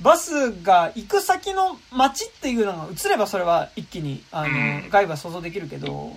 [0.00, 4.50] バスが行く先の街っていうのが映ればそれは一気に、あの、う
[4.86, 4.88] ん。
[4.90, 6.16] 外部は想像できるけど、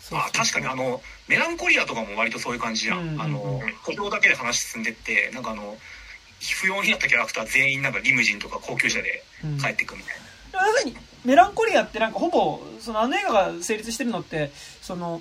[0.00, 5.76] そうあ確かにあのメランコリアとかも割とそういう感じじゃん、あの故障だけで話進んでってなんかあの
[6.40, 9.58] 不要になったキャラクター全員なんかリムジンとか高級車でうん。
[9.58, 10.22] 帰ってくみたいな、
[10.52, 15.20] 要するに、メランコリアってなんかほぼ、そのあの映画が成立してるのって、その、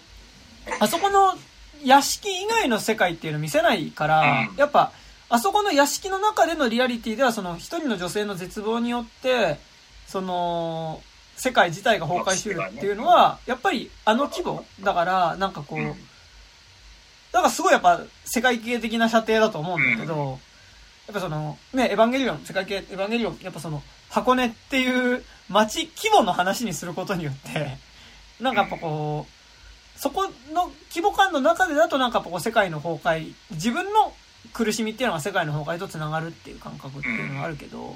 [0.79, 1.35] あそこの
[1.83, 4.55] 屋敷以外の世界っていうのを見せないから、うん。
[4.57, 4.91] やっぱ、
[5.29, 9.59] あそこの屋敷の中でのリアリティでは、その一人の女性の絶望によって、
[10.07, 11.01] その、
[11.35, 14.65] 世界自体が崩壊してるっていうのは、やっぱりあの規模？
[14.81, 15.87] だから、なんかこう、うん。
[15.89, 20.39] だからすごいやっぱ世界系的な射程だと思うんだけど、
[21.05, 27.77] やっぱその、ね、エヴァンゲリオン、世界系、エヴァンゲリオン、やっぱその、箱根っていう街規模の話にすることによって、
[28.41, 30.23] なんかやっぱこう、そこ
[30.53, 34.13] の規模感の中でだとなんかこう世界の崩壊、自分の
[34.53, 37.95] 苦しみっていうのが世界の崩壊と繋がるっていう感覚っていうのがあるけど、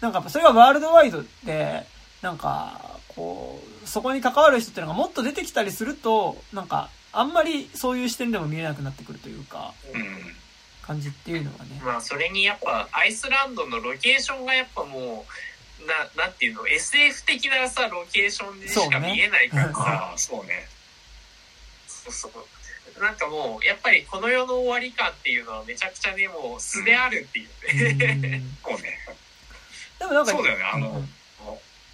[0.00, 1.86] なんかやっぱそれがワールドワイドで、
[2.22, 9.72] なんか、こう、そこに関わる人っていうのがもっと出てきたりすると、なんか、あんまりそういう視点でも見えなくなってくるというか、
[10.86, 11.80] 感じっていうのはね。
[11.84, 15.26] まあ、それにやっぱ、アイスランドのロケーションがやっぱも
[15.82, 20.68] う、な、なんていうの、SF 的なさ、ロケーションでしか見えないからさ、そうね。
[21.86, 23.00] そうそう。
[23.00, 28.42] なんかもう、やっぱりこの世の終わり感っていうのはめちゃくちゃね、もう素であるっていうね。
[28.64, 28.98] そうね。
[29.98, 31.04] でもなんか、そうだよね、あの、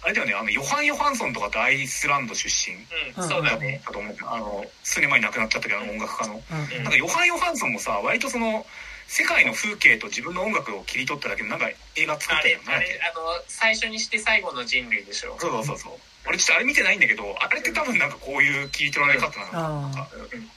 [0.03, 2.75] あれだよね、あの、ヨハン・ヨハンソンとかってアイスランド出身？
[3.15, 3.81] うん、そうだね。
[3.85, 4.15] だと思う。
[4.25, 6.41] あの、数年前に亡くなっちゃったけど、あの音楽家の。
[6.51, 6.83] うん。
[6.83, 8.65] なんかヨハン・ヨハンソンもさ、割とその、
[9.07, 15.37] 世界の風景と自分の音楽を切り取っただけで、なんか映画作あったよれ、あれ、あの、最初にして最後の人類でしょ？
[15.39, 15.91] そうそうそうそう。
[16.27, 20.49] 俺ちょっとあれ見てないんだけど、あれって多分なんかこういう切り取られ方なのかうん。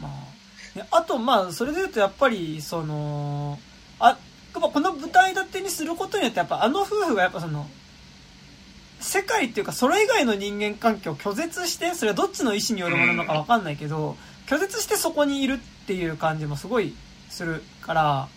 [0.00, 3.58] まあ、ねあとまあそれで言うとやっぱりその
[3.98, 4.16] あ
[4.52, 7.66] この舞台立てにすることによってやっぱあの夫婦がやっぱその
[9.00, 14.16] 世界っていうかそれ以外の人間関係を拒絶してそれはどっちの意思によるものなのか分かんないけど
[14.46, 16.94] 拒絶してそこにいるっていう感じもすごい
[17.28, 18.28] するから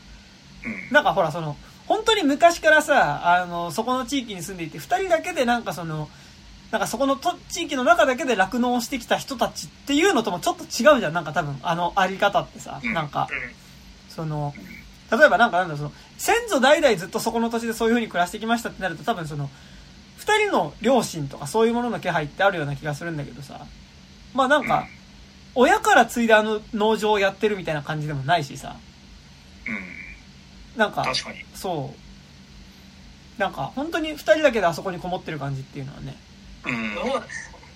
[0.65, 0.93] うん。
[0.93, 1.57] なんかほらその
[1.87, 6.09] 本当に昔からさあのそこの地域に住んでいて2人だけでなんかその
[6.71, 11.13] なんかそこのと地域の中だけで酪農をしてきた人たちっていうのともちょっと違うじゃん。
[11.13, 12.93] なんか多分あのあり方ってさうん。
[12.93, 13.27] なんか。
[13.29, 14.53] うその
[15.11, 19.49] 例えばなんかなんだろうその先祖代々ずっとそこの土地でそういう風に暮らしてきましたってなると多分その
[20.23, 23.65] 2人の両親とかそういうものの気配ってあるような気がするんだけどさ
[24.33, 24.87] まあなんか
[25.55, 28.77] 親から継いであの農場をやってるみたいな感じでもないしさ
[29.67, 30.79] うん。
[30.79, 31.43] なんか確かに。
[31.53, 31.93] そ
[33.37, 36.15] うなんか本当に2人だけであそこにこもってる感じっていうのはね
[36.65, 36.95] うん。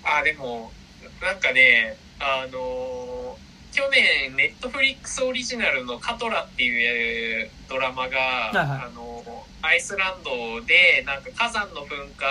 [0.04, 0.72] あ、でも、
[1.20, 3.37] なんかね、あのー
[3.78, 12.26] 去年、ネットフリックスオリジナルのカトラっていうドラマが、いはいあのーアイスランドで、なんか火山の噴火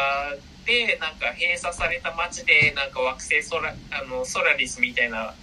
[0.65, 5.33] で、なんか閉鎖された街で、なんか惑星ソラ、あの、ソラリスみたいな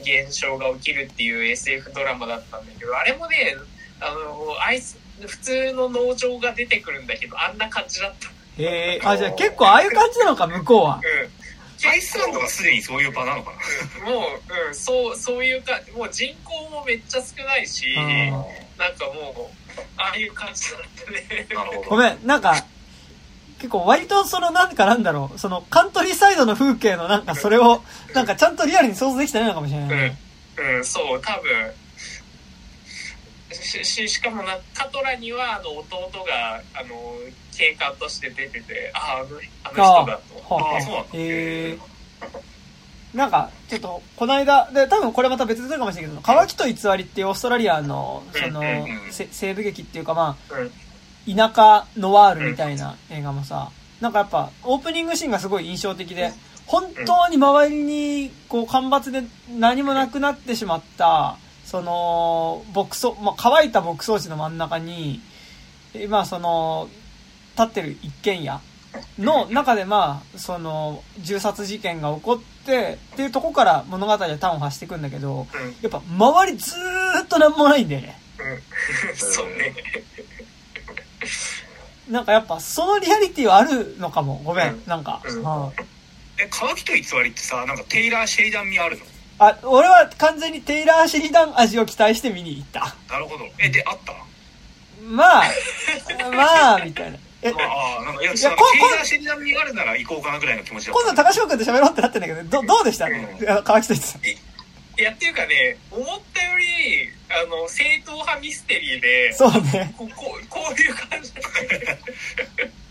[0.00, 3.56] 現象が起きるっていう SF ドラマだったんだけど、あれもね、
[4.00, 8.28] あの、アイス、普通の農場が出てくるんだけど、あんな感じだった。
[8.62, 11.43] へえあじゃあ結構ああいう感じなのか向こうはうん。
[11.86, 13.52] アイスランドがすでにそういう場なのか
[14.04, 14.10] な？
[14.10, 21.46] もう、うん、そう、そういうか、もう人口もめっちゃ少ないし、なんかもう、ああいう感じだったね。
[21.52, 21.90] なるほど。
[21.90, 22.64] ごめんなんか
[23.58, 27.82] 結構割とそのなんかなんだろうそのカントリーサイドの風景のなんかそれを
[28.14, 30.18] なんかちゃんとリアルに想像できてないのかもしれないね
[30.58, 31.72] うん、うん、そう、多分。
[33.62, 37.14] し、ししかもな、カトラには、あの、弟が、あの、
[37.56, 39.28] 警官として出てて、ああ、あの、
[39.64, 40.54] あの人だと。
[40.54, 41.78] はああ、そうなん
[43.14, 48.62] なんか、ちょっと、この間、で、多分これまた別でかもしれないけど、乾きと偽りっていうオーストラリアの、その
[49.12, 51.36] 西部劇っていうかまあ、うん。
[51.36, 53.70] 田舎ノワールみたいな映画もさ、
[54.00, 56.32] なんかやっぱ、オープニングシーンがすごい印象的で、
[56.66, 61.36] 本当に周りに、こう、干ばつで何もなくなってしまった、
[61.74, 65.20] その、牧草、まあ、乾いた牧草地の真ん中に、
[65.92, 66.88] えまあ、その、
[67.58, 68.60] 立ってる一軒家
[69.18, 75.76] の中で、まあ、その、銃殺事件が起こって、っていうとこから物語は端を発していくんだけど、うん。
[75.82, 78.20] やっぱ、周りずーっとなんもないんだよね。
[78.38, 78.62] うん。
[79.18, 79.74] そうね。
[82.08, 84.40] なんかやっぱ、そのリアリティはあるのかも。
[84.44, 84.68] ごめん。
[84.68, 85.20] うんなんか。
[86.38, 89.13] え、乾きと偽りってさ、なんかテイラー・シェリダン味あるの？
[89.38, 92.94] あ、俺は完全にテイラー・シェリダン味を期待して見に行った。
[93.12, 93.44] なるほど。
[93.58, 94.12] え、で、あった？
[95.02, 95.44] まあ、
[96.32, 97.18] まあ、みたいな。
[97.42, 100.92] え、まあ、ああ、なんか、いや、テイラー・シェリダン味があるなら行こうかなぐらいの気持ちだ。
[100.92, 103.06] 今度高島君と喋ろうってなってんだけど、ど、どうでした？
[103.06, 104.18] うんいや川木と言ってた。
[104.96, 109.92] いや、っていうかね、思ったより、あの、正統派ミステリーで、そうね。
[109.98, 111.42] ここう、こういう感じだっ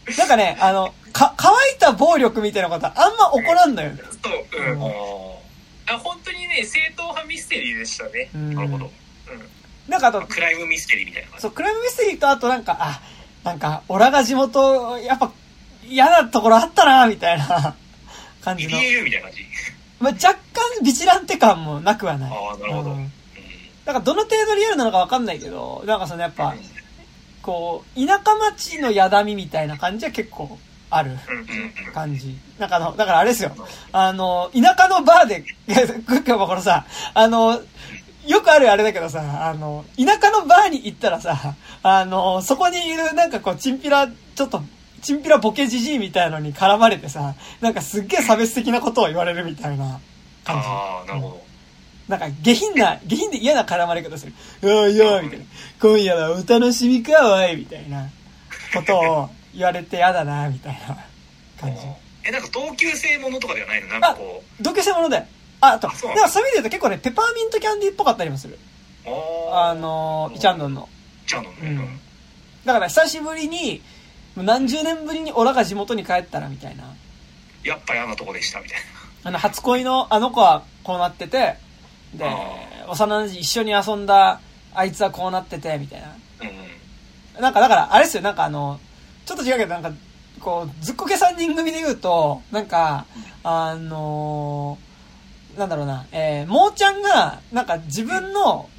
[0.06, 4.00] たなんかね、あの、か、乾いた暴力みたいなことはあんま起こらんのよね。
[4.22, 4.80] そう、うん。
[5.88, 8.30] うんああ本当にね、正統派ミステリーでしたね。
[8.34, 8.92] うんあ、なるほど。。
[9.88, 11.42] なんかあと、クライムミステリーみたいな感じ。
[11.42, 13.02] そう、クライムミステリーとあとなんか、あ、
[13.44, 15.32] なんか、オラが地元、やっぱ、
[15.86, 17.76] 嫌なところあったな、みたいな
[18.42, 18.78] 感じの。
[18.78, 19.46] BBAU みたいな感じ。
[20.00, 22.32] まあ、若干ビジランテ感もなくはない。
[22.32, 22.92] ああ、なるほど。
[22.92, 23.12] ううんん。
[23.86, 26.56] なんかどの程度リアルなのかわかんないけど、なんかそのやっぱ、
[27.42, 30.58] こう、田舎町のやだみみたいな感じは結構
[30.96, 31.18] ある。
[31.94, 32.38] 感じ。
[32.60, 33.52] なんかあの、だからあれですよ。
[33.92, 35.42] あの、田舎のバーで、
[36.06, 37.62] クッキーもこのさ、あの、
[38.26, 44.62] よくあるあれだけどさ、あの、田舎のバーに行ったらさ、あの、そこにいるなんかこう、チンピラ、ちょっと、
[45.02, 50.00] チンピラボケじじいみたいのに絡まれてさ、なんかすっげえ差別的なことを言われるみたいな
[50.46, 50.68] 感じ。
[50.68, 51.44] ああ、なるほど。
[52.08, 54.34] なんか下品な、下品で嫌な絡まれ方する。
[54.64, 55.46] おいおい、みたいな。
[55.82, 58.10] 今夜はお楽しみか、おい、みたいな
[58.74, 60.98] ことを言われて嫌だな、みたいな
[61.60, 61.82] 感じ。
[62.26, 63.88] え、なんか同級生ものとかではないの？
[63.88, 64.64] なんかこう。
[64.64, 65.26] 同居してものだよ。
[65.62, 68.58] あ、あと、あそうだからそういう意味で言うと結構ね、ペパーミントキャンディーっぽかったりもする。
[69.52, 70.88] あの、イチャンドンの。
[71.26, 71.60] イチャンドンね。
[71.62, 72.00] うん。
[72.66, 73.82] だから久しぶりに、
[74.36, 76.86] 何十年ぶりにオラが地元に帰ったらみたいな。
[77.64, 78.86] やっぱ嫌なとこでしたみたいな。
[79.26, 81.56] あの、初恋のあの子はこうなってて、
[82.14, 82.26] で、
[82.88, 84.40] 幼馴染一緒に遊んだ
[84.74, 86.16] あいつはこうなってて、みたいな。
[87.36, 87.42] うん。
[87.42, 88.80] なんかだから、あれですよ、なんかあの、
[89.26, 89.92] ちょっと違うけど、なんか、
[90.40, 93.06] こう、ずっこけ3人組で言うと、なんか、
[93.44, 98.70] あのー、なんだろうな、えー、もーちゃんが、なんか自分の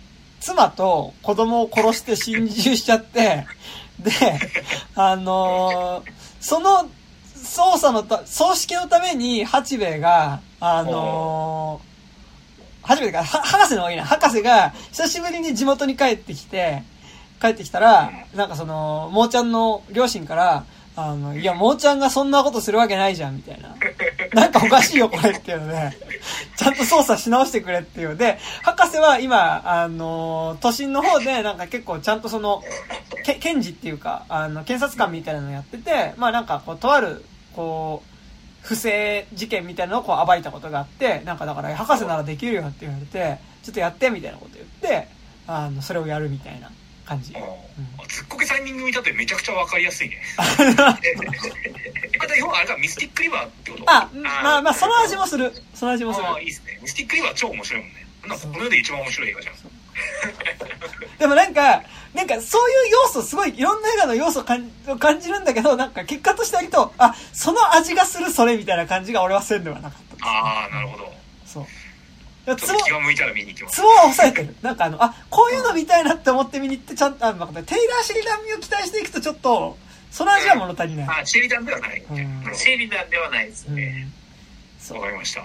[0.41, 3.47] 妻と子供を殺して心中しちゃって、
[3.99, 4.11] で、
[4.95, 6.89] あのー、その
[7.37, 14.05] 捜査のた、葬式のために八兵衛が、あのー、初めてか、博士の方がいいな。
[14.05, 16.83] 博士が、久しぶりに地元に帰ってきて、
[17.45, 20.65] 帰ってきたら、なんかその、もーちゃんの両親から、
[20.97, 23.75] あの、いや、もーちゃんがそんなことするわけないじゃん、みたいな。
[24.33, 25.93] なんかおかしいよ、これっていうので、
[26.57, 32.63] ちゃんと操作し直してくれっていうので、博士は今、あの、都心の方で、なんか結構ちゃんとその、
[33.25, 45.09] け検事っていうか、あの、検察官みたいなのやってて、まあなんかこう、とある、こう、不正事件みたいなのをこう暴いたことがあって、なんかだから、博士ならできるよって言われて、ちょっとやってみたいなこと言って、
[45.47, 46.71] あの、それをやるみたいな。
[47.05, 47.33] 感じ。
[47.33, 50.17] うん、ずっこけ3人組だってめちゃくちゃわかりやすいね。
[52.37, 54.09] え、要はあれか、ミスティックリバーってことあ、
[54.43, 55.53] まあまあ、その味もする。
[55.75, 56.27] その味もする。
[56.29, 56.79] あいいですね。
[56.83, 58.07] ミスティックリバー超面白いもんね。
[58.27, 59.55] なんかこの世で一番面白い映画じゃん。
[61.19, 61.83] でもなんか、
[62.15, 64.71] なんかそういう要素、すごいいろんな映画の要素を感
[65.21, 70.27] じるんだけど、なんか結果として割と、あ、その味がするそれみたいな感じが俺はせんではなかった。
[70.27, 71.13] ああ、なるほど。
[71.47, 71.67] そう。
[72.45, 73.77] ツボ気が向いたら見に行きます。
[73.77, 74.55] ツボは抑えてる。
[74.61, 79.79] なんかあの、あ、こういうの見たいなって思って見に行って、ちゃんと、あの、テイラー・シェリダンを期待していくとちょっと、
[80.11, 81.21] その味は物足りない。
[81.23, 82.05] あ、シェリダンではない。
[82.09, 84.09] うん、シェリダンではないですね。
[84.91, 85.43] わ、うん、かりました。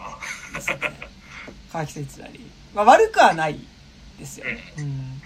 [1.72, 2.24] 川北一成。
[2.74, 3.60] まあ悪くはない
[4.20, 4.46] ですよ。
[4.78, 5.22] うん。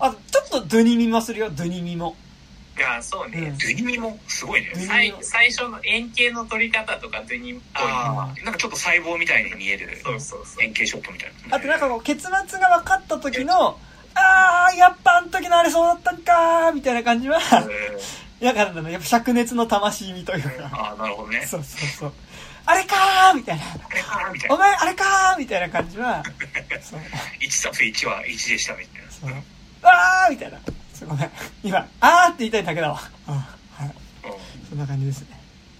[0.00, 2.16] あ、ちょっとドゥニミもするよ、ドゥニミも。
[2.92, 4.72] いやそうね、ドゥニミもすごいね。
[4.74, 10.64] 最最初の円形の撮り方とかドゥニミっぽいあなんかちょっと細胞みたいに見えるそうそうそう。
[10.64, 11.56] 円形ショットみたいな。
[11.56, 13.78] あとなんかこう結末が分かった時の
[14.14, 17.40] ああやっぱあの時のあれそうだったんかみたいな感じは
[18.40, 18.92] やからだね。
[18.92, 20.70] やっぱ灼熱の魂みというか。
[20.72, 21.44] ああなるほどね。
[21.46, 22.12] そうそうそう。
[22.66, 23.64] あれかーみたいな。
[23.64, 24.54] あれかーみたいな。
[24.54, 26.22] お前、あれかーみたいな感じは、
[26.82, 27.00] そう。
[27.40, 29.42] 1たす1は1でしたみたいな。
[29.82, 30.58] あーみたいな。
[30.98, 31.18] すごい。
[31.62, 33.00] 今、あーって言いたいだけだわ。
[33.28, 33.34] うん。
[33.34, 33.40] は
[33.86, 33.94] い。
[34.68, 35.28] そんな感じですね。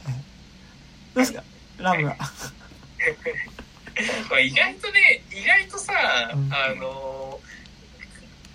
[0.04, 0.20] はい、ど
[1.16, 1.42] うですか？
[1.78, 2.16] ラムが。
[4.30, 5.92] まあ意外とね、意外とさ、
[6.32, 7.40] うん、あの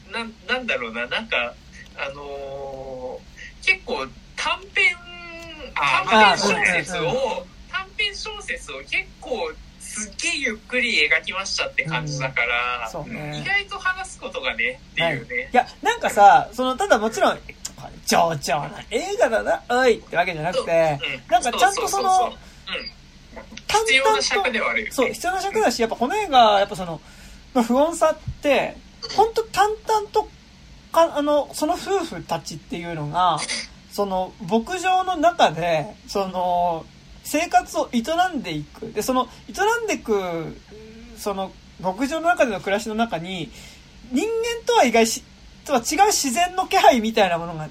[0.10, 0.12] ー、
[0.48, 1.54] な、なんだろうな、なんか、
[1.98, 4.08] あのー、結構
[4.38, 4.96] 短編、
[5.76, 9.52] 短編小説を、短編小説を結構
[9.94, 13.14] すっげえゆっくり描きましたって感じだから、うん。
[13.14, 17.40] ね、意外と話すことがねっていうね、はい、いやなんかさそのただもちろん
[18.08, 21.30] 上々な映画だなおいってわけじゃなくて、う。
[21.30, 22.34] ん、なんかちゃんとその
[23.68, 27.00] 必要な尺ではあるよ、ね、そう必要な尺だしやっぱこの映画やっぱその
[27.54, 28.76] 不穏さって
[29.16, 30.28] 本当淡々と
[30.92, 33.38] かあのその夫婦たちっていうのが
[33.92, 36.86] その牧場の中でその
[37.24, 38.02] 生活を営
[38.36, 38.92] んでいく。
[38.92, 40.56] で、その、営んでいく、
[41.18, 41.52] その、
[41.82, 43.50] 牧場の中での暮らしの中に、
[44.12, 45.24] 人間とは意外し、
[45.66, 47.70] とは違う自然の気配みたいなものが、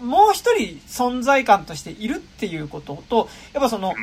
[0.00, 3.94] もう一人存在感としているっていうことと、やっぱその、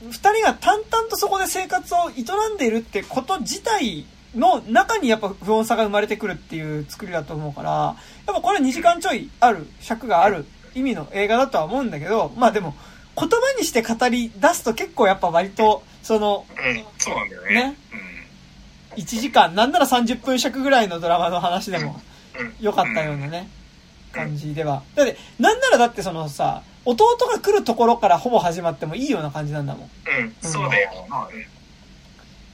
[0.00, 4.04] 二人が淡々とそこで生活を営んでいるってこと自体
[4.34, 7.70] の中にやっぱ不穏さが生まれてくるっていう作りだと思うから、
[8.26, 12.74] やっぱこれ2時間ちょいある、尺がある意味の映画だとは思うんだけど、まあでも、
[13.16, 17.54] 言葉にして語り出すと結構やっぱ割と、その、うん、そうなんだよね。
[17.54, 17.76] ね。
[18.96, 22.00] うん、1時間、なんなら30分尺ぐらいのドラマの話でも、
[22.60, 23.48] 良かったようなね、
[24.12, 24.82] 感じでは。
[24.94, 29.90] だって、なんならだってそのさ、弟が来るところからほぼ始まってもいいような感じなんだもん。
[30.20, 31.06] うん、そうだよ。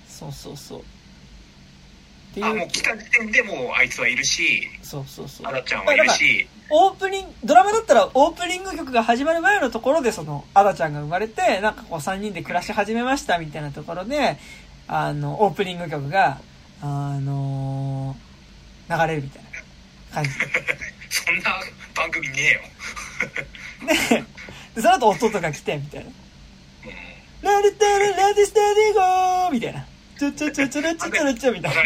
[0.08, 0.80] そうそうそう。
[0.80, 0.82] っ
[2.34, 2.46] ていう。
[2.46, 5.46] あ、もう来た時点でもうあいつはいるし、そうそうそう。
[5.46, 6.46] あらちゃんはいるし。
[6.72, 14.38] オープニング、ドラマだったらオープニング曲が始まる前のところでその、アダちゃんが生まれて、なんかこう3人で暮らし始めましたみたいなところで、
[14.86, 16.40] あの、オープニング曲が、
[16.80, 19.50] あのー、流れるみたいな
[20.14, 20.30] 感じ。
[21.10, 21.60] そんな
[21.94, 22.60] 番組ねえよ。
[24.76, 26.10] で、その後弟が来て、みたいな。
[27.42, 29.86] ラルタルラ Ready Steady Go みたいな。
[30.18, 31.82] ちょちょちょちょちょちょちょみたいな。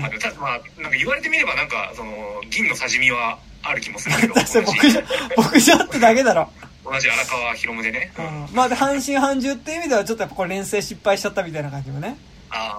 [0.00, 2.12] まあ、たまあ、なんか言われてみればなんか、その、
[2.50, 4.34] 銀の匙みはある気もするけど。
[4.36, 5.02] 牧場、
[5.36, 6.50] 牧場ってだけだろ。
[6.84, 8.12] 同じ荒川弘でね。
[8.16, 8.48] うん。
[8.52, 12.16] まあ、で、半人半獣っていう意味ではちょっとやっぱこれ錬成失敗しちゃったみたいな感じもね。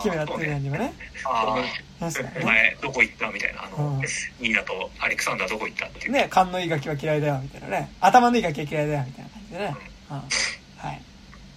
[0.01, 0.93] キメラっていう感じもね。
[1.25, 1.63] あ
[1.99, 2.39] 確かにね。
[2.41, 4.01] お前どこ行ったみたいなあの、うん
[4.39, 7.91] ニーナとアレクサンダーどこ行ったっていう、ね、勘のいいガキは嫌いだよ、みたいなね。
[7.99, 9.75] 頭のいいガキは嫌いだよ、みたいな感じでね。
[10.09, 10.15] うん。
[10.17, 11.01] はい。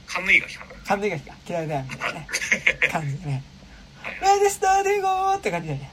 [0.07, 2.29] 勘のいいがきかな勘のいいガキが嫌いだよ、みたいなね。
[2.91, 3.43] 感じでね。
[4.51, 5.91] Steady Go って感じでね。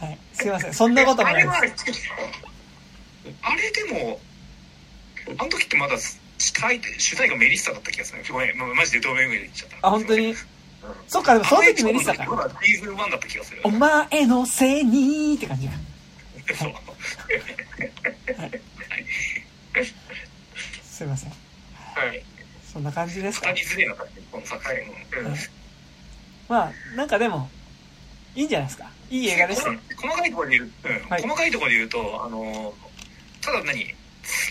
[0.00, 0.18] はい。
[0.32, 0.74] すいません。
[0.74, 1.84] そんなこともないあれはです。
[3.42, 4.20] あれでも
[5.38, 5.96] あの時ってまだ
[6.38, 10.34] 主体主体がメリッサだった気がするごめんまマジでで言っちゃったあ、本当に？
[11.08, 12.24] そっか、でもその時メリッサか。
[12.24, 15.72] まだシーズン1だった気がするお前のせいにって感じが。
[16.56, 16.72] そう
[20.82, 21.30] すいません。
[21.30, 21.36] は
[22.14, 22.24] い。
[22.72, 23.50] そんな感じですか？
[23.50, 23.56] 二。
[23.56, 25.40] 人ずれなかったこの作品うんはい
[26.48, 27.48] まあ、なんかでも、
[28.34, 28.90] いいんじゃないですか。
[29.10, 29.78] いい映画でしたよ。
[29.96, 31.08] 細かいところで言う、うん。
[31.08, 31.22] はい。
[31.22, 32.74] 細かいところで言うとあの
[33.40, 33.94] ただ何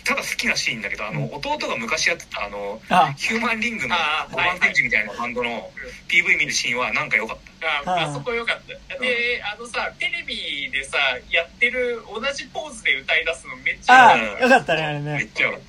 [0.04, 1.34] ただ好きなシーンだけどあの、うん。
[1.36, 5.70] 弟が昔やってたあのあ、ヒューマンリングのあー5番ページみたいなバンドの
[6.10, 7.38] PV 見るシーンはなんか良かっ
[7.86, 7.92] た。
[7.92, 8.98] ああそこよかった。
[9.00, 10.98] で、あのさ、テレビでさ、
[11.30, 15.30] やってる同じポーズで歌い出すのめっちゃあ良かっよかったね、あれめっね。
[15.36, 15.68] ちゃ良かった。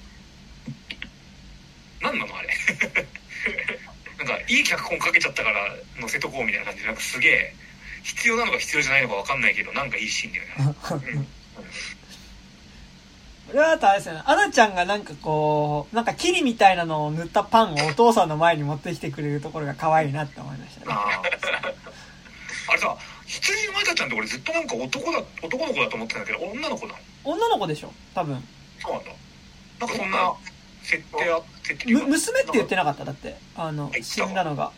[2.11, 2.49] 何なのあれ。
[2.49, 3.07] な ん
[4.29, 7.55] かいい脚本かけちゃったから載せとこうみたいな感じでなんかすげえ
[8.03, 10.45] 必要なのか必要じゃないのか分かんないけどなんかいいシーンだよ
[11.17, 11.27] ね。
[13.51, 20.87] 俺はあとあれですよね、アナちゃんがなんかこう、なんかキリみたいなのを塗ったパンをお父さんの前に持ってきてくれるところが可愛いなって思いましたね。
[22.69, 22.95] あれさ
[23.25, 28.45] 羊のマイカちゃんって俺ずっとなんか男だ男の子だと思ってたんだけど女の子なの女の子でしょ多分。
[28.81, 29.11] そうなんだ。
[29.81, 30.35] なんかそんな
[30.89, 33.05] 設定あ設定む、娘って言ってなかった？
[33.05, 33.37] だって。
[33.57, 34.73] あのは、い死んだのが。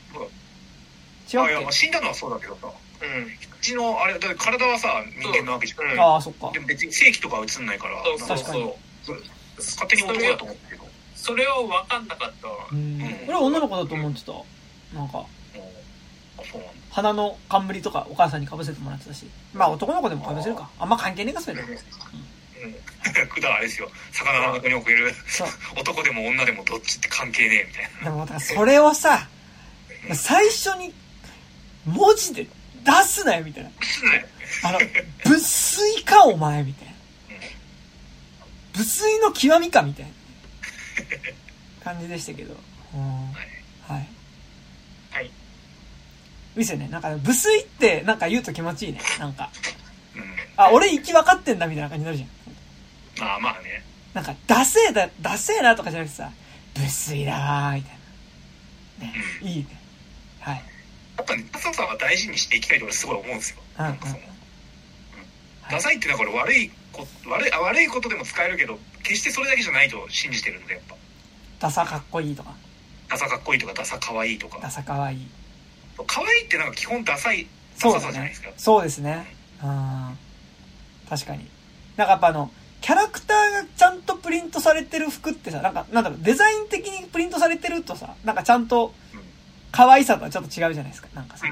[1.32, 3.06] 違あいやうっまあ死んだのはそうだけどさた。
[3.06, 3.30] うん。
[3.60, 4.88] 羊のあれだって体はさ
[5.20, 6.58] 人間なわけじゃん、うんけああ、そっかで。
[6.58, 8.72] も別に正規とかは映んないからそうそう確かに
[9.04, 9.22] そう。
[9.58, 10.84] 勝手に男だと思ったけど
[11.14, 12.54] それを分かんなかったわ。
[12.72, 13.24] うんうん。
[13.28, 14.32] 俺は女の子だと思ってた。
[14.94, 15.58] なんか、もう
[16.38, 19.26] あそうなんだ鼻の冠とかお母さんに被せてもらってたし。
[19.54, 20.68] まあ男の子でも被せるか。
[20.80, 21.60] あんま関係ねえか、それ。
[21.60, 21.68] うん。
[23.30, 25.48] 普段あれですよ魚の中に送るそう。
[25.76, 29.28] 男でも女でもどっちって関係ねえみたいなでも、だからそれをさ、
[30.14, 30.92] 最初に
[31.86, 32.46] 文字で
[32.84, 33.70] 出すなよ、みたいな。
[34.64, 34.78] あの、
[35.26, 36.94] 無粋か、お前、みたいな。
[38.76, 40.12] 無粋の極みか、みたいな
[41.84, 42.54] 感じでしたけど。
[42.94, 43.32] うん
[43.82, 44.08] はい。
[45.10, 45.26] はい。
[45.26, 45.30] いい
[46.56, 46.88] ですよね。
[46.88, 49.00] なんか、無粋って、なんか言うと気持ちいいね。
[49.18, 49.50] なんか、
[50.14, 50.22] うん
[50.56, 52.28] あ、俺生き分かってんだ、みたいな感じになるじゃん。
[53.20, 53.84] まあまあね
[54.14, 56.30] なんか、ダセえだ、ダセえなとかじゃなくてさ、
[56.76, 57.98] 無粋だわー、みたい
[59.00, 59.06] な。
[59.06, 59.66] ね、いいね。
[60.40, 60.62] はい。
[61.20, 64.20] やっぱねダサさは大事にしていきたいと俺すごい思うんですようんうんなんかその
[65.70, 70.96] ダサいってなんか俺悪いこ悪いあ悪いことでも使えるけど決してそれだけじゃないと信じてるんでやっぱ
[71.60, 72.54] ダサかっこいいとか、
[73.10, 75.26] ダサかっこいいとかダサかわいいとかダサかわいい。
[76.06, 77.46] かわいいってなんか基本ダサい
[77.78, 78.48] ダサさじゃないですか。
[78.56, 79.26] そうですね。
[79.62, 80.18] うん。
[81.06, 81.46] 確かに。
[81.98, 82.50] なんかやっぱあの、
[82.80, 89.20] キャラクターがちゃんとプリントされてる服ってさ、なんか、なんだろう、デザイン的にプリントされてるとさ、なんかちゃんとうん、
[89.70, 91.08] 可愛さとはちょっと違うじゃないですか。
[91.14, 91.46] なんかさ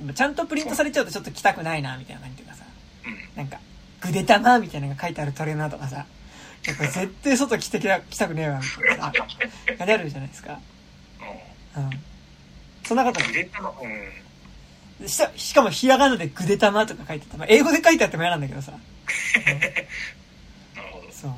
[0.00, 2.64] う、んちゃんとプリントされちゃうとちょっと着たくないな、みたいな感じとかさ、
[3.06, 3.58] うんなんか、
[4.00, 6.06] グデタマみたいなのが書いてあるトレーナーとかさ、
[6.66, 9.12] やっぱ絶対外着てきた着たくねえわ、みたいなさ、
[9.78, 10.60] 感じあるじゃないですか。
[11.76, 11.90] うん。
[12.86, 17.36] そんなことうんグレタのうんししかもひらがなでグデタマとか書いてた。
[17.36, 18.72] まあ、英語で書いてあっても嫌なんだけどさ。
[20.76, 21.30] なるほどそう。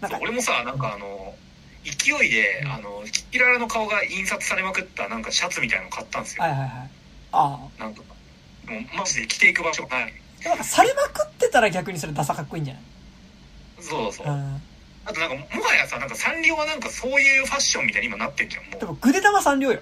[0.00, 1.34] なんか、俺もさなんかあの
[1.84, 6.70] 勢いで、うんあのキキララの顔が印刷されまくったなんかシャツみたいなの買ったんですよ、はいはいはい。
[7.32, 8.02] あなんか
[8.66, 10.12] もうマジで着ていく場所がない
[10.46, 10.48] あ。
[10.48, 12.82] なんかされまくってたら逆にそれダサかっこいいんじゃない？
[13.80, 14.62] そうそう、うん。
[15.06, 19.80] あとなんかもはやさなんかサンリオはなんかそういうファッションみたいに今なってんじゃんもうでもグデタマ三両よ。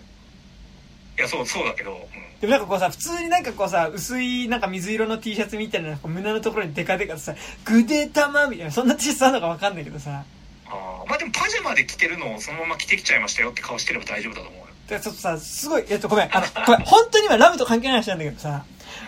[1.18, 2.40] いやそうそうだけど、うん。
[2.40, 7.34] でもなんかこうさ、普通になんかこうさ、薄いなんか水色の T シャツみたいなこう胸のところにデカデカとさ、
[7.64, 10.24] グデタマみたいな、そんな T シャツあるのかわかんないけどさ。
[10.66, 11.08] あー。
[11.08, 14.66] まあでもパジャマで着てるのをそのまま着てきちゃいましたよって顔してれば大丈夫だと思うよ。
[14.88, 18.64] でちょっとさ、すごい、えっとごめん、あの、ごめん、本当に今ラムと関係ない話なんだけどさ、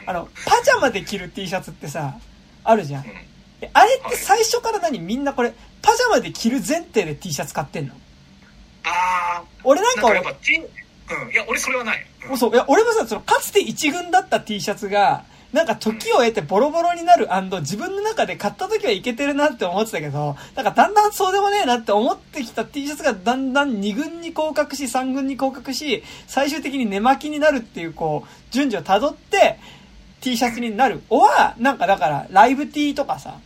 [0.06, 2.18] あの、パジャマで着る T シャツってさ、
[2.62, 3.04] あるじゃん。
[3.04, 3.10] うん。
[3.60, 7.94] えあれって最初から何みんなこれ、パジャマで着る前提で T シャツ買ってんの？
[8.84, 10.60] あ俺なんか俺あなんかやっ、ぱち
[11.10, 11.32] うん。
[11.32, 12.38] いや俺それはない、うん。
[12.38, 17.28] そう、いや、俺もさ、その、かつて一軍だった T シャツが、なんか時を経てボロボロになる
[17.60, 29.60] 自分の中で買った時はいけてるなって思ってたけど、なんかだんだんそうでもねえなって思ってきた T シャツがだんだん2軍に降格し、3軍に降格し、最終的に寝巻きになるっていうこう、順序を辿って、
[30.22, 31.02] T シャツになる。
[31.08, 33.36] おは、なんかだから、ライブ T とかさ、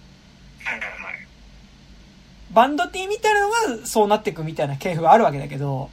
[2.52, 5.90] バンド T みたいなのがそうなっていくみたいな系譜があるわけだけど、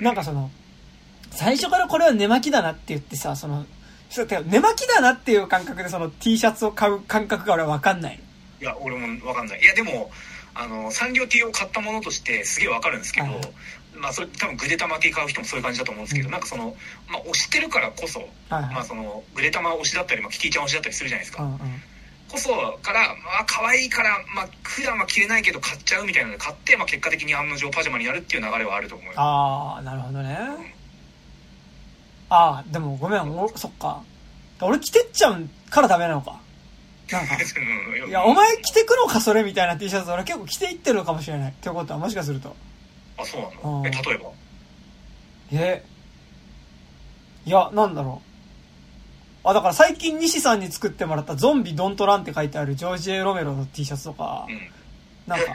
[0.00, 0.50] なんかその、
[1.36, 3.64] 最初からこれは寝巻きだなって言ってさ、その、
[4.46, 8.20] 寝巻きだなっていう感覚でその T シャツを買う感覚が俺はわかんない。
[8.60, 9.60] いや、俺もわかんない。
[9.60, 10.10] いや、でも、
[10.54, 13.40] あの、サンリオ T を買ったものとしてすげえわかるんですけど、はい、
[13.94, 16.74] まあそれ多分グレタマ T 買う人もそういう感じだと思うんですけど、うん、なんかその、
[17.08, 18.26] まあ推してるからこそ、は
[18.60, 21.42] いはい、まあその、グレタマ推しだったり、まあキティちゃん推しだったりするじゃないですか。
[21.42, 21.58] うんうん
[22.28, 22.50] こそ
[22.82, 30.36] から、まあ可愛いから、まあ普段は着れないけど買っちゃうみたいなので買って、まあ結果的に案の定パジャマになるっていう流れはあると思うああ、なるほどね。
[30.40, 30.66] うん、
[32.28, 34.02] ああ、でもごめん、おそっか。
[34.60, 36.40] 俺着てっちゃうからダメなのか。
[37.10, 37.36] なんか、
[38.08, 41.50] いや、お前着てくのか、それみたいな T シャツ俺結構着ていってるのかもしれない。
[41.50, 42.56] ってことは、もしかすると。
[43.18, 43.82] あ、そうなの？
[43.86, 44.30] え、例えば？
[45.52, 45.84] え？
[47.44, 48.22] いや、なんだろ
[49.44, 49.48] う。
[49.48, 54.60] あ、だから最近西さんに作ってもらったゾンビドントランって書いてあるジョージ・エロメロの T シャツとか、うん、
[55.28, 55.54] なんか、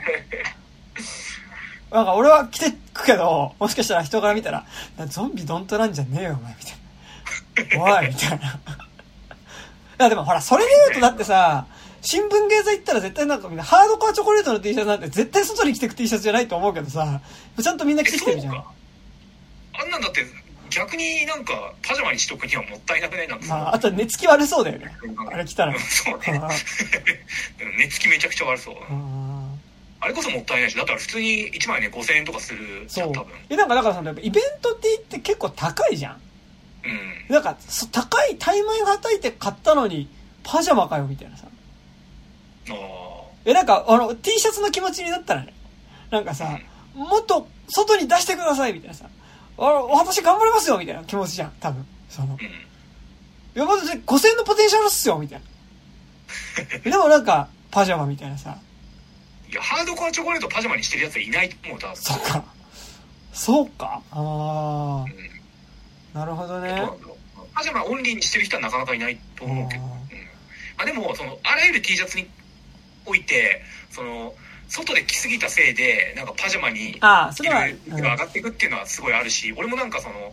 [1.92, 4.64] なんか俺は着てくけど、もしかしたら人から見たら、
[5.08, 8.00] ゾンビドントランじゃねえよ、お前、みたいな。
[8.00, 8.60] おい、みたいな。
[10.02, 11.66] やでもほら、それで言うとだってさ、
[12.00, 17.20] 新聞芸座行ったら絶対なんかみんな、ハードコアチョコレートの T シャツなんて絶対外に着てく T シャツじゃないと思うけどさ、
[17.60, 18.54] ちゃんとみんな着てきてるじゃん。
[18.54, 20.24] あんなんだって、
[20.70, 24.92] 逆になんか、パジャマにしとくにはもったいなくないなんかまあ、あと寝つき悪そうだよね。
[25.30, 25.78] あれ着たら。
[25.78, 26.40] そうね。
[27.78, 28.74] 寝つきめちゃくちゃ悪そう。
[30.02, 33.32] あれこそもったいないし、だったら普通に1枚ね、5000円とかするじゃん、多分。
[33.48, 36.20] え、なんかだからその、イベントって言って結構高いじゃん。
[36.84, 37.32] うん。
[37.32, 37.56] なんか、
[37.92, 40.08] 高い、タイマイはたいて買ったのに、
[40.42, 41.46] パジャマかよ、みたいなさ。
[43.44, 45.54] え、なんか、あの、T シャツの気持ちになったらね、
[46.10, 46.58] なんかさ、
[46.94, 49.06] もっと外に出してください、みたいなさ。
[49.58, 51.86] あ私頑張りますよ、みたいな気持ちじゃん、多分。
[52.08, 52.36] その。
[52.36, 55.40] いや、まず5000円のポテンシャルっすよ、みたい
[56.84, 56.90] な。
[56.90, 58.58] でもなんか、パジャマみたいなさ。
[59.52, 61.96] いや、ハードコアチョコレートパジャマにしてるやつはいないと思う、多分。
[61.96, 62.44] そうか。
[63.32, 64.02] そうか。
[64.10, 66.82] ああ、うん、なるほどね。
[67.54, 69.82] パジャマオンリーにしてる人はなかなかいないと思うけど。
[70.78, 72.26] あでもそのあらゆる T シャツに
[73.06, 74.34] おいてその
[74.68, 77.50] 外で着すぎたせいでなんかパジャマに着る
[78.02, 80.32] が上がっていくっていうのはすごいあるし、俺もなんかその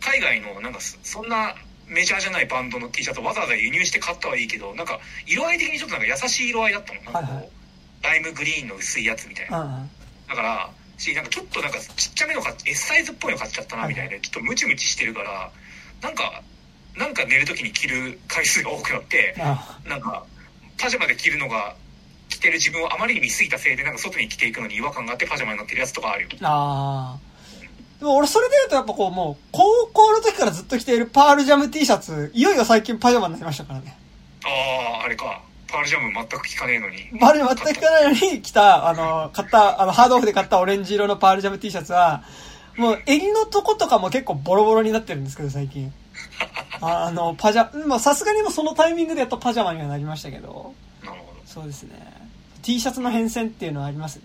[0.00, 1.54] 海外のなんかそんな
[1.88, 7.50] メジャーじゃないバンドの T シャツをわざわざ輸入して買ったはいいけどなんか色合い的にちょっとなんか優しい色合いだったのなんはいはい、
[8.02, 9.86] ライムグリーンの薄いやつみたいな、
[10.28, 15.50] だからしなんかちょっとなんかちっちゃめの買っ S サイズっぽいの買っちゃったなみたいな、ちょっとムチムチしてるから
[16.02, 16.42] なんか
[16.96, 19.34] なんか寝る時に着る回数が多くなって
[19.86, 20.24] なんか
[20.78, 21.74] パジャマで着るのが
[22.28, 26.28] 着てる自分をあまりに見すぎたせいでなんか外に着ていくのに違和感があってパジャマになってるやつとかあるよ。
[26.42, 27.30] ああ。
[27.98, 33.96] でも俺それで言うとやっぱこうもう高校の時からずっと着ているパールジャム T シャツいよいよ最近パジャマになりましたからね。
[34.44, 36.96] あああれかパールジャム全く着かねえのに。
[37.18, 42.24] パールジャム全く着かないのに着た、あの、買った、あの、ハードオフで買ったオレンジ色のパールジャム T シャツは、
[42.76, 45.92] もう襟のとことかも結構ボロボロになってるんですけど、最近。
[46.80, 50.74] あの、パジャ、まあさすがにもそのタイミングでやっとパジャマにはなりましたけど。
[51.04, 51.40] なるほど。
[51.46, 51.94] そうですね。
[52.62, 54.22] T シャツの変遷っていうのはありますね。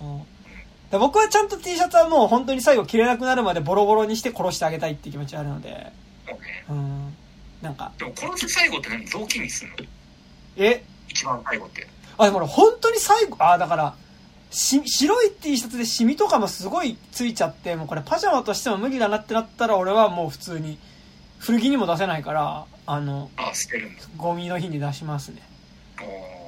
[0.00, 5.92] うん、僕はちゃんと T シャツはもう本当に最後着れなくなるまでボロボロにして殺してあげたいっていう気持ちあるので。
[6.68, 7.14] うん。
[7.62, 7.92] なんか。
[7.98, 9.04] でも殺す最後って何？
[9.06, 9.76] 雑巾にするの？
[10.64, 10.84] え？
[11.08, 11.86] 一番最後って。
[12.18, 13.94] あ、でも俺本当に最後、あ、だから、
[14.50, 20.78] し、白い T シャツでシミとかもすごいついちゃって、もうこれパジャマとしても無理だなってなったら俺はもう普通に
[21.38, 24.02] 古着にも出せないから、あの、あ、捨てるんだ。
[24.16, 25.42] ゴミの日に出しますね。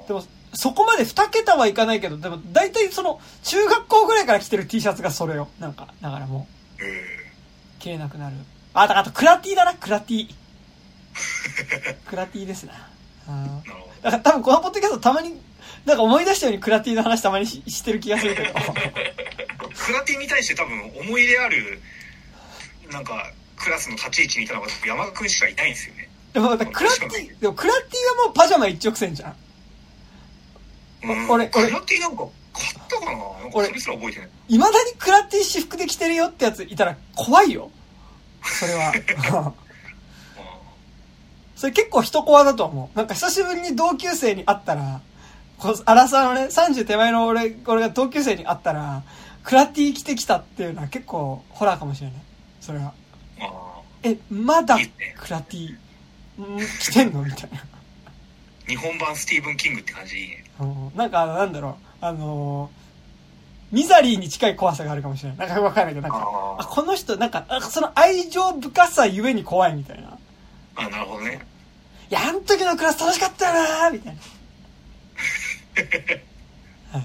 [0.09, 0.25] でも、
[0.55, 5.49] そこまで2桁はいかないけど、でも大体その、中学校ぐらいから着てる T シャツがそれよ。
[5.61, 8.37] なんか、だからもう、着れなくなる。
[8.75, 10.35] あ、だからあとクラティだな、クラティ。
[12.07, 12.90] クラティですな。
[13.31, 13.63] あ
[14.03, 15.41] だから多分このポッドキャストたまに、
[15.85, 18.53] なんか思い出したようにクラティの話たまにししてる気がするけど。
[18.53, 21.81] クラティに対して多分思い入れある、
[22.91, 26.09] なんか、クラスの立ち位置にいたのが山田君しかいないんですよね。
[26.33, 31.07] でも、クラッティ、でもクラッティはもうパジャマ一直線じゃん。
[31.07, 31.49] ん俺、俺。
[31.49, 33.13] クラッティなんか買ったかな？
[33.13, 34.29] なんかそれすら覚えてない。
[34.49, 37.71] いまだにクラッティ私服で着てるよってやついたら怖いよ。
[38.43, 38.93] それは。
[41.61, 42.97] それ結構人コアだと思う。
[42.97, 45.03] なんか久しぶりに同級生に会ったら、
[45.59, 49.03] こアラサーのね、30手前の俺、俺が同級生に会ったら、
[49.45, 52.17] クラッティ着てきたっていうのは結構ホラーかもしれない。
[52.63, 52.95] それは。
[54.03, 54.79] え、まだ
[55.19, 55.77] クラティ、
[56.81, 57.23] 来てんの？
[57.23, 57.59] みたいな。
[58.67, 60.45] 日本版スティーブン・キングって感じいいね。
[60.95, 65.39] なんか、なんだろう、あのー、ミザリーに近い怖さがあるかもしれない。
[65.47, 70.17] なんかわかんないけど、なんか、あこの人、なんか、その愛情深さゆえに怖いみたいな。
[70.87, 71.41] あ、なるほどね。
[72.11, 74.21] いや、あの時のクラス楽しかったよなみたいな。
[76.99, 77.05] は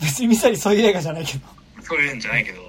[0.00, 1.46] 別にミサリーそういう映画じゃないけど。
[1.82, 2.62] そういうんじゃないけど。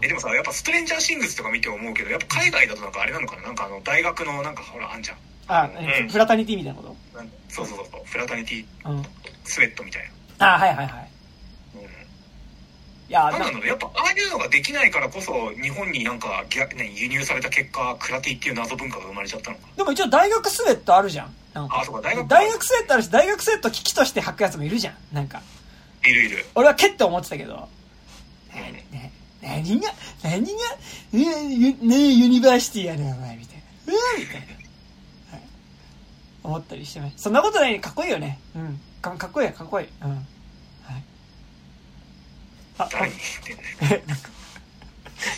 [0.00, 3.42] えでもさやっぱストレンジャーシングスとか見て思うけどやっぱ海外だとなんかあれなのかな？
[3.42, 5.16] なんかあの大学のなんかほらあんじゃん
[5.48, 5.64] あ、
[6.00, 9.02] うんフラタニティみたいなこなんそうそうそうそうフラタニティとうん。
[9.44, 11.08] スウェットみたいあ、はいはいはい。
[13.12, 21.34] や、なんなだろうねやっぱああいうのができないからこそ日本になんか逆、ね、輸入された結果クラ T っていう謎文化が生まれちゃったのかでも一応大学スウェットあるじゃん。
[21.54, 24.94] なんかあそうか大学大学スウェットあるし、大学スウェット嬉々として履くやつもいるじゃん。
[25.12, 25.42] なんか。
[26.04, 27.54] いるいる俺はけって思ってたけど。
[27.54, 29.12] うんね、
[29.42, 30.58] 何が、何が、
[31.12, 33.56] ねユねユニバーシティやねん、お前、みたい
[33.86, 33.92] な。
[33.92, 34.40] うわみたいな。
[34.40, 35.42] はい。
[36.44, 37.14] 思ったりしてます。
[37.18, 38.38] そんなことないかっこいいよね。
[38.54, 38.80] うん。
[39.00, 39.88] かかっこいいよかっこいい。
[40.02, 40.26] うん。
[42.90, 43.14] 誰に
[43.44, 44.24] 言ってんねえ、なんか、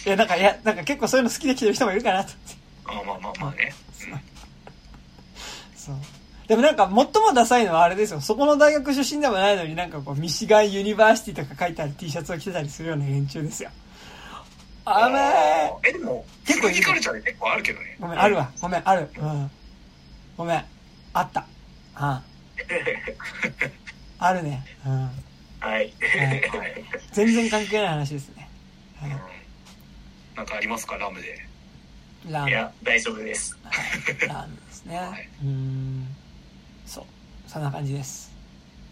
[0.06, 2.32] いや、なんか、いや、なんか結構そういうの好きで来てる人もいるかなと
[2.86, 3.04] 思って。
[3.04, 3.74] あまあまあまあね、
[5.76, 5.96] そう。
[6.46, 8.20] でもなんか、最もダサいのはあれですよ。
[8.20, 13.70] そこの大学出身でもないのになんかこう、ミシガンユニバーシティとか書いてある T シャツを着てたりするような連中ですよ。
[14.86, 18.50] あめーえでも結構いる結構カルチャーで結構あるけどねごめん、あるわ。
[18.60, 19.08] ごめん、ある。
[19.16, 19.50] うん。
[20.36, 20.64] ごめん。
[21.14, 21.46] あった。
[21.94, 22.22] あ
[24.18, 24.62] あるね。
[24.86, 25.10] うん。
[25.64, 25.88] ははい。
[25.88, 25.92] い
[27.12, 28.48] 全然関係ない話ですね。
[29.00, 29.12] はうん
[30.36, 30.96] なんかありますか？
[30.96, 31.38] ラムで
[32.28, 32.54] いラーメン。
[32.54, 33.56] いや、大丈夫です。
[33.62, 34.98] はいラーメンですね。
[35.00, 36.06] はいうーん。
[36.86, 37.04] そう。
[37.46, 38.32] そんな感じです。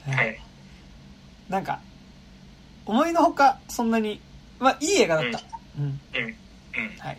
[0.07, 0.41] はいはい。
[1.49, 1.81] なんか、
[2.87, 4.21] 思いのほか、そんなに、
[4.59, 5.41] まあ、いい映画だった。
[5.79, 5.85] うん。
[6.15, 6.23] うん。
[6.25, 7.19] うんはい。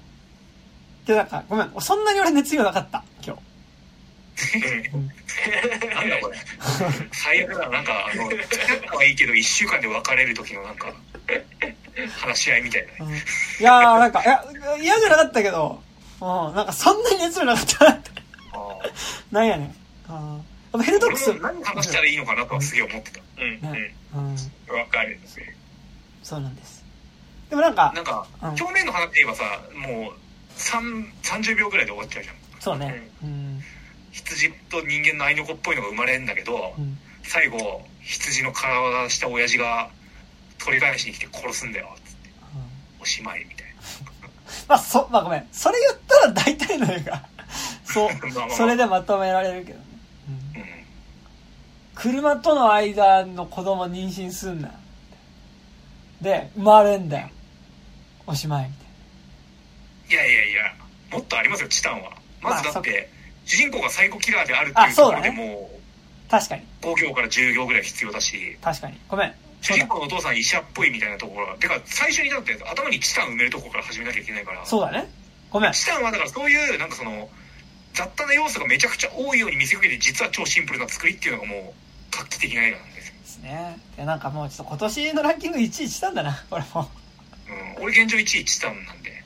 [1.05, 3.41] で、なんか、ごめん、そんなに俺熱量なかった、今日。
[4.93, 5.11] うん
[5.95, 6.37] なんだこれ
[7.11, 10.93] 最悪だなんかあの付き合ったはいいけど1週間で別れる時のなんか
[12.19, 13.19] 話し合いみたいなねうんい
[13.63, 14.43] やー、なんか、いや、
[14.81, 15.81] 嫌じゃなかったけど、
[16.21, 18.11] うん、なんかそんなに熱量なかったなって。
[18.51, 19.75] あーなんやねん。
[20.07, 23.61] あーやっぱヘルドックス、何話したらいいのかなとはすげえ思ってたうん。
[23.61, 24.33] ね、うん、うん。
[24.75, 25.19] わかる。
[26.23, 26.83] そうなんです。
[27.49, 29.43] でもなんかな、んかうん表面の話って言えばさ
[29.77, 30.13] もう
[30.57, 33.07] 3 30秒ぐらいで終わっちゃうじゃんそうね。
[33.21, 33.52] うん。
[34.13, 36.97] 羊と人間の愛の子っぽいのが生まれるんだけど、うん。
[37.23, 39.89] 最後羊の体した親父が
[40.57, 42.29] 取り返しに来て殺すんだよつって
[43.01, 43.67] おしまいみたい
[44.67, 45.47] まあ、そ、まあごめん。
[45.51, 47.25] それ言ったら大体の映画。
[47.85, 48.57] そう まあまあまあ。
[48.57, 49.85] それでまとめられるけどね。
[50.29, 50.67] うんな、うん、
[51.95, 54.71] 車との間の子供妊娠すんな。
[56.21, 57.29] で、生まれんだよ。
[58.25, 58.87] おしまいみたい
[60.09, 60.61] いやいやいや
[61.11, 62.11] もっとありますよチタンは
[62.41, 63.09] まずだまあって
[63.45, 65.83] 主人公がサイコキラーであるっていうところでもう
[66.31, 66.39] な。
[66.39, 66.63] 確かに。
[66.81, 68.99] 5行から10行ぐらい必要だし確かに。
[69.07, 69.33] ごめん。
[69.61, 75.09] 主人公のお父さん医者っぽいみたいなところてか最初にだって頭にチタン埋めるところから始めなきゃいけないからそうだね。
[75.51, 75.73] ごめん。
[75.73, 77.29] チタンはだからそういうなんかその
[77.93, 81.73] 雑多な要素がめちゃくちゃ多いように見せかけて実は超シンプルな作りっていうのがもう
[82.11, 83.79] 画期的な映画なんですよ、ですね。
[83.97, 86.89] で、なんかもうちょっと今年のランキング1位したんだな、これも。
[87.77, 89.23] うん、俺現状1位チタンなんで、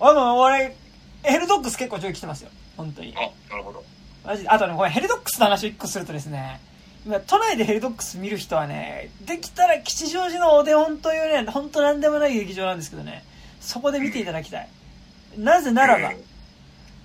[0.00, 0.76] あの、俺、
[1.22, 2.50] ヘルドックス結構上位来てますよ。
[2.76, 3.18] 本当にうん、。
[3.18, 3.84] あなるほど
[4.24, 4.48] マジで。
[4.48, 6.60] あとね、ごめん、ヘルドックスの話を1個するとですね、
[7.06, 13.24] 今、都内でヘルドックス見る人はね、できたら吉祥寺のオデオンというね、本当なんでもない劇場なんですけどね、
[13.60, 14.68] そこで見ていただきたい。
[15.36, 16.14] なぜならば、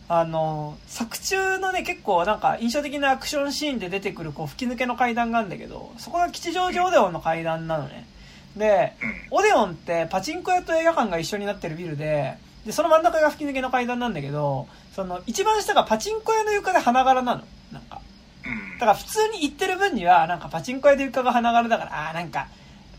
[0.08, 8.08] あの、作中のね、結構なんか印象的なアクションシーンで出てくるこう吹き抜けの階段があるんだけど、そこが吉祥寺オデオンの階段なのね。
[8.56, 14.68] で、うんオデオンってパチンコ屋と映画館が一緒になってるビルで、で、その真ん中が吹き抜けの階段なんだけど、
[15.00, 17.44] その一番下がパチンコ屋の床で花柄なの。
[17.72, 18.02] なんか。
[18.46, 22.48] うんだから普通に行ってる分には、なんかパチンコ屋で床が花柄だから、ああー、なんか、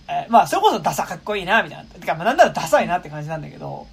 [0.09, 1.85] えーまあ、それこそダサかっこいいな、みたいな。
[1.85, 3.87] てか、まあ、なんならダサいなって感じなんだけど、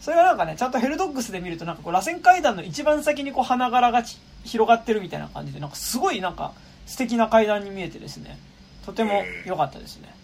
[0.00, 6.52] それがなんかね、ちゃんとヘルドッグスで見ると、なんかこう、螺旋階段の一番先にこう、花柄がち広がってるみたいな感じで、なんかすごいなんか、
[6.86, 8.38] 素敵な階段に見えてですね、
[8.86, 10.14] とても良かったですね。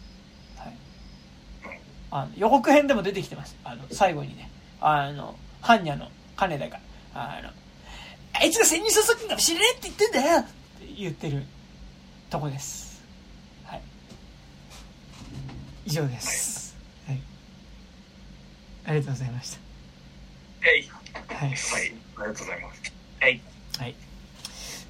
[0.57, 1.79] はい。
[2.13, 3.57] あの、予告編でも出てきてます。
[3.65, 4.51] あの、最後にね、
[4.81, 6.79] あの、般若の金田が、
[7.15, 7.51] あの、
[8.33, 10.51] あいつが潜入捜査官かもしれねえって言ってんだよって
[10.99, 11.43] 言ってる
[12.31, 13.03] とこです。
[13.65, 13.81] はい。
[15.87, 16.77] 以上です。
[17.07, 17.21] はい。
[18.87, 19.59] ありがとうございまし
[20.61, 20.89] はい。
[21.29, 21.35] た。
[21.35, 21.49] はい。
[21.51, 23.41] はいありがとうございますはい。
[23.79, 23.95] はい。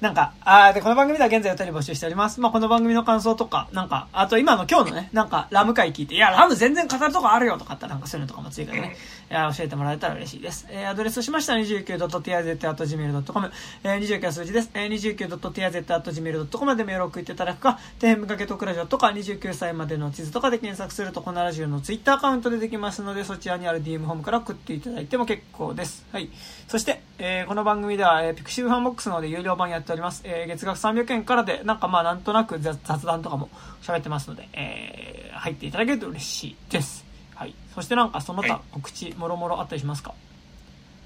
[0.01, 2.41] なんか、あーで、この番組では現在お便り募集しております。
[2.41, 8.97] まあ、この番組の感想とか、なんか、あと今の今日のね、なんか、ラム会聞いて、いや、ラム全然語るとこあるよとかあったら、なんかそういうのとかも追加でね、
[9.31, 10.67] いや教えてもらえたら嬉しいです。
[10.69, 13.51] えー、アドレスとしましたら 29.tiaz.gmail.com、
[13.83, 14.69] えー、29は数字です。
[14.73, 26.05] えー、29.tiaz.gmail.com までメールを送っていただくか、底辺文化系トークラジオとか、29歳までの地図とかで検索すると、このラジオのツイッターアカウントでできますので、そちらにある DM ホームから送っていただいても結構です。
[26.11, 26.29] はい。
[26.67, 30.21] そして、えーこの番組では、えーピクシブファンボックスの方で有料版やっております。
[30.25, 33.49] えー月額300円からで、なんかまあなんとなく雑雑談とかも
[33.81, 37.05] 喋ってますので、えー入っていただけると嬉しいです。
[37.35, 37.53] はい。
[37.73, 40.13] そしてなんかその他はい告知もろもろあったりしますか？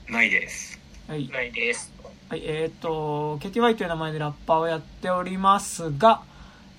[0.07, 0.79] ないです。
[1.07, 1.27] はい。
[1.29, 1.91] ないです。
[2.29, 6.21] はい、えーっと、KTY という名前でラッパーをやっておりますが、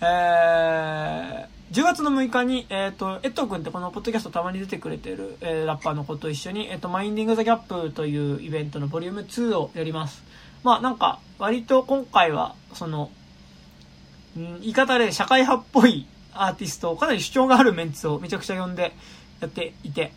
[0.00, 7.58] えー、10月の6日に、えーっと、エットー君ってこのポッドキャストたまに出てくれてる、えーラッパーの子と一緒に、えーっと、マインディング・ザ・ギャッ
[7.88, 10.22] プというイベントのボリューム2をやります。
[10.62, 13.10] まあなんか、割と今回は、その、
[14.36, 18.92] うん言い方で社会派っぽいアーティスト、かなり主張があるメンツをめちゃくちゃ呼んで
[19.40, 20.12] やっていて、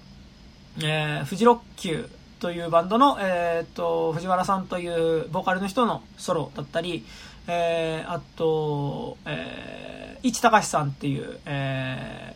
[0.80, 2.10] えー、フジロッキュー
[2.40, 7.06] というバンドの、えーっと、藤原さんというボーカルの人のソロだったり、
[7.48, 12.36] えー、あと、えー、市隆さんっていう、え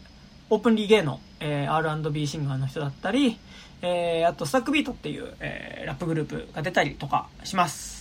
[0.49, 3.37] ー、オープンリーゲーの、えー、R&B シンガーの人だったり、
[3.81, 7.96] えー、あと、スタックビートっていう、えー、ラップグループが出たりとかします。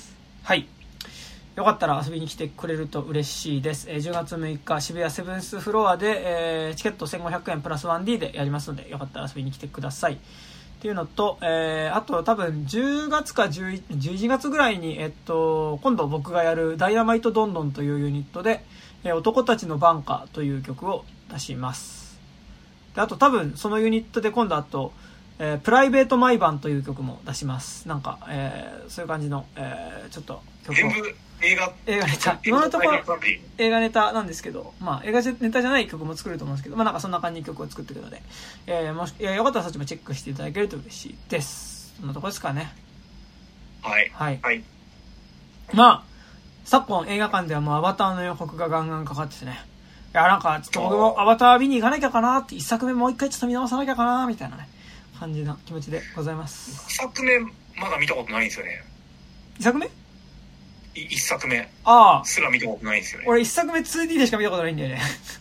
[0.46, 0.68] はい。
[1.56, 3.90] よかったら遊びに来てくれると嬉しいです。
[3.90, 10.12] えー10月6日渋谷セブンスフロアで、えーチケット1500円プラス 1D でやりますので、よかったら遊びに来てください。
[10.12, 10.16] っ
[10.80, 18.64] ていうのと、えーあと多分10月か11 11月ぐらいに、えっと、今度僕がやるダイナマイトドンドンというユニットで、
[19.02, 22.20] えー男たちのバンカーという曲を出します。
[22.94, 24.92] で、あと多分そのユニットで今度あと、
[25.38, 27.86] えープライベート毎晩という曲も出します。
[27.88, 30.74] なんか、えーそういう感じの、えーちょっと曲を。
[30.74, 32.38] 全部映画、映画ネタ。
[32.44, 38.22] 今のところ映画で映画ネタなんですけど、まあ映画ネタじゃない曲も作ると思うんですけど、まあなんかそんな感じに曲を作っていくので、
[38.66, 41.94] えーもし、えーよかったらそっちもチェックしていただけると嬉しいです。
[42.00, 42.72] そんなとこですかね。
[43.82, 44.10] はい。
[44.14, 44.38] はい。
[44.42, 44.64] はい。
[45.74, 46.02] まあ、
[46.64, 49.60] 昨今映画館ではもうアバターの予告がガンガンかかっててね。
[50.14, 54.68] いや、なんか、ちょっと僕もアバター見に行かなきゃかなって、一作目もう一回ちょっと見直さなきゃかなみたいなね、
[55.18, 56.84] 感じな気持ちでございます。
[56.88, 57.38] 一作目、
[57.76, 58.82] まだ見たことないんですよね。
[59.58, 59.86] 一作目？
[59.86, 59.90] い
[61.10, 63.26] 一作目ああ、すら見たことないんですよね。
[63.28, 65.00] 俺一作目 2D でしか見たことないんだよね。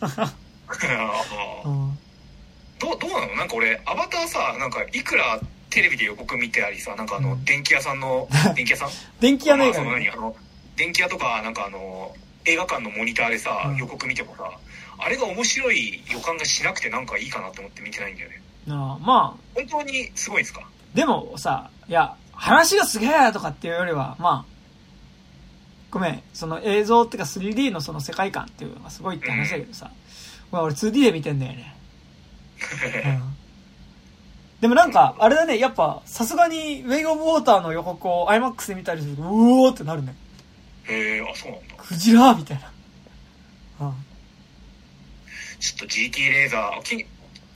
[2.78, 3.34] どう、どうなの？
[3.36, 5.40] なんか俺、アバターさ、なんか、いくら
[5.70, 8.90] テレビで予告見てありさ、なんかあの、うん電気屋さんの、 電気屋さん？
[9.20, 10.36] 電気屋の映画まあその、
[10.76, 14.50] 電気屋とか、なんかあの、映画館のモニターでさ、うん予告見てもさ、
[14.98, 18.40] あれが面白い予感がしなくてなんかいいかなと思って見てないんだよね。
[18.66, 20.66] なあまあ、本当にすごいんですか？
[20.94, 24.52] でもさ、いや、話がすげえとかっていうよりは、まあ、
[25.90, 29.90] ごめん、その映像っていうか 3D のその世界観っていうのがすごいって話だけどさ、
[30.50, 31.74] まあ俺 2D で見てんだよね。
[33.04, 33.36] うん
[34.58, 39.26] でもなんか、あれだね、やっぱ、さすがに、ウェイオブウォーターの予告を IMAX で見たりすると、う
[39.66, 40.14] おーってなるね。
[40.84, 41.74] へえ、あ、そうなんだ。
[41.76, 42.60] クジラみたい
[43.78, 43.86] な。
[43.86, 43.94] うん。
[45.60, 47.06] ちょっと GT レーザー、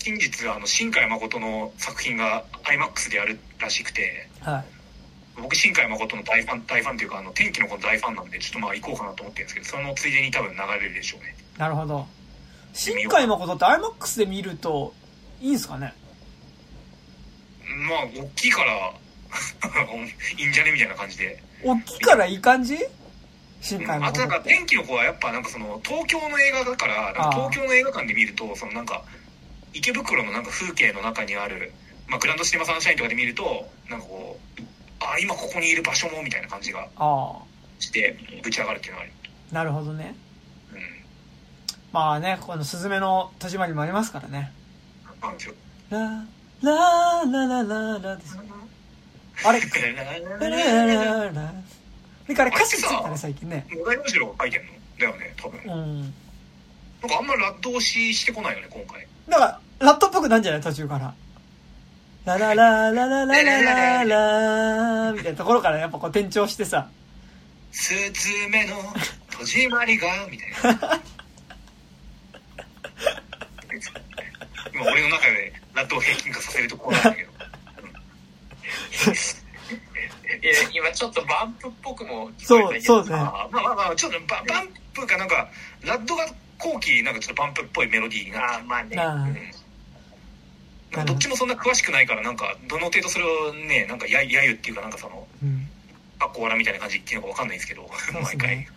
[0.01, 4.64] 近近日、あの、新海誠の作品が IMAX でやるらしくて、はい。
[5.40, 11.36] 僕、新海誠の大ファン、大ファンっていうか、あの、天気の子の大ファンなんで、ちょっとまあ行こうかなと思ってるんですけど、そのついでに多分流れるでしょうね。
[11.59, 12.06] なるほど。
[12.72, 14.94] 新海誠って IMAX で見ると、
[15.40, 15.94] いいんすかね？
[17.89, 18.72] まあ、大きいから、
[20.39, 20.72] いいんじゃね？
[20.72, 21.43] みたいな感じで。
[21.62, 22.78] 大きいからいい感じ？
[23.60, 24.48] 新海あとなんか誠って。
[24.48, 29.05] 天気の子はやっぱなんかその東京の映画だから東京の映画館で見るとそのなんか
[29.72, 31.72] 池袋のなんか風景の中にある、
[32.09, 34.62] まあ、グランドシネマサンシャインとかで見るとなんかこう
[35.01, 37.38] あ今ここにいる場所もみたいな感じがあ
[37.78, 39.12] してぶち上がるっていうのがある、
[39.52, 40.14] あ、なるほどね。
[40.72, 40.80] うん、
[41.92, 44.52] まあね、このスズメの戸締まりもありますからね。
[45.22, 45.55] なんですよ
[45.90, 45.98] ラ
[46.62, 48.42] ラララララですね。
[49.44, 49.60] あれ？
[49.60, 51.55] ラララララ。
[52.28, 53.66] で、あれ歌詞ついたね、最近ね。
[53.70, 54.72] 野田洋次郎が書いてんの？
[54.98, 56.02] だよね多分なうん。
[56.02, 56.12] ん
[57.09, 60.61] かあんまラッド押ししてこないよね今回だから、ラットっぽくなんじゃない？
[60.61, 61.15] 途中から。
[62.27, 64.05] ララララララララ
[65.07, 66.89] ラみたいなところからやっぱこう転調してさ。
[67.73, 68.01] スズ
[68.51, 68.77] メの
[69.31, 71.01] 戸締まりがみたいな。
[74.74, 77.31] 今俺の中でラッドを平均化させるところなんだけど。
[80.43, 83.02] いや今ちょっとバンプっぽくも聞そう、こえたけど。
[83.05, 83.16] そうね。
[83.16, 85.48] あまあまあまあちょっとババンプかなんか
[85.82, 86.27] ラッドが
[86.61, 89.53] 後期なんかちょっとバンプっぽいメロディーになっあーまあね。
[90.97, 95.69] うん、どっちもそんな詳しくないからなんかどの程度それをねなんかややゆっていうかなんかそのうん。
[96.23, 97.82] あこわらみたいな感じっていうのかわかんないんですけど。
[97.82, 98.69] うです毎ね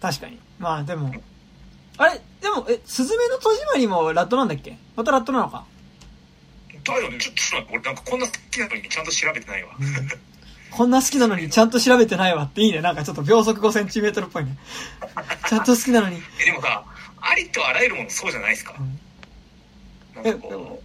[0.00, 0.38] 回確かに。
[0.58, 1.12] まあでも、
[1.96, 4.76] あれ、でも、え、スズメの戸締まりもラットなんだっけ？
[4.96, 5.64] またラットなのか？
[6.84, 7.18] だよね。
[7.18, 9.70] ちょっと俺なんかこんな好きなのにちゃんと調べてないわ
[10.78, 12.80] こんな好きなのにちゃんと調べてないわっていいね。
[12.80, 14.56] なんかちょっと秒速5センチメートルっぽいね。
[15.48, 16.22] ちゃんと好きなのに。
[16.40, 16.84] えでもさ
[17.20, 18.82] ありとあらゆるものそうじゃないですかう
[20.20, 20.80] んなんかこ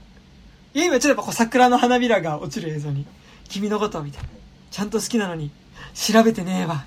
[0.74, 3.06] いや、今ちょっとやっぱこう桜の花びらが落ちる映像に、
[3.48, 4.30] 君のことをみたいな。
[4.72, 5.52] ちゃんと好きなのに、
[5.94, 6.86] 調べてねえわ。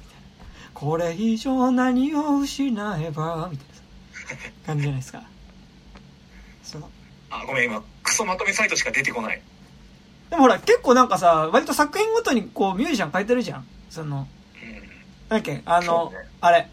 [0.75, 5.23] これ以上何を失えば、みたいな感じじゃないですか。
[6.65, 6.85] そう。
[7.31, 9.41] あごめん今クソまとめサイトしか出てこない
[10.31, 13.67] でもほら、結構なんかさ、割と作品ごとにこうミュージシャン変えてるじゃん。
[13.91, 14.27] その、
[14.63, 14.73] うん
[15.29, 16.69] なんだっけ、あの、ねあれ。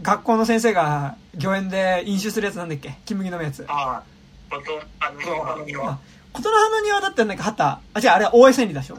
[0.00, 2.94] 学校の先生が御苑で飲酒するやつなんだっけ？
[3.04, 3.64] 金麦飲むやつ。
[3.68, 4.02] あ
[4.50, 5.98] あことあのあのあ、
[6.32, 8.98] 琴の葉の庭だってなんだっけ畑、あ、違う、あれ大江千里だでしょ？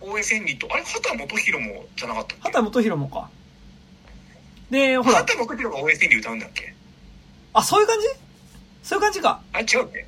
[0.00, 2.42] 大江千里とあれ畑基博もじゃなかったっけ？
[2.44, 3.28] 畑元博もか。
[4.70, 6.74] で、ほら、畑基博が大江千里歌うんだっけ？
[7.52, 8.06] あ、そういう感じ？
[8.82, 9.42] そういう感じか。
[9.52, 10.06] あれ違うっけ？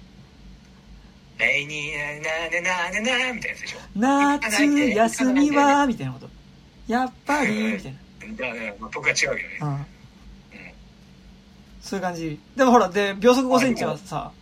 [1.39, 1.98] 来にな
[2.61, 3.78] なななななみたいなやつでしょ？
[3.97, 6.28] 夏休みは、みたいなこと。
[6.86, 7.98] やっぱり、みたいな。
[8.36, 9.86] じゃあね、まあ、僕は違うよねうん。
[11.81, 12.39] そういう感じ。
[12.56, 14.32] でもほら、で、秒速5センチはさ、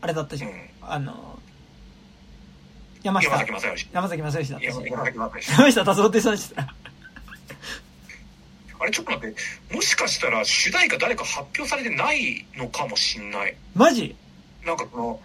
[0.00, 0.50] あれだったじゃん。
[0.50, 0.60] うん
[0.90, 1.38] あの、
[3.02, 4.74] 山下山、崎正義山崎正義だったし。
[4.74, 6.62] 山山崎正義山下達郎って人でした。
[8.80, 14.14] あれちょっと待ってもしかしたら主題歌誰か発表されてないのかもしんないマジ？
[14.64, 15.20] なんかこの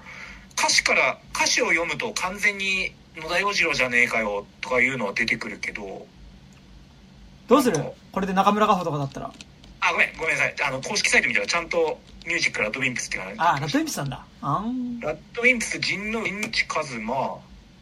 [0.64, 6.06] 歌詞から歌詞を読むと完全に野田洋次郎じゃねえかよとかいうのは出てくるけど
[7.49, 7.77] どうする？
[8.14, 9.31] これで中村佳穂とかだったら。
[9.81, 14.26] あごめんごめんなさいあの公式サイト見たらちゃんとミュージックラッドウィンプスっていうのがあ、ラッドウィンプスなんだ。
[14.41, 14.99] あん。
[15.02, 17.14] ラッドウィンプス陣の陣地一馬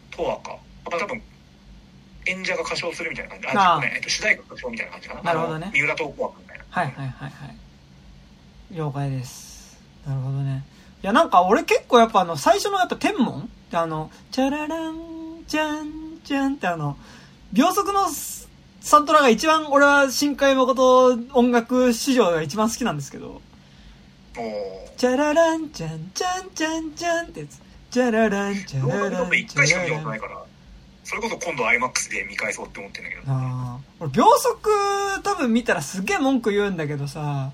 [0.10, 0.58] とわか
[0.90, 1.22] まあ多分
[2.26, 8.76] 演者が歌唱するみたいな感じあああごめん、えっと、主題歌歌唱みたいな感じかななるほどね三浦透子枠みたいなはいはいはいはい。
[8.76, 9.80] 了解です。
[10.08, 10.64] なるほどね。
[11.04, 16.98] いやなんか俺結構やっぱあの最初のやっぱ天文ってあの、チャララン、チャン、チャンってあの、
[17.54, 18.08] 秒速の
[18.82, 23.42] サントラが一番俺は深海誠音楽史上が一番好きなんですけど、
[24.98, 27.62] チャララン、チャン、チャン、チャン、チャンってやつ。
[27.92, 30.42] チャララン、チャララン、トップ一回しか見たことないから
[31.04, 33.22] それこそ今度 IMAX で見返そうって思ってんだけど。
[33.28, 33.80] ああ。
[34.00, 34.70] 俺、秒速
[35.24, 37.52] 多分見たらすげえ文句言うんだけどさ、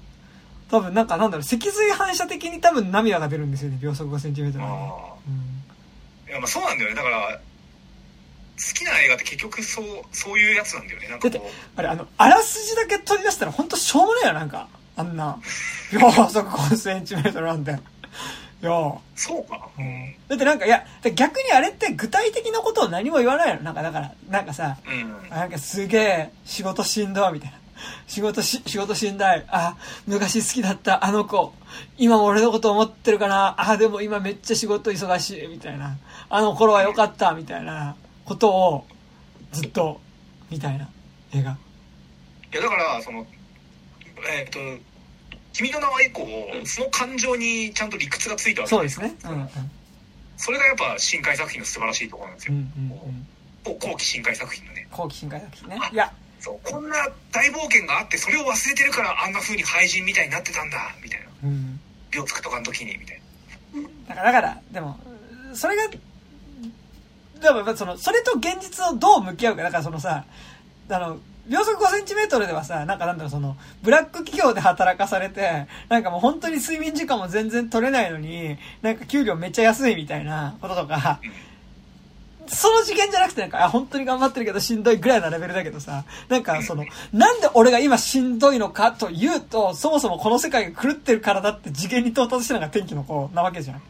[0.70, 4.68] 多分なんかなんだろう、脊髄反射的に多分涙が出るんですよね、秒速5センチメートルい
[6.32, 6.96] やまあそうなんだよね。
[6.96, 7.40] だから
[8.58, 11.08] 好きな映画って結局そうそういうやつなんだよね。
[11.08, 11.42] なんかこう。
[11.76, 14.68] あれ、あの、あらすじだけ取り出したらほんとしょうもないよ、なんか。
[14.96, 15.40] あんな。
[15.94, 17.72] 秒速5センチメートルなんて。
[17.72, 18.72] いや
[19.16, 19.70] そうか。
[19.78, 20.16] うん。
[20.28, 20.84] だってなんか、いや、
[21.14, 23.62] 逆にあれって具体的なことを何も言わないの。
[23.62, 25.30] なんかだから、なんかさ、うん。
[25.30, 27.57] なんかすげえ仕事しんどいみたいな。
[28.08, 29.28] 仕事し、仕事しんどい。
[29.48, 29.76] あ、
[30.06, 31.54] 昔好きだったあの子。
[31.98, 33.56] 今も俺のこと思ってるかな。
[33.58, 35.48] あ、でも今めっちゃ仕事忙しい。
[35.48, 35.98] みたいな。
[36.30, 37.32] あの頃は良かった。
[37.34, 37.96] みたいな
[38.26, 38.88] ことを
[39.52, 40.00] ずっと、
[40.50, 40.88] みたいな
[41.34, 41.58] 映画。
[42.54, 43.26] いやだからその
[44.30, 44.60] えっ、と
[45.52, 46.26] 「君の名は」以降
[46.66, 49.14] その感情にちゃんと理屈がついたわけそうですね。
[49.26, 49.50] うんうん。
[50.38, 52.92] それがやっぱ深海作品の素晴らしいところなんですよ、うんうん
[53.72, 53.80] うん。
[53.80, 55.80] 後期深海作品のね後期深海作品ね。
[55.92, 56.96] いや、そうこんな
[57.32, 61.80] 大冒険があってそれを忘れてるからあんな風に廃人みたいになってたんだみたいなうん。
[62.12, 63.28] 秒つくとかの時にみたいな
[64.08, 64.98] だから、だから、でも、
[65.54, 65.84] それが、
[67.42, 69.64] でも、その、それと現実をどう向き合うか。
[69.64, 70.26] だからそのさ、
[70.90, 81.20] あの、秒速5センチメートルではさ、なんかなんだろう、その、ブラック企業で働かされて、なんかもう本当に睡眠時間も全然取れないのに、なんか給料めっちゃ安いみたいなこととか、
[82.48, 93.82] その次元じゃなくてなんか、あ、本当に頑張ってるけどしんどいぐらいなレベルだけどさ、なんかその、なんで俺が今しんどいのかというと、そもそもこの世界が狂ってるからだって次元に到達したのが天気の子なわけじゃん。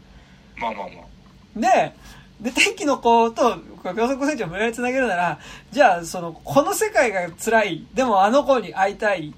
[0.57, 1.59] まあまあまあ。
[1.59, 1.93] で、
[2.41, 3.57] で、天気の子と、
[3.95, 5.39] 秒速5センチを無理やり繋げるなら、
[5.71, 9.33] じゃあ、その、この世界が辛い、でもあの子に会いたい、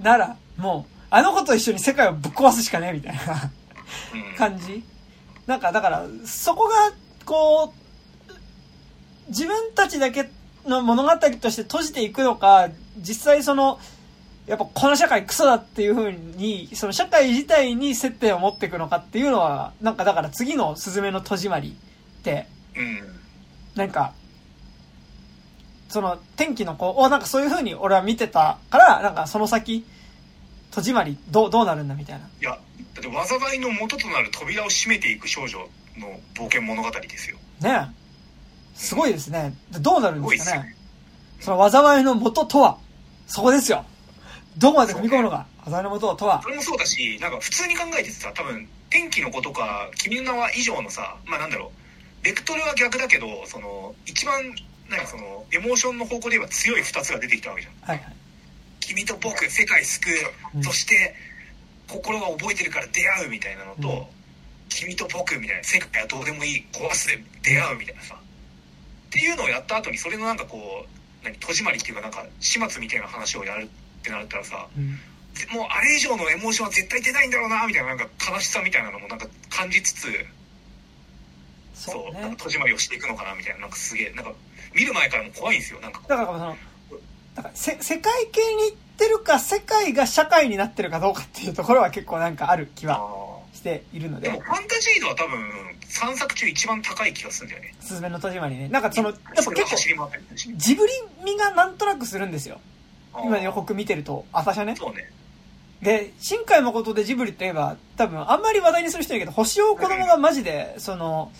[0.00, 3.50] なら、もう、あの子と一緒に世界をぶっ壊すしかねえみたいな
[4.14, 4.36] うん。
[4.36, 4.82] 感じ。
[5.46, 6.92] なんか、だから、そこが、
[7.24, 7.77] こう、
[9.28, 10.30] 自分たちだけ
[10.66, 12.68] の物語として閉じていくのか、
[12.98, 13.78] 実際その、
[14.46, 21.76] やっぱこの社会クソだっていう風に、その社会自体に接点を持っていくのかっていうのは、なんかだから次のスズメの戸締まり
[22.20, 22.46] って、
[22.76, 23.18] うん
[23.74, 24.12] なんか、
[25.88, 29.84] その天気の子をなんかそういう風に俺は見てたから、なんかその先、
[30.70, 32.26] 戸締まりどう、どうなるんだみたいな。
[32.40, 35.58] いやだって災いの元となる扉を閉めていく少女
[35.96, 38.07] の冒険物語ですよねえ。
[38.78, 39.54] すごいですね。
[39.72, 40.76] でどうなるんですかね。
[41.40, 42.78] その災いの元とは、
[43.26, 43.84] そこですよ。
[44.56, 45.46] どこまで踏み込むのか。
[45.64, 46.48] 災いの元とはそ。
[46.48, 51.70] れもそうだしなんか普通に考えてさ多分天気の子とか君の名は以上のさまあなんだろ
[52.22, 54.42] うベクトルは逆だけどその一番
[54.88, 58.16] なんかそのエモーションの方向で言えば強い2つが出てきたわけじゃんはいはい。
[58.80, 60.14] 君と僕世界救う、
[60.56, 61.14] うんそして
[61.88, 64.04] 心が覚えてるから出会うみたいなのと、うん
[64.70, 68.17] 君と僕みたいな世界はどうでもいい壊すで出会うみたいなさ
[69.08, 73.68] っていうのをやった後にそれのなんかこう何戸締まりっていうかなんか始末みたいな話をやるっ
[74.02, 74.98] てなったらさうん。
[75.54, 80.08] もうあれ以上のエモーションは絶対出ないんだろうなみたいななんか悲しさみたいなのもなんか感じつつ
[81.74, 84.32] そう、ね、戸締まりをしていくのかなみたいななんかすげえなんか
[84.74, 86.56] 見る前からも怖いんですよなんかだからその
[87.36, 92.98] だからせ世界系に行ってるか世界が社会になってるかどうかっていうところは結構なんかある気は
[93.58, 94.28] しているので。
[94.28, 95.50] でもファンタジー度は多分
[95.88, 97.74] 3作中一番高い気がするんだよね。
[97.80, 98.68] すずめの戸締まりね。
[98.68, 100.10] なんかそのやっぱ結構
[100.56, 100.92] ジブリ
[101.24, 102.60] 味がなんとなくするんですよ。
[103.24, 105.10] 今予告見てると朝社ねそうね。
[105.82, 111.30] で、新海誠でジブリって言えば、多分あんまり話題にする人いるけど、星を子供がマジで、その、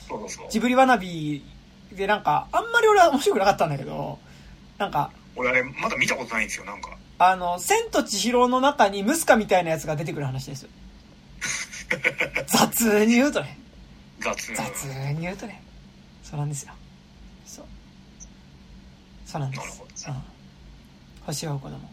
[0.50, 1.44] ジブリワナビ
[1.92, 4.20] でなんか、あんまり俺は面白くなかったんだけど、
[4.78, 6.96] なんか、俺あれ、まだ見たことないんですよ、なんか。
[7.18, 10.68] あの、千と千尋の中にムスカみたいなやつが出てくる話ですよ。
[12.46, 13.58] 雑に言うとね。
[14.20, 15.62] 雑雑に言うとね。
[16.22, 16.72] そうなんですよ。
[17.46, 17.66] そう。
[19.26, 19.60] そうなんです。
[19.60, 20.12] なるほど。
[20.12, 20.22] うん。
[21.26, 21.90] 星を子供。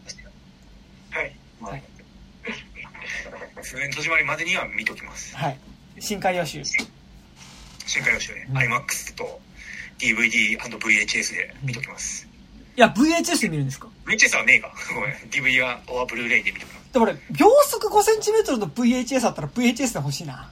[1.10, 1.36] はい。
[1.60, 1.82] まあ、はい
[3.96, 5.58] 戸締まりまでには見ときますはい
[5.98, 9.40] 新海予習新海予習ね、うん、IMAX と
[9.98, 12.28] DVD&VHS で見ときます
[12.76, 20.32] いや VHS で見るんですか？VHS はねえかごめん DVD はオアブルーレイで見ときますでも俺秒速 5cm の VHS あったら VHS で欲しいな。
[20.34, 20.48] あ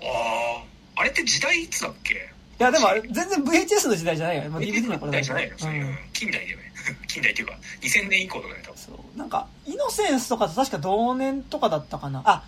[0.00, 0.64] あ
[0.96, 2.14] あれって時代いつだっけ？
[2.14, 2.16] い
[2.58, 4.48] やでもあれ全然 VHS の時代じゃないよね。
[4.48, 6.72] もう DVD の頃だじゃないよ、うん、近代だよね
[7.06, 9.18] 近代っていうか2000年以降とかね多分そう。
[9.18, 12.22] なんかイノセンスとかと確か同年とかだったかな。
[12.24, 12.42] あ。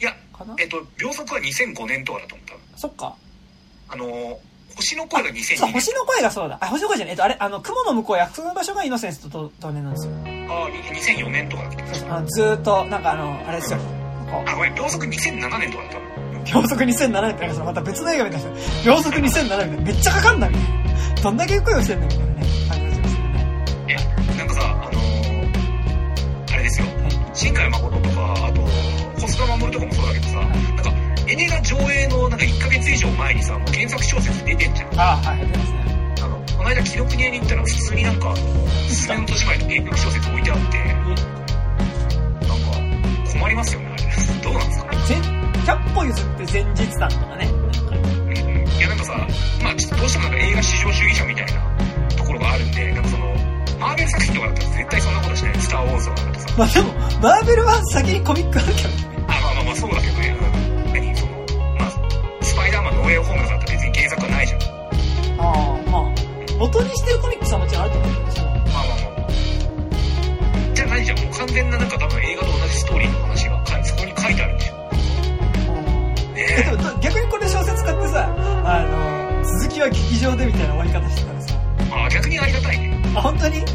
[0.00, 0.16] いや
[0.58, 2.78] えっと秒速は2005年とかだと思った。
[2.78, 3.14] そっか。
[3.88, 4.40] あの
[4.80, 6.58] 星の声が2002年そう星の声がそうだ。
[6.60, 7.14] あ星の声じゃねえ。
[7.14, 10.12] っとあれあの雲の向こう約束の場所がイノセンスと同年なんですよ
[10.48, 13.78] ああ2004年とかだっけあずっとなんかあのあれですよ
[14.30, 18.50] こあごめん秒速2007年とかだった秒速2007年ってなんかまた別の映画みたいな
[18.86, 20.64] 秒速2007年みたいなめっちゃかかんだみたい
[21.14, 22.42] などんだけ声をしてんだみたいなね
[23.88, 23.98] いや
[24.38, 25.00] 何かさあの
[26.52, 26.86] あれですよ
[27.34, 28.60] 新海誠とかあと
[29.20, 30.90] 小須賀守とかもそうだけどさなんか
[31.30, 35.00] 映画上映のなんか1ヶ月以上前にさもう原作小説出てんじゃん。
[35.00, 36.14] あはい出てますね。
[36.22, 38.34] あのこの間記録屋に行ったら普通になんか
[38.88, 40.78] 「すめの戸締まり」の原曲小説置いてあって
[42.46, 44.02] なんか困りますよねあれ。
[44.42, 44.90] どうなんですか
[45.66, 47.46] ？100歩譲って前日談とかね。
[47.46, 47.60] うん
[48.78, 49.12] いやなんかさ
[49.62, 51.52] まあちょっとどうしてもなんか映画至上主義者みたいな
[52.16, 53.26] ところがあるんでなんかその
[53.78, 58.94] マーベル作品とかだったら絶対そんなことしないスター・ウォーズとかだとさまあでもマーベルは先にコミックあるけどね。
[59.28, 60.36] あまあまあまあそうだけどね
[63.10, 64.60] パイダーマンのウェイホームズだったら別に原作はないじゃん。
[64.60, 66.02] ああまあ
[66.58, 69.30] 元にしてるコミックさもちろんあると思うけどまあまあまあ。
[70.74, 71.18] じゃあ何じゃん。
[71.18, 74.74] もう完全ななんか多分映画と同じストーリーの話がそこに書いてあるんでしょ。
[76.34, 78.30] ね、でも逆にこれ小説買ってさ
[78.64, 81.54] あの続きは劇場でみたいな終わり方してたらさ。
[81.92, 83.02] あ逆にありがたいね。
[83.16, 83.58] あ本当に？
[83.60, 83.66] フ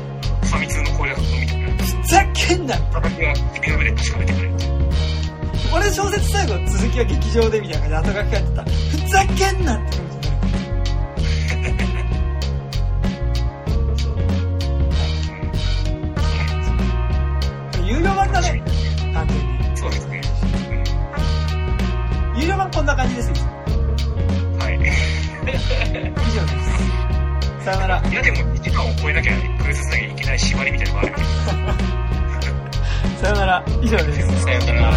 [0.53, 2.76] ァミ通の攻略を見てくれるふざけんな。
[2.94, 4.75] 私が君の目で確かめてくれる
[5.76, 8.70] 俺小説最後続きは劇場でみたいな感じで後書き書いてたふ
[9.10, 10.08] ざけんなって気持
[17.84, 18.64] ち有料版だね
[19.14, 19.44] 完全に
[19.78, 20.22] そうですね、
[22.38, 23.36] 有料版こんな感じですは
[24.72, 24.86] い以上
[26.46, 26.76] です
[27.66, 28.04] さよなら。
[28.10, 29.34] いやでも2時間を超えなきゃ
[29.64, 31.16] クイズつなぎいけない縛りみたいなのがある。
[33.20, 33.66] さよなら。
[33.82, 34.44] 以上です。
[34.44, 34.94] さよなら。